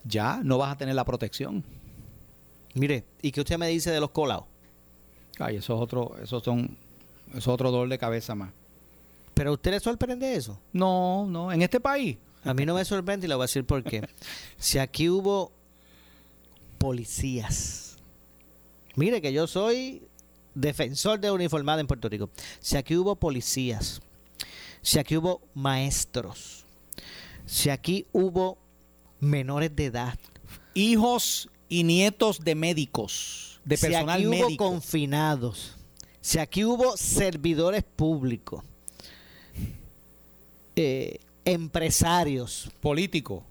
ya 0.03 0.39
no 0.43 0.57
vas 0.57 0.73
a 0.73 0.77
tener 0.77 0.95
la 0.95 1.05
protección. 1.05 1.63
Mire, 2.73 3.03
¿y 3.21 3.31
qué 3.31 3.41
usted 3.41 3.57
me 3.57 3.67
dice 3.67 3.91
de 3.91 3.99
los 3.99 4.11
colados? 4.11 4.45
Ay, 5.39 5.57
eso 5.57 5.75
es 5.75 5.81
otro, 5.81 6.15
eso 6.21 6.39
son, 6.39 6.77
es 7.35 7.47
otro 7.47 7.71
dolor 7.71 7.89
de 7.89 7.97
cabeza 7.97 8.35
más. 8.35 8.51
¿Pero 9.33 9.51
a 9.51 9.53
usted 9.53 9.71
le 9.71 9.79
sorprende 9.79 10.35
eso? 10.35 10.59
No, 10.73 11.25
no, 11.27 11.51
en 11.51 11.61
este 11.61 11.79
país. 11.79 12.17
A 12.43 12.53
mí 12.53 12.65
no 12.65 12.75
me 12.75 12.83
sorprende 12.85 13.25
y 13.25 13.29
le 13.29 13.35
voy 13.35 13.43
a 13.43 13.45
decir 13.45 13.65
por 13.65 13.83
qué. 13.83 14.07
si 14.57 14.79
aquí 14.79 15.09
hubo 15.09 15.51
policías. 16.77 17.97
Mire 18.95 19.21
que 19.21 19.31
yo 19.31 19.47
soy 19.47 20.03
defensor 20.55 21.19
de 21.19 21.31
uniformada 21.31 21.81
en 21.81 21.87
Puerto 21.87 22.09
Rico. 22.09 22.29
Si 22.59 22.77
aquí 22.77 22.95
hubo 22.95 23.15
policías, 23.15 24.01
si 24.81 24.99
aquí 24.99 25.15
hubo 25.17 25.41
maestros, 25.53 26.65
si 27.45 27.69
aquí 27.69 28.07
hubo 28.11 28.57
menores 29.19 29.75
de 29.75 29.85
edad, 29.85 30.17
Hijos 30.73 31.49
y 31.67 31.83
nietos 31.83 32.39
de 32.39 32.55
médicos, 32.55 33.59
de 33.65 33.75
si 33.75 33.87
personal 33.87 34.19
aquí 34.21 34.27
hubo 34.27 34.57
confinados, 34.57 35.75
si 36.21 36.39
aquí 36.39 36.63
hubo 36.63 36.95
servidores 36.95 37.83
públicos, 37.83 38.63
eh, 40.75 41.19
empresarios, 41.43 42.69
políticos. 42.79 43.43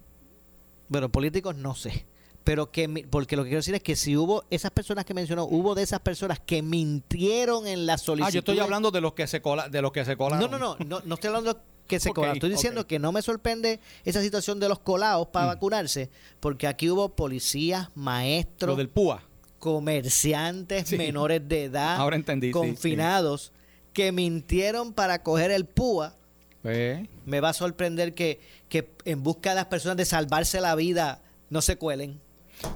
Bueno, 0.88 1.08
políticos 1.08 1.56
no 1.56 1.74
sé. 1.74 2.06
Pero 2.42 2.70
que, 2.70 2.88
porque 3.10 3.36
lo 3.36 3.42
que 3.42 3.50
quiero 3.50 3.60
decir 3.60 3.74
es 3.74 3.82
que 3.82 3.96
si 3.96 4.16
hubo 4.16 4.44
esas 4.50 4.70
personas 4.70 5.04
que 5.04 5.12
mencionó, 5.12 5.44
hubo 5.44 5.74
de 5.74 5.82
esas 5.82 6.00
personas 6.00 6.40
que 6.40 6.62
mintieron 6.62 7.66
en 7.66 7.84
la 7.86 7.98
solicitud. 7.98 8.28
Ah, 8.28 8.32
yo 8.32 8.38
estoy 8.38 8.58
hablando 8.60 8.90
de 8.90 9.00
los 9.00 9.12
que 9.12 9.26
se 9.26 9.42
cola, 9.42 9.68
de 9.68 9.82
los 9.82 9.92
que 9.92 10.04
se 10.04 10.16
colan. 10.16 10.40
No, 10.40 10.48
no, 10.48 10.58
no, 10.58 10.76
no, 10.78 11.02
no 11.04 11.14
estoy 11.14 11.28
hablando 11.28 11.60
que 11.86 12.00
se 12.00 12.10
Ok, 12.10 12.16
colan. 12.16 12.36
Estoy 12.36 12.50
diciendo 12.50 12.86
que 12.86 12.98
no 12.98 13.12
me 13.12 13.20
sorprende 13.20 13.80
esa 14.04 14.22
situación 14.22 14.58
de 14.58 14.68
los 14.68 14.78
colados 14.78 15.28
para 15.28 15.46
vacunarse, 15.46 16.10
porque 16.40 16.66
aquí 16.66 16.88
hubo 16.88 17.10
policías, 17.14 17.88
maestros, 17.94 18.70
Lo 18.70 18.76
del 18.76 18.88
PUA. 18.88 19.22
Comerciantes, 19.60 20.88
Sí. 20.88 20.96
menores 20.98 21.46
de 21.48 21.64
edad, 21.64 21.96
Ahora 21.96 22.16
entendí, 22.16 22.48
sí, 22.48 22.52
confinados, 22.52 23.52
que 23.92 24.10
mintieron 24.10 24.92
para 24.92 25.22
coger 25.22 25.52
el 25.52 25.66
PUA. 25.66 26.16
Pues, 26.62 27.08
Me 27.24 27.40
va 27.40 27.50
a 27.50 27.52
sorprender 27.52 28.14
que, 28.14 28.40
que 28.68 28.90
en 29.04 29.22
busca 29.22 29.50
de 29.50 29.56
las 29.56 29.66
personas 29.66 29.96
de 29.96 30.04
salvarse 30.04 30.60
la 30.60 30.74
vida 30.74 31.22
no 31.48 31.62
se 31.62 31.76
cuelen. 31.76 32.20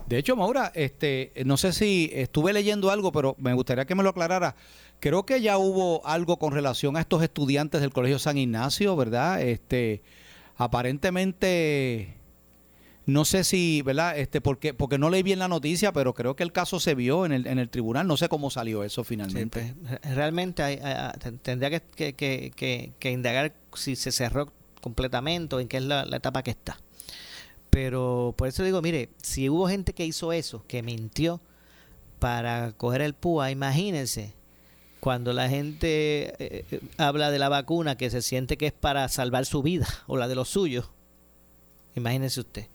De 0.09 0.17
hecho, 0.17 0.35
Maura, 0.37 0.73
este, 0.75 1.33
no 1.45 1.57
sé 1.59 1.73
si 1.75 2.11
estuve 2.15 2.53
leyendo 2.55 2.91
algo, 2.91 3.13
pero 3.13 3.35
me 3.39 3.53
gustaría 3.53 3.85
que 3.85 3.95
me 3.95 4.03
lo 4.03 4.09
aclarara. 4.11 4.57
Creo 5.01 5.27
que 5.27 5.43
ya 5.43 5.59
hubo 5.59 6.07
algo 6.07 6.39
con 6.39 6.53
relación 6.55 6.97
a 6.97 7.01
estos 7.01 7.23
estudiantes 7.23 7.83
del 7.83 7.93
Colegio 7.93 8.19
San 8.19 8.39
Ignacio, 8.39 8.97
¿verdad? 8.97 9.43
Este, 9.43 10.01
aparentemente, 10.57 12.15
no 13.07 13.25
sé 13.25 13.45
si, 13.45 13.83
¿verdad? 13.83 14.19
Este, 14.19 14.41
porque, 14.41 14.73
porque 14.75 14.97
no 14.99 15.11
leí 15.11 15.23
bien 15.23 15.39
la 15.39 15.49
noticia, 15.49 15.93
pero 15.93 16.15
creo 16.15 16.37
que 16.37 16.43
el 16.43 16.53
caso 16.53 16.81
se 16.81 16.95
vio 16.95 17.27
en 17.27 17.33
el, 17.33 17.47
en 17.47 17.59
el 17.59 17.69
tribunal. 17.69 18.07
No 18.07 18.17
sé 18.17 18.29
cómo 18.29 18.49
salió 18.51 18.83
eso 18.83 19.05
finalmente. 19.05 19.75
Re- 19.83 20.15
Realmente 20.15 20.63
hay- 20.63 20.81
ten- 21.19 21.39
tendría 21.39 21.71
que, 21.71 21.83
que- 21.83 22.13
que- 22.15 22.53
que- 22.57 22.93
que 22.99 23.11
indagar 23.11 23.53
si 23.75 23.95
se 23.97 24.11
cerró 24.11 24.53
completamente 24.81 25.55
o 25.57 25.61
en 25.61 25.69
qué 25.69 25.77
es 25.79 25.83
la, 25.83 26.05
la 26.07 26.17
etapa 26.17 26.43
que 26.43 26.51
está. 26.53 26.79
Pero 27.71 28.35
por 28.39 28.49
eso 28.49 28.63
digo, 28.63 28.81
mire, 28.83 29.11
si 29.23 29.49
hubo 29.49 29.69
gente 29.69 29.93
que 29.93 30.07
hizo 30.07 30.33
eso, 30.33 30.65
que 30.69 30.83
mintió 30.83 31.41
para 32.21 32.73
coger 32.73 33.03
el 33.03 33.15
PUA, 33.15 33.51
imagínense, 33.51 34.33
cuando 35.01 35.33
la 35.35 35.49
gente 35.51 36.35
eh, 36.39 36.65
eh, 36.71 36.81
habla 36.97 37.31
de 37.31 37.39
la 37.39 37.49
vacuna 37.51 37.97
que 37.97 38.09
se 38.09 38.23
siente 38.23 38.57
que 38.57 38.67
es 38.69 38.73
para 38.73 39.07
salvar 39.09 39.45
su 39.45 39.63
vida 39.63 39.87
o 40.07 40.17
la 40.17 40.29
de 40.29 40.37
los 40.37 40.49
suyos, 40.49 40.89
imagínense 41.97 42.41
usted. 42.41 42.67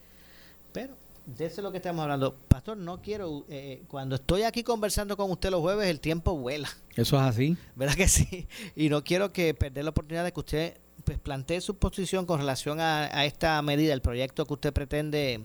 De 1.37 1.45
eso 1.45 1.61
es 1.61 1.63
lo 1.63 1.71
que 1.71 1.77
estamos 1.77 2.01
hablando. 2.03 2.35
Pastor, 2.47 2.77
no 2.77 3.01
quiero, 3.01 3.45
eh, 3.49 3.83
cuando 3.87 4.15
estoy 4.15 4.43
aquí 4.43 4.63
conversando 4.63 5.15
con 5.15 5.29
usted 5.31 5.49
los 5.51 5.61
jueves, 5.61 5.87
el 5.87 5.99
tiempo 5.99 6.35
vuela. 6.35 6.69
Eso 6.95 7.15
es 7.17 7.21
así. 7.21 7.55
¿Verdad 7.75 7.95
que 7.95 8.07
sí? 8.07 8.47
Y 8.75 8.89
no 8.89 9.03
quiero 9.03 9.31
que 9.31 9.53
perder 9.53 9.83
la 9.83 9.91
oportunidad 9.91 10.23
de 10.23 10.31
que 10.31 10.39
usted 10.39 10.77
pues 11.03 11.17
plantee 11.19 11.61
su 11.61 11.77
posición 11.77 12.25
con 12.25 12.39
relación 12.39 12.79
a, 12.81 13.05
a 13.17 13.25
esta 13.25 13.61
medida, 13.61 13.93
el 13.93 14.01
proyecto 14.01 14.45
que 14.45 14.53
usted 14.53 14.73
pretende 14.73 15.41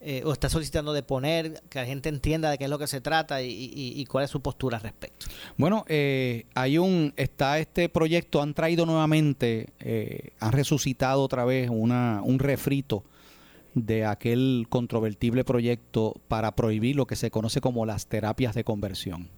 eh, 0.00 0.22
o 0.24 0.32
está 0.32 0.48
solicitando 0.50 0.92
de 0.92 1.02
poner, 1.02 1.62
que 1.70 1.78
la 1.80 1.86
gente 1.86 2.10
entienda 2.10 2.50
de 2.50 2.58
qué 2.58 2.64
es 2.64 2.70
lo 2.70 2.78
que 2.78 2.86
se 2.86 3.00
trata 3.00 3.42
y, 3.42 3.48
y- 3.50 4.00
y 4.00 4.04
cuál 4.06 4.24
es 4.24 4.30
su 4.30 4.40
postura 4.40 4.76
al 4.76 4.82
respecto. 4.82 5.26
Bueno, 5.56 5.84
eh, 5.88 6.44
hay 6.54 6.76
un, 6.78 7.12
está 7.16 7.58
este 7.58 7.88
proyecto, 7.88 8.40
han 8.42 8.52
traído 8.54 8.84
nuevamente, 8.86 9.70
eh, 9.80 10.30
han 10.40 10.52
resucitado 10.52 11.22
otra 11.22 11.44
vez 11.46 11.70
una, 11.70 12.20
un 12.22 12.38
refrito 12.38 13.02
de 13.74 14.04
aquel 14.04 14.66
controvertible 14.68 15.44
proyecto 15.44 16.14
para 16.28 16.54
prohibir 16.54 16.96
lo 16.96 17.06
que 17.06 17.16
se 17.16 17.30
conoce 17.30 17.60
como 17.60 17.86
las 17.86 18.06
terapias 18.06 18.54
de 18.54 18.64
conversión. 18.64 19.30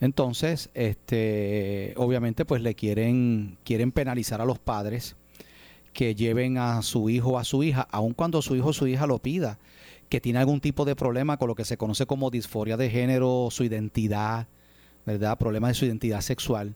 Entonces, 0.00 0.70
este, 0.72 1.92
obviamente, 1.96 2.46
pues 2.46 2.62
le 2.62 2.74
quieren, 2.74 3.58
quieren 3.64 3.92
penalizar 3.92 4.40
a 4.40 4.46
los 4.46 4.58
padres 4.58 5.16
que 5.92 6.14
lleven 6.14 6.56
a 6.56 6.82
su 6.82 7.10
hijo 7.10 7.30
o 7.30 7.38
a 7.38 7.44
su 7.44 7.62
hija, 7.62 7.86
aun 7.90 8.14
cuando 8.14 8.40
su 8.40 8.56
hijo 8.56 8.68
o 8.68 8.72
su 8.72 8.86
hija 8.86 9.06
lo 9.06 9.18
pida, 9.18 9.58
que 10.08 10.20
tiene 10.20 10.38
algún 10.38 10.60
tipo 10.60 10.84
de 10.84 10.96
problema 10.96 11.36
con 11.36 11.48
lo 11.48 11.54
que 11.54 11.64
se 11.64 11.76
conoce 11.76 12.06
como 12.06 12.30
disforia 12.30 12.76
de 12.76 12.88
género, 12.88 13.48
su 13.50 13.64
identidad, 13.64 14.48
¿verdad? 15.04 15.38
Problemas 15.38 15.70
de 15.70 15.74
su 15.74 15.84
identidad 15.84 16.20
sexual. 16.22 16.74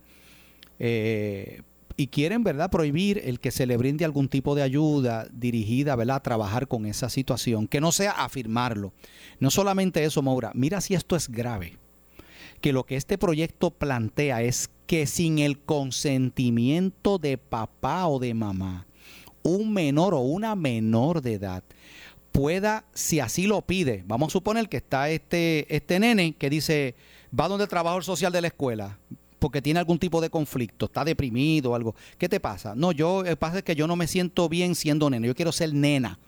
Eh, 0.78 1.62
y 1.96 2.08
quieren, 2.08 2.42
¿verdad?, 2.42 2.70
prohibir 2.70 3.20
el 3.24 3.40
que 3.40 3.50
se 3.50 3.66
le 3.66 3.76
brinde 3.76 4.04
algún 4.04 4.28
tipo 4.28 4.54
de 4.54 4.62
ayuda 4.62 5.28
dirigida, 5.32 5.96
¿verdad?, 5.96 6.16
a 6.16 6.22
trabajar 6.22 6.66
con 6.68 6.86
esa 6.86 7.08
situación, 7.08 7.68
que 7.68 7.80
no 7.80 7.92
sea 7.92 8.12
afirmarlo. 8.12 8.92
No 9.38 9.50
solamente 9.50 10.04
eso, 10.04 10.22
Maura, 10.22 10.50
mira 10.54 10.80
si 10.80 10.94
esto 10.94 11.16
es 11.16 11.28
grave, 11.28 11.78
que 12.60 12.72
lo 12.72 12.84
que 12.84 12.96
este 12.96 13.18
proyecto 13.18 13.70
plantea 13.70 14.42
es 14.42 14.70
que 14.86 15.06
sin 15.06 15.38
el 15.38 15.60
consentimiento 15.60 17.18
de 17.18 17.38
papá 17.38 18.06
o 18.06 18.18
de 18.18 18.34
mamá, 18.34 18.86
un 19.42 19.72
menor 19.72 20.14
o 20.14 20.20
una 20.20 20.56
menor 20.56 21.20
de 21.20 21.34
edad 21.34 21.62
pueda, 22.32 22.84
si 22.94 23.20
así 23.20 23.46
lo 23.46 23.62
pide, 23.62 24.02
vamos 24.06 24.28
a 24.28 24.32
suponer 24.32 24.68
que 24.68 24.78
está 24.78 25.08
este, 25.08 25.72
este 25.74 26.00
nene 26.00 26.34
que 26.34 26.50
dice, 26.50 26.96
va 27.38 27.46
donde 27.46 27.64
el 27.64 27.70
trabajador 27.70 28.02
social 28.02 28.32
de 28.32 28.40
la 28.40 28.48
escuela, 28.48 28.98
porque 29.44 29.60
tiene 29.60 29.78
algún 29.78 29.98
tipo 29.98 30.22
de 30.22 30.30
conflicto, 30.30 30.86
está 30.86 31.04
deprimido 31.04 31.72
o 31.72 31.74
algo. 31.74 31.94
¿Qué 32.16 32.30
te 32.30 32.40
pasa? 32.40 32.74
No, 32.74 32.92
yo, 32.92 33.26
el 33.26 33.36
pasa 33.36 33.58
es 33.58 33.62
que 33.62 33.76
yo 33.76 33.86
no 33.86 33.94
me 33.94 34.06
siento 34.06 34.48
bien 34.48 34.74
siendo 34.74 35.10
nena, 35.10 35.26
yo 35.26 35.34
quiero 35.34 35.52
ser 35.52 35.74
nena. 35.74 36.18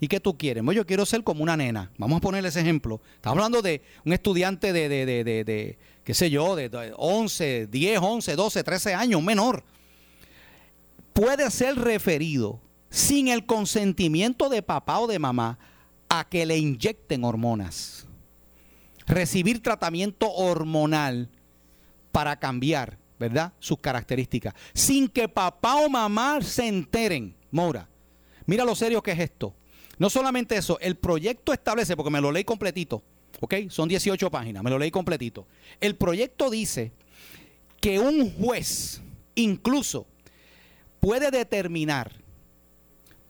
¿Y 0.00 0.08
qué 0.08 0.20
tú 0.20 0.38
quieres? 0.38 0.64
Yo 0.74 0.86
quiero 0.86 1.04
ser 1.04 1.22
como 1.22 1.42
una 1.42 1.54
nena. 1.54 1.92
Vamos 1.98 2.16
a 2.16 2.20
ponerle 2.22 2.48
ese 2.48 2.62
ejemplo. 2.62 3.02
Estamos 3.14 3.36
hablando 3.36 3.60
de 3.60 3.82
un 4.06 4.14
estudiante 4.14 4.72
de, 4.72 4.88
de, 4.88 5.04
de, 5.04 5.22
de, 5.22 5.44
de, 5.44 5.78
qué 6.02 6.14
sé 6.14 6.30
yo, 6.30 6.56
de 6.56 6.94
11, 6.96 7.66
10, 7.66 8.00
11, 8.00 8.36
12, 8.36 8.64
13 8.64 8.94
años, 8.94 9.22
menor. 9.22 9.62
Puede 11.12 11.50
ser 11.50 11.76
referido 11.76 12.58
sin 12.88 13.28
el 13.28 13.44
consentimiento 13.44 14.48
de 14.48 14.62
papá 14.62 14.98
o 14.98 15.06
de 15.06 15.18
mamá 15.18 15.58
a 16.08 16.26
que 16.26 16.46
le 16.46 16.56
inyecten 16.56 17.22
hormonas. 17.22 18.06
Recibir 19.06 19.62
tratamiento 19.62 20.32
hormonal 20.32 21.28
para 22.12 22.38
cambiar, 22.38 22.98
¿verdad? 23.18 23.52
Sus 23.58 23.78
características. 23.78 24.54
Sin 24.74 25.08
que 25.08 25.28
papá 25.28 25.76
o 25.76 25.88
mamá 25.88 26.40
se 26.42 26.68
enteren. 26.68 27.34
Mora, 27.50 27.88
mira 28.46 28.64
lo 28.64 28.76
serio 28.76 29.02
que 29.02 29.12
es 29.12 29.18
esto. 29.18 29.54
No 29.98 30.10
solamente 30.10 30.56
eso, 30.56 30.78
el 30.80 30.96
proyecto 30.96 31.52
establece, 31.52 31.96
porque 31.96 32.10
me 32.10 32.20
lo 32.20 32.32
leí 32.32 32.44
completito, 32.44 33.02
¿ok? 33.40 33.54
Son 33.68 33.88
18 33.88 34.30
páginas, 34.30 34.62
me 34.62 34.70
lo 34.70 34.78
leí 34.78 34.90
completito. 34.90 35.46
El 35.80 35.96
proyecto 35.96 36.50
dice 36.50 36.92
que 37.80 37.98
un 37.98 38.30
juez 38.32 39.02
incluso 39.34 40.06
puede 41.00 41.30
determinar 41.30 42.12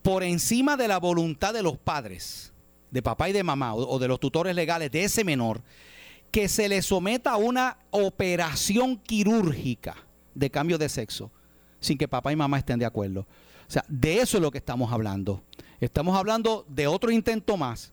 por 0.03 0.23
encima 0.23 0.77
de 0.77 0.89
la 0.89 0.99
voluntad 0.99 1.55
de 1.55 1.63
los 1.63 1.79
padres, 1.79 2.53
de 2.91 3.03
papá 3.03 3.29
y 3.29 3.33
de 3.33 3.43
mamá, 3.43 3.75
o, 3.75 3.99
de 3.99 4.09
los 4.09 4.21
tutores 4.21 4.55
legales 4.55 4.91
de 4.91 5.05
ese 5.05 5.25
menor, 5.25 5.63
que 6.33 6.49
se 6.49 6.69
le 6.69 6.81
someta 6.83 7.33
a 7.33 7.37
una 7.37 7.77
operación 7.91 8.97
quirúrgica 8.97 9.95
de 10.35 10.51
cambio 10.51 10.79
de 10.79 10.89
sexo, 10.89 11.31
sin 11.79 11.99
que 11.99 12.09
papá 12.09 12.33
y 12.33 12.37
mamá 12.37 12.59
estén 12.59 12.79
de 12.79 12.87
acuerdo. 12.87 13.21
O 13.21 13.71
sea, 13.71 13.85
de 13.87 14.19
eso 14.19 14.39
es 14.39 14.43
lo 14.43 14.51
que 14.51 14.59
estamos 14.59 14.91
hablando. 14.93 15.43
Estamos 15.79 16.17
hablando 16.17 16.65
de 16.69 16.87
otro 16.87 17.11
intento 17.11 17.57
más, 17.59 17.93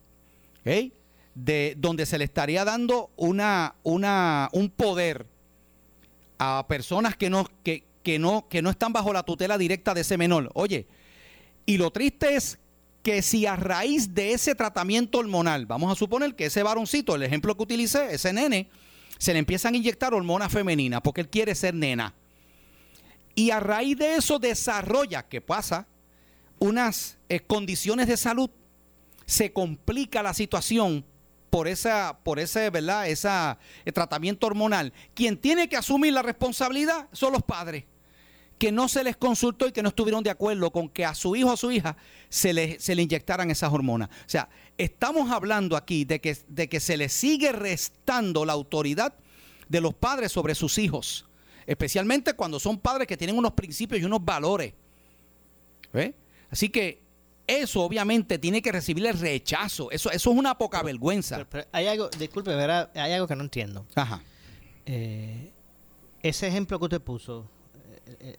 de 0.64 1.74
donde 1.76 2.06
se 2.06 2.16
le 2.16 2.24
estaría 2.24 2.64
dando 2.64 3.10
una, 3.16 3.74
una, 3.82 4.48
un 4.52 4.70
poder 4.70 5.26
a 6.38 6.64
personas 6.66 7.16
que 7.16 7.28
no, 7.28 7.46
que, 7.62 7.84
que 8.02 8.18
no, 8.18 8.48
que 8.48 8.62
no 8.62 8.70
están 8.70 8.94
bajo 8.94 9.12
la 9.12 9.22
tutela 9.22 9.58
directa 9.58 9.92
de 9.92 10.00
ese 10.00 10.16
menor. 10.16 10.50
Oye, 10.54 10.86
y 11.66 11.76
lo 11.76 11.90
triste 11.90 12.36
es 12.36 12.58
que 13.02 13.22
si 13.22 13.46
a 13.46 13.56
raíz 13.56 14.14
de 14.14 14.32
ese 14.32 14.54
tratamiento 14.54 15.18
hormonal, 15.18 15.66
vamos 15.66 15.90
a 15.90 15.94
suponer 15.94 16.34
que 16.34 16.46
ese 16.46 16.62
varoncito, 16.62 17.14
el 17.14 17.22
ejemplo 17.22 17.56
que 17.56 17.62
utilicé, 17.62 18.14
ese 18.14 18.32
nene, 18.32 18.68
se 19.18 19.32
le 19.32 19.38
empiezan 19.38 19.74
a 19.74 19.76
inyectar 19.76 20.14
hormonas 20.14 20.52
femeninas 20.52 21.00
porque 21.00 21.22
él 21.22 21.28
quiere 21.28 21.54
ser 21.54 21.74
nena. 21.74 22.14
Y 23.34 23.50
a 23.50 23.60
raíz 23.60 23.96
de 23.96 24.16
eso 24.16 24.38
desarrolla, 24.38 25.28
¿qué 25.28 25.40
pasa? 25.40 25.86
Unas 26.58 27.18
eh, 27.28 27.40
condiciones 27.40 28.06
de 28.06 28.16
salud. 28.16 28.50
Se 29.24 29.52
complica 29.52 30.22
la 30.22 30.34
situación 30.34 31.04
por 31.48 31.68
esa, 31.68 32.18
por 32.22 32.38
ese, 32.38 32.68
¿verdad? 32.70 33.08
Esa 33.08 33.58
eh, 33.84 33.92
tratamiento 33.92 34.46
hormonal. 34.46 34.92
Quien 35.14 35.38
tiene 35.38 35.68
que 35.68 35.76
asumir 35.76 36.12
la 36.12 36.22
responsabilidad 36.22 37.08
son 37.12 37.32
los 37.32 37.42
padres 37.42 37.84
que 38.60 38.70
no 38.70 38.88
se 38.88 39.02
les 39.02 39.16
consultó 39.16 39.66
y 39.66 39.72
que 39.72 39.82
no 39.82 39.88
estuvieron 39.88 40.22
de 40.22 40.28
acuerdo 40.28 40.70
con 40.70 40.90
que 40.90 41.06
a 41.06 41.14
su 41.14 41.34
hijo 41.34 41.48
o 41.48 41.52
a 41.52 41.56
su 41.56 41.72
hija 41.72 41.96
se 42.28 42.52
le, 42.52 42.78
se 42.78 42.94
le 42.94 43.00
inyectaran 43.00 43.50
esas 43.50 43.72
hormonas. 43.72 44.10
O 44.10 44.28
sea, 44.28 44.50
estamos 44.76 45.30
hablando 45.30 45.78
aquí 45.78 46.04
de 46.04 46.20
que, 46.20 46.36
de 46.46 46.68
que 46.68 46.78
se 46.78 46.98
le 46.98 47.08
sigue 47.08 47.52
restando 47.52 48.44
la 48.44 48.52
autoridad 48.52 49.14
de 49.66 49.80
los 49.80 49.94
padres 49.94 50.30
sobre 50.30 50.54
sus 50.54 50.76
hijos, 50.76 51.26
especialmente 51.66 52.34
cuando 52.34 52.60
son 52.60 52.78
padres 52.78 53.08
que 53.08 53.16
tienen 53.16 53.38
unos 53.38 53.52
principios 53.52 54.02
y 54.02 54.04
unos 54.04 54.22
valores. 54.22 54.74
¿Ve? 55.94 56.14
Así 56.50 56.68
que 56.68 57.00
eso 57.46 57.80
obviamente 57.80 58.38
tiene 58.38 58.60
que 58.60 58.72
recibir 58.72 59.06
el 59.06 59.18
rechazo. 59.18 59.90
Eso, 59.90 60.10
eso 60.10 60.32
es 60.32 60.36
una 60.36 60.58
poca 60.58 60.82
vergüenza. 60.82 61.36
Pero, 61.36 61.48
pero 61.48 61.66
hay 61.72 61.86
algo, 61.86 62.10
disculpe, 62.10 62.54
¿verdad? 62.54 62.90
hay 62.94 63.12
algo 63.12 63.26
que 63.26 63.36
no 63.36 63.42
entiendo. 63.42 63.86
Ajá. 63.94 64.22
Eh, 64.84 65.50
ese 66.22 66.46
ejemplo 66.46 66.78
que 66.78 66.84
usted 66.84 67.00
puso, 67.00 67.48
eh, 67.48 67.59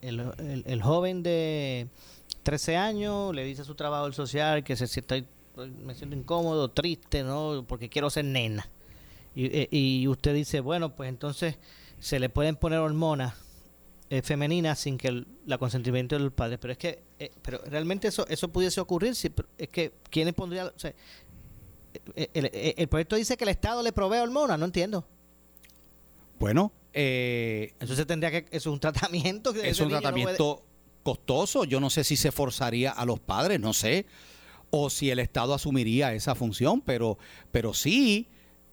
el, 0.01 0.63
el- 0.65 0.81
joven 0.83 1.23
de 1.23 1.87
13 2.43 2.77
años 2.77 3.33
le 3.35 3.43
dice 3.43 3.61
a 3.61 3.65
su 3.65 3.75
trabajador 3.75 4.13
social 4.13 4.63
que 4.63 4.75
se 4.75 4.87
siente, 4.87 5.25
me 5.83 5.95
siento 5.95 6.15
incómodo, 6.15 6.69
triste, 6.69 7.23
¿no? 7.23 7.65
Porque 7.67 7.89
quiero 7.89 8.09
ser 8.09 8.25
nena. 8.25 8.67
Y, 9.35 9.45
eh, 9.45 9.67
y 9.71 10.07
usted 10.07 10.33
dice, 10.33 10.59
bueno, 10.59 10.95
pues 10.95 11.09
entonces 11.09 11.57
se 11.99 12.19
le 12.19 12.29
pueden 12.29 12.55
poner 12.55 12.79
hormonas 12.79 13.33
eh, 14.09 14.21
femeninas 14.21 14.79
sin 14.79 14.97
que 14.97 15.07
el 15.07 15.27
la 15.45 15.57
consentimiento 15.57 16.15
de 16.17 16.23
los 16.23 16.33
padres. 16.33 16.59
Pero 16.61 16.71
es 16.73 16.77
que, 16.77 17.03
eh, 17.19 17.31
pero 17.41 17.59
realmente 17.65 18.07
eso 18.07 18.25
eso 18.27 18.49
pudiese 18.49 18.81
ocurrir. 18.81 19.15
Si, 19.15 19.31
es 19.57 19.69
que, 19.69 19.93
¿quiénes 20.09 20.33
pondrían? 20.33 20.67
O 20.67 20.79
sea, 20.79 20.93
el, 22.15 22.29
el- 22.33 22.73
el 22.77 22.87
proyecto 22.87 23.15
dice 23.15 23.37
que 23.37 23.43
el 23.45 23.49
Estado 23.49 23.81
le 23.83 23.91
provee 23.93 24.17
hormonas, 24.19 24.57
no 24.59 24.65
entiendo. 24.65 25.05
Bueno, 26.39 26.71
eh, 26.93 27.73
Entonces 27.79 28.05
tendría 28.07 28.31
que, 28.31 28.37
eso 28.51 28.69
es 28.69 28.73
un 28.73 28.79
tratamiento. 28.79 29.53
que 29.53 29.69
es 29.69 29.79
un 29.79 29.87
niño 29.87 30.01
no 30.01 30.01
puede- 30.01 30.23
tratamiento 30.23 30.63
costoso. 31.03 31.63
Yo 31.65 31.79
no 31.79 31.89
sé 31.89 32.03
si 32.03 32.15
se 32.17 32.31
forzaría 32.31 32.91
a 32.91 33.05
los 33.05 33.19
padres, 33.19 33.59
no 33.59 33.73
sé, 33.73 34.05
o 34.69 34.89
si 34.89 35.09
el 35.09 35.19
Estado 35.19 35.53
asumiría 35.53 36.13
esa 36.13 36.35
función, 36.35 36.81
pero, 36.81 37.17
pero 37.51 37.73
sí 37.73 38.27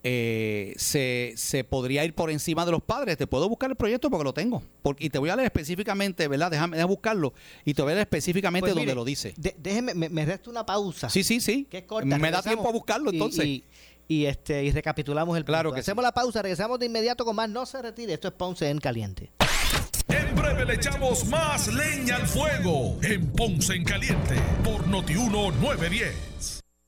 eh, 0.04 0.74
se, 0.76 1.32
se 1.36 1.64
podría 1.64 2.04
ir 2.04 2.14
por 2.14 2.30
encima 2.30 2.64
de 2.64 2.70
los 2.70 2.82
padres. 2.82 3.16
Te 3.16 3.26
puedo 3.26 3.48
buscar 3.48 3.70
el 3.70 3.76
proyecto 3.76 4.08
porque 4.10 4.24
lo 4.24 4.32
tengo. 4.32 4.62
Porque, 4.82 5.06
y 5.06 5.10
te 5.10 5.18
voy 5.18 5.28
a 5.30 5.34
leer 5.36 5.46
específicamente, 5.46 6.28
¿verdad? 6.28 6.50
Déjame, 6.52 6.76
déjame 6.76 6.92
buscarlo. 6.94 7.32
Y 7.64 7.74
te 7.74 7.82
voy 7.82 7.90
a 7.92 7.94
leer 7.96 8.06
específicamente 8.06 8.66
Pues 8.66 8.74
donde 8.76 8.94
lo 8.94 9.04
dice. 9.04 9.34
de- 9.36 9.56
déjeme, 9.58 9.94
me, 9.94 10.08
me 10.08 10.24
resta 10.24 10.50
una 10.50 10.64
pausa. 10.64 11.10
Sí, 11.10 11.24
sí, 11.24 11.40
sí. 11.40 11.66
Que 11.68 11.78
es 11.78 11.84
corta. 11.84 12.16
Me 12.18 12.30
da 12.30 12.42
tiempo 12.42 12.68
a 12.68 12.72
buscarlo 12.72 13.10
entonces. 13.10 13.44
Y, 13.44 13.48
y, 13.48 13.64
este, 14.08 14.64
y 14.64 14.72
recapitulamos 14.72 15.36
el 15.36 15.44
Claro 15.44 15.70
punto. 15.70 15.74
que 15.74 15.80
Hacemos 15.80 16.02
la 16.02 16.12
pausa, 16.12 16.42
regresamos 16.42 16.78
de 16.78 16.86
inmediato 16.86 17.24
con 17.24 17.36
más. 17.36 17.48
No 17.48 17.66
se 17.66 17.80
retire. 17.82 18.14
Esto 18.14 18.28
es 18.28 18.34
Ponce 18.34 18.68
en 18.68 18.78
Caliente. 18.78 19.30
En 20.08 20.34
breve 20.34 20.64
le 20.64 20.74
echamos 20.74 21.26
más 21.26 21.68
leña 21.68 22.16
al 22.16 22.26
fuego 22.26 22.96
en 23.02 23.30
Ponce 23.32 23.74
en 23.74 23.84
Caliente 23.84 24.36
por 24.64 24.86
Notiuno 24.88 25.50
910. 25.52 26.60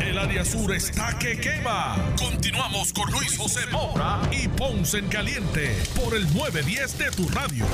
El 0.00 0.18
área 0.18 0.44
sur 0.44 0.72
está 0.74 1.18
que 1.18 1.38
quema. 1.38 1.96
Continuamos 2.18 2.92
con 2.92 3.10
Luis 3.10 3.36
José 3.36 3.60
Moura 3.72 4.20
y 4.30 4.48
Ponce 4.48 4.98
en 4.98 5.08
Caliente 5.08 5.74
por 5.94 6.14
el 6.14 6.24
910 6.34 6.98
de 6.98 7.10
tu 7.10 7.28
radio. 7.28 7.64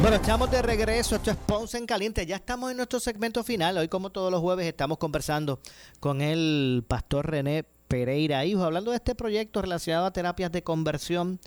Bueno, 0.00 0.16
estamos 0.16 0.50
de 0.50 0.62
regreso. 0.62 1.16
Esto 1.16 1.30
es 1.30 1.36
Ponce 1.36 1.78
en 1.78 1.86
Caliente. 1.86 2.26
Ya 2.26 2.36
estamos 2.36 2.70
en 2.70 2.76
nuestro 2.76 3.00
segmento 3.00 3.42
final. 3.42 3.78
Hoy, 3.78 3.88
como 3.88 4.10
todos 4.10 4.30
los 4.30 4.40
jueves, 4.40 4.66
estamos 4.66 4.98
conversando 4.98 5.60
con 6.00 6.20
el 6.20 6.84
pastor 6.86 7.30
René 7.30 7.64
Pereira, 7.88 8.44
hijo, 8.44 8.64
hablando 8.64 8.90
de 8.90 8.98
este 8.98 9.14
proyecto 9.14 9.62
relacionado 9.62 10.06
a 10.06 10.12
terapias 10.12 10.52
de 10.52 10.62
conversión. 10.62 11.40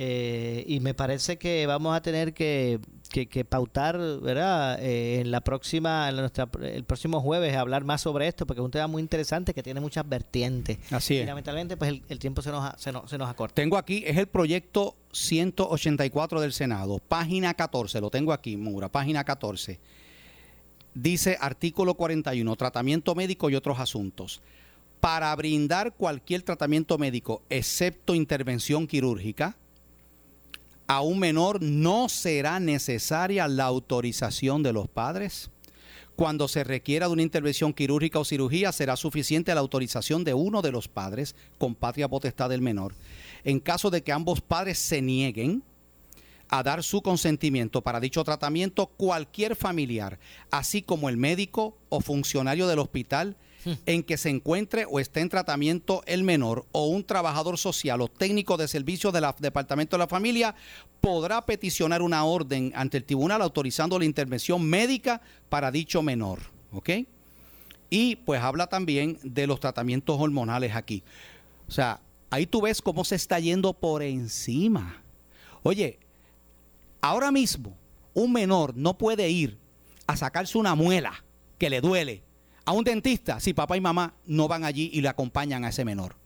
Eh, 0.00 0.64
y 0.68 0.78
me 0.78 0.94
parece 0.94 1.38
que 1.38 1.66
vamos 1.66 1.96
a 1.96 2.00
tener 2.00 2.32
que, 2.32 2.78
que, 3.08 3.44
pautar, 3.44 3.98
¿verdad? 4.20 4.78
Eh, 4.82 5.20
en 5.20 5.30
la 5.30 5.40
próxima, 5.40 6.08
en 6.08 6.16
nuestra, 6.16 6.48
el 6.62 6.84
próximo 6.84 7.20
jueves, 7.20 7.56
hablar 7.56 7.84
más 7.84 8.02
sobre 8.02 8.28
esto, 8.28 8.46
porque 8.46 8.60
es 8.60 8.64
un 8.64 8.70
tema 8.70 8.86
muy 8.86 9.02
interesante 9.02 9.54
que 9.54 9.62
tiene 9.62 9.80
muchas 9.80 10.08
vertientes. 10.08 10.78
Así 10.90 11.16
es. 11.16 11.22
Y 11.24 11.26
lamentablemente, 11.26 11.76
pues 11.76 12.00
el, 12.08 12.18
tiempo 12.18 12.42
se 12.42 12.50
nos, 12.50 12.80
se, 12.80 12.92
nos, 12.92 13.10
se 13.10 13.18
nos 13.18 13.28
acorta. 13.28 13.54
Tengo 13.54 13.76
aquí, 13.76 14.04
es 14.06 14.16
el 14.16 14.26
proyecto 14.26 14.96
184 15.12 16.40
del 16.40 16.52
Senado, 16.52 16.98
página 16.98 17.54
14, 17.54 18.00
lo 18.00 18.10
tengo 18.10 18.32
aquí, 18.32 18.56
Mura, 18.56 18.88
página 18.88 19.24
14. 19.24 19.78
Dice 20.94 21.36
artículo 21.40 21.94
41, 21.94 22.56
tratamiento 22.56 23.14
médico 23.14 23.50
y 23.50 23.54
otros 23.54 23.78
asuntos. 23.78 24.40
Para 25.00 25.34
brindar 25.36 25.94
cualquier 25.94 26.42
tratamiento 26.42 26.98
médico, 26.98 27.42
excepto 27.50 28.14
intervención 28.14 28.86
quirúrgica, 28.88 29.56
a 30.88 31.02
un 31.02 31.18
menor 31.18 31.62
no 31.62 32.08
será 32.08 32.58
necesaria 32.58 33.46
la 33.46 33.64
autorización 33.64 34.62
de 34.62 34.72
los 34.72 34.88
padres. 34.88 35.50
Cuando 36.16 36.48
se 36.48 36.64
requiera 36.64 37.06
de 37.06 37.12
una 37.12 37.22
intervención 37.22 37.74
quirúrgica 37.74 38.18
o 38.18 38.24
cirugía, 38.24 38.72
será 38.72 38.96
suficiente 38.96 39.54
la 39.54 39.60
autorización 39.60 40.24
de 40.24 40.34
uno 40.34 40.62
de 40.62 40.72
los 40.72 40.88
padres 40.88 41.36
con 41.58 41.74
patria 41.74 42.08
potestad 42.08 42.48
del 42.48 42.62
menor. 42.62 42.94
En 43.44 43.60
caso 43.60 43.90
de 43.90 44.02
que 44.02 44.12
ambos 44.12 44.40
padres 44.40 44.78
se 44.78 45.00
nieguen 45.00 45.62
a 46.48 46.62
dar 46.62 46.82
su 46.82 47.02
consentimiento 47.02 47.82
para 47.82 48.00
dicho 48.00 48.24
tratamiento, 48.24 48.86
cualquier 48.86 49.54
familiar, 49.54 50.18
así 50.50 50.80
como 50.80 51.10
el 51.10 51.18
médico 51.18 51.76
o 51.90 52.00
funcionario 52.00 52.66
del 52.66 52.78
hospital, 52.78 53.36
en 53.86 54.02
que 54.02 54.16
se 54.16 54.30
encuentre 54.30 54.86
o 54.88 55.00
esté 55.00 55.20
en 55.20 55.28
tratamiento 55.28 56.02
el 56.06 56.22
menor 56.22 56.66
o 56.72 56.86
un 56.86 57.04
trabajador 57.04 57.58
social 57.58 58.00
o 58.00 58.08
técnico 58.08 58.56
de 58.56 58.68
servicio 58.68 59.12
del 59.12 59.26
Departamento 59.38 59.96
de 59.96 59.98
la 59.98 60.08
Familia 60.08 60.54
podrá 61.00 61.44
peticionar 61.44 62.02
una 62.02 62.24
orden 62.24 62.72
ante 62.74 62.98
el 62.98 63.04
tribunal 63.04 63.42
autorizando 63.42 63.98
la 63.98 64.04
intervención 64.04 64.64
médica 64.64 65.20
para 65.48 65.70
dicho 65.70 66.02
menor. 66.02 66.40
¿Ok? 66.72 66.90
Y 67.90 68.16
pues 68.16 68.42
habla 68.42 68.66
también 68.66 69.18
de 69.22 69.46
los 69.46 69.60
tratamientos 69.60 70.20
hormonales 70.20 70.74
aquí. 70.74 71.02
O 71.66 71.72
sea, 71.72 72.00
ahí 72.30 72.46
tú 72.46 72.60
ves 72.60 72.82
cómo 72.82 73.04
se 73.04 73.14
está 73.14 73.38
yendo 73.40 73.72
por 73.72 74.02
encima. 74.02 75.02
Oye, 75.62 75.98
ahora 77.00 77.30
mismo 77.30 77.76
un 78.14 78.32
menor 78.32 78.76
no 78.76 78.98
puede 78.98 79.30
ir 79.30 79.58
a 80.06 80.16
sacarse 80.16 80.58
una 80.58 80.74
muela 80.74 81.24
que 81.58 81.70
le 81.70 81.80
duele 81.80 82.22
a 82.68 82.72
un 82.72 82.84
dentista 82.84 83.40
si 83.40 83.54
papá 83.54 83.78
y 83.78 83.80
mamá 83.80 84.12
no 84.26 84.46
van 84.46 84.62
allí 84.62 84.90
y 84.92 85.00
le 85.00 85.08
acompañan 85.08 85.64
a 85.64 85.70
ese 85.70 85.86
menor. 85.86 86.16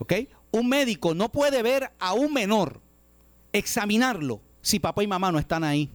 ¿Ok? 0.00 0.14
Un 0.50 0.68
médico 0.68 1.14
no 1.14 1.30
puede 1.30 1.62
ver 1.62 1.92
a 2.00 2.12
un 2.12 2.32
menor, 2.32 2.80
examinarlo, 3.52 4.40
si 4.62 4.80
papá 4.80 5.04
y 5.04 5.06
mamá 5.06 5.30
no 5.30 5.38
están 5.38 5.62
ahí. 5.62 5.88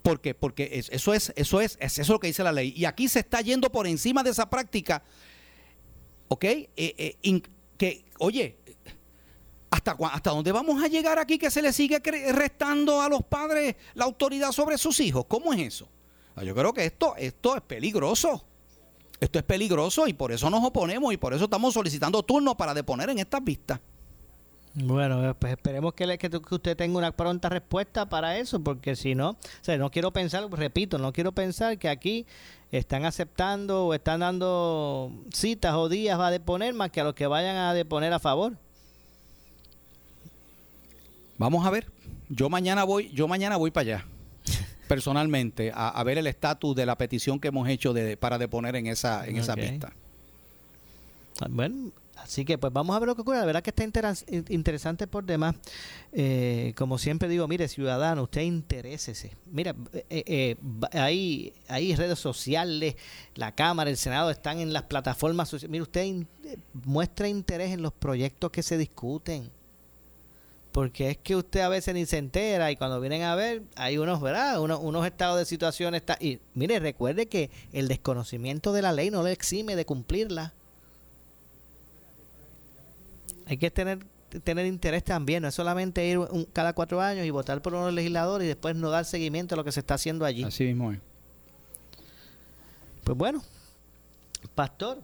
¿Por 0.00 0.22
qué? 0.22 0.34
Porque 0.34 0.82
eso 0.90 1.12
es, 1.12 1.30
eso 1.36 1.60
es, 1.60 1.76
eso 1.78 2.00
es 2.00 2.08
lo 2.08 2.18
que 2.18 2.28
dice 2.28 2.42
la 2.42 2.52
ley. 2.52 2.72
Y 2.74 2.86
aquí 2.86 3.06
se 3.06 3.18
está 3.18 3.42
yendo 3.42 3.70
por 3.70 3.86
encima 3.86 4.22
de 4.22 4.30
esa 4.30 4.48
práctica. 4.48 5.02
¿Ok? 6.28 6.44
Eh, 6.44 6.68
eh, 6.74 7.42
que, 7.76 8.06
oye, 8.18 8.56
¿hasta, 9.68 9.94
¿hasta 10.10 10.30
dónde 10.30 10.52
vamos 10.52 10.82
a 10.82 10.88
llegar 10.88 11.18
aquí 11.18 11.36
que 11.36 11.50
se 11.50 11.60
le 11.60 11.74
sigue 11.74 12.00
restando 12.32 13.02
a 13.02 13.10
los 13.10 13.24
padres 13.24 13.76
la 13.92 14.06
autoridad 14.06 14.52
sobre 14.52 14.78
sus 14.78 15.00
hijos? 15.00 15.26
¿Cómo 15.28 15.52
es 15.52 15.60
eso? 15.60 15.97
Yo 16.42 16.54
creo 16.54 16.72
que 16.72 16.84
esto, 16.84 17.14
esto 17.16 17.56
es 17.56 17.62
peligroso. 17.62 18.44
Esto 19.20 19.38
es 19.38 19.44
peligroso 19.44 20.06
y 20.06 20.12
por 20.12 20.30
eso 20.30 20.48
nos 20.48 20.64
oponemos 20.64 21.12
y 21.12 21.16
por 21.16 21.34
eso 21.34 21.44
estamos 21.44 21.74
solicitando 21.74 22.22
turnos 22.22 22.54
para 22.54 22.72
deponer 22.72 23.10
en 23.10 23.18
estas 23.18 23.42
vistas. 23.42 23.80
Bueno, 24.74 25.34
pues 25.40 25.54
esperemos 25.54 25.92
que, 25.94 26.18
que, 26.18 26.30
usted 26.50 26.76
tenga 26.76 26.98
una 26.98 27.10
pronta 27.10 27.48
respuesta 27.48 28.08
para 28.08 28.38
eso, 28.38 28.60
porque 28.60 28.94
si 28.94 29.16
no, 29.16 29.30
o 29.30 29.36
sea, 29.60 29.76
no 29.76 29.90
quiero 29.90 30.12
pensar, 30.12 30.48
repito, 30.52 30.98
no 30.98 31.12
quiero 31.12 31.32
pensar 31.32 31.78
que 31.78 31.88
aquí 31.88 32.26
están 32.70 33.04
aceptando 33.04 33.86
o 33.86 33.94
están 33.94 34.20
dando 34.20 35.10
citas 35.32 35.74
o 35.74 35.88
días 35.88 36.20
a 36.20 36.30
deponer 36.30 36.74
más 36.74 36.90
que 36.90 37.00
a 37.00 37.04
los 37.04 37.14
que 37.14 37.26
vayan 37.26 37.56
a 37.56 37.74
deponer 37.74 38.12
a 38.12 38.20
favor. 38.20 38.56
Vamos 41.38 41.66
a 41.66 41.70
ver. 41.70 41.90
Yo 42.28 42.48
mañana 42.48 42.84
voy, 42.84 43.10
yo 43.12 43.26
mañana 43.26 43.56
voy 43.56 43.72
para 43.72 43.82
allá 43.82 44.06
personalmente 44.88 45.70
a, 45.74 46.02
ver 46.02 46.18
el 46.18 46.26
estatus 46.26 46.74
de 46.74 46.86
la 46.86 46.98
petición 46.98 47.38
que 47.38 47.48
hemos 47.48 47.68
hecho 47.68 47.92
de, 47.92 48.16
para 48.16 48.38
deponer 48.38 48.74
en 48.76 48.86
esa, 48.86 49.26
en 49.26 49.36
esa 49.36 49.54
vista. 49.54 49.92
Ah, 51.40 51.46
bueno, 51.48 51.92
así 52.16 52.44
que 52.44 52.58
pues 52.58 52.72
vamos 52.72 52.96
a 52.96 52.98
ver 52.98 53.06
lo 53.06 53.14
que 53.14 53.20
ocurre. 53.20 53.38
La 53.38 53.44
verdad 53.44 53.62
que 53.62 53.70
está 53.70 53.84
interesante 54.48 55.06
por 55.06 55.24
demás. 55.24 55.54
Eh, 56.12 56.72
como 56.76 56.98
siempre 56.98 57.28
digo, 57.28 57.46
mire, 57.46 57.68
ciudadano, 57.68 58.24
usted 58.24 58.42
interésese. 58.42 59.36
Mira, 59.46 59.76
eh, 60.10 60.24
eh, 60.26 60.56
hay, 60.92 61.52
hay 61.68 61.94
redes 61.94 62.18
sociales, 62.18 62.96
la 63.34 63.54
Cámara, 63.54 63.90
el 63.90 63.96
Senado 63.96 64.30
están 64.30 64.58
en 64.58 64.72
las 64.72 64.84
plataformas 64.84 65.48
sociales. 65.48 65.70
Mire, 65.70 65.82
usted 65.82 66.26
muestra 66.72 67.28
interés 67.28 67.72
en 67.72 67.82
los 67.82 67.92
proyectos 67.92 68.50
que 68.50 68.62
se 68.62 68.76
discuten 68.76 69.50
porque 70.78 71.10
es 71.10 71.18
que 71.18 71.34
usted 71.34 71.58
a 71.58 71.68
veces 71.68 71.92
ni 71.92 72.06
se 72.06 72.18
entera 72.18 72.70
y 72.70 72.76
cuando 72.76 73.00
vienen 73.00 73.22
a 73.22 73.34
ver 73.34 73.64
hay 73.74 73.98
unos, 73.98 74.20
¿verdad? 74.20 74.62
Unos, 74.62 74.78
unos 74.80 75.04
estados 75.04 75.36
de 75.36 75.44
situación 75.44 75.96
está 75.96 76.16
y 76.20 76.38
mire, 76.54 76.78
recuerde 76.78 77.26
que 77.26 77.50
el 77.72 77.88
desconocimiento 77.88 78.72
de 78.72 78.82
la 78.82 78.92
ley 78.92 79.10
no 79.10 79.24
le 79.24 79.32
exime 79.32 79.74
de 79.74 79.84
cumplirla. 79.84 80.54
Hay 83.46 83.56
que 83.56 83.72
tener 83.72 84.06
tener 84.44 84.66
interés 84.66 85.02
también, 85.02 85.42
no 85.42 85.48
es 85.48 85.54
solamente 85.56 86.06
ir 86.06 86.20
cada 86.52 86.74
cuatro 86.74 87.00
años 87.00 87.26
y 87.26 87.30
votar 87.30 87.60
por 87.60 87.74
unos 87.74 87.92
legisladores 87.92 88.44
y 88.44 88.48
después 88.48 88.76
no 88.76 88.88
dar 88.88 89.04
seguimiento 89.04 89.56
a 89.56 89.58
lo 89.58 89.64
que 89.64 89.72
se 89.72 89.80
está 89.80 89.94
haciendo 89.94 90.24
allí. 90.24 90.44
Así 90.44 90.62
mismo 90.62 90.92
es. 90.92 91.00
Pues 93.02 93.18
bueno, 93.18 93.42
pastor, 94.54 95.02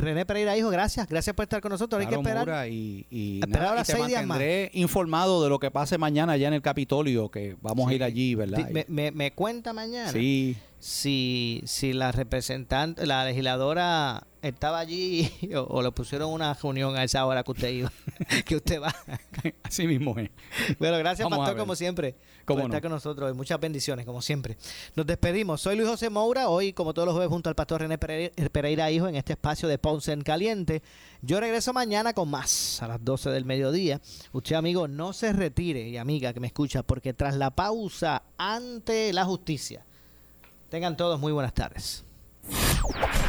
René 0.00 0.24
Pereira, 0.26 0.56
hijo, 0.56 0.70
gracias. 0.70 1.08
Gracias 1.08 1.34
por 1.34 1.44
estar 1.44 1.60
con 1.60 1.70
nosotros. 1.70 2.00
Hay 2.00 2.06
que 2.06 2.14
esperar. 2.14 2.68
y, 2.68 3.06
y, 3.10 3.40
esperar 3.40 3.84
te 3.84 3.96
mantendré 3.96 4.70
informado 4.74 5.42
de 5.42 5.48
lo 5.48 5.58
que 5.58 5.70
pase 5.70 5.98
mañana 5.98 6.34
allá 6.34 6.48
en 6.48 6.54
el 6.54 6.62
Capitolio, 6.62 7.30
que 7.30 7.56
vamos 7.60 7.88
a 7.90 7.94
ir 7.94 8.04
allí, 8.04 8.34
¿verdad? 8.34 8.68
Me, 8.70 8.84
me, 8.88 9.10
me, 9.10 9.32
cuenta 9.32 9.72
mañana. 9.72 10.10
Sí. 10.12 10.56
Si, 10.80 11.62
si 11.66 11.92
la 11.92 12.12
representante, 12.12 13.04
la 13.04 13.24
legisladora 13.24 14.28
estaba 14.42 14.78
allí 14.78 15.30
o, 15.68 15.82
le 15.82 15.90
pusieron 15.90 16.30
una 16.30 16.54
reunión 16.54 16.96
a 16.96 17.04
esa 17.04 17.24
hora 17.26 17.42
que 17.42 17.50
usted 17.50 17.70
iba, 17.70 17.92
que 18.46 18.56
usted 18.56 18.80
va. 18.80 18.94
Así 19.62 19.86
mismo 19.86 20.18
es. 20.18 20.30
Bueno, 20.78 20.98
gracias, 20.98 21.28
Pastor, 21.28 21.56
como 21.56 21.74
siempre, 21.74 22.14
por 22.46 22.60
estar 22.60 22.80
con 22.80 22.90
nosotros. 22.90 23.34
Muchas 23.34 23.58
bendiciones, 23.60 24.06
como 24.06 24.22
siempre. 24.22 24.56
Nos 24.94 25.06
despedimos. 25.06 25.60
Soy 25.60 25.76
Luis 25.76 25.88
José 25.88 26.10
Moura, 26.10 26.48
hoy, 26.48 26.72
como 26.72 26.94
todos 26.94 27.06
los 27.06 27.14
jueves, 27.14 27.30
junto 27.30 27.48
al 27.48 27.54
Pastor 27.54 27.82
René 27.82 27.98
Pereira, 27.98 28.90
Hijo, 28.90 29.08
en 29.08 29.16
este 29.16 29.32
espacio 29.32 29.68
de 29.68 29.78
Ponce 29.78 30.12
en 30.12 30.22
Caliente. 30.22 30.82
Yo 31.22 31.40
regreso 31.40 31.72
mañana 31.72 32.12
con 32.12 32.30
más, 32.30 32.82
a 32.82 32.88
las 32.88 33.04
12 33.04 33.30
del 33.30 33.44
mediodía. 33.44 34.00
Usted, 34.32 34.56
amigo, 34.56 34.88
no 34.88 35.12
se 35.12 35.32
retire, 35.32 35.88
y 35.88 35.96
amiga 35.96 36.32
que 36.32 36.40
me 36.40 36.46
escucha, 36.46 36.82
porque 36.82 37.12
tras 37.12 37.36
la 37.36 37.50
pausa 37.50 38.22
ante 38.36 39.12
la 39.12 39.24
justicia, 39.24 39.84
tengan 40.68 40.96
todos 40.96 41.20
muy 41.20 41.32
buenas 41.32 41.54
tardes. 41.54 42.04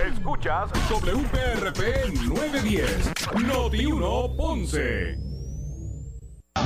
Escuchas 0.05 0.71
WPRP 0.89 2.13
910, 2.27 3.13
Noti 3.45 3.85
1 3.85 4.35
Ponce. 4.37 5.17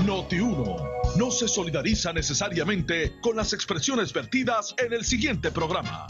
Noti 0.05 0.39
1 0.39 0.75
no 1.17 1.31
se 1.31 1.47
solidariza 1.47 2.13
necesariamente 2.13 3.19
con 3.21 3.35
las 3.35 3.53
expresiones 3.53 4.11
vertidas 4.13 4.75
en 4.77 4.93
el 4.93 5.05
siguiente 5.05 5.51
programa. 5.51 6.07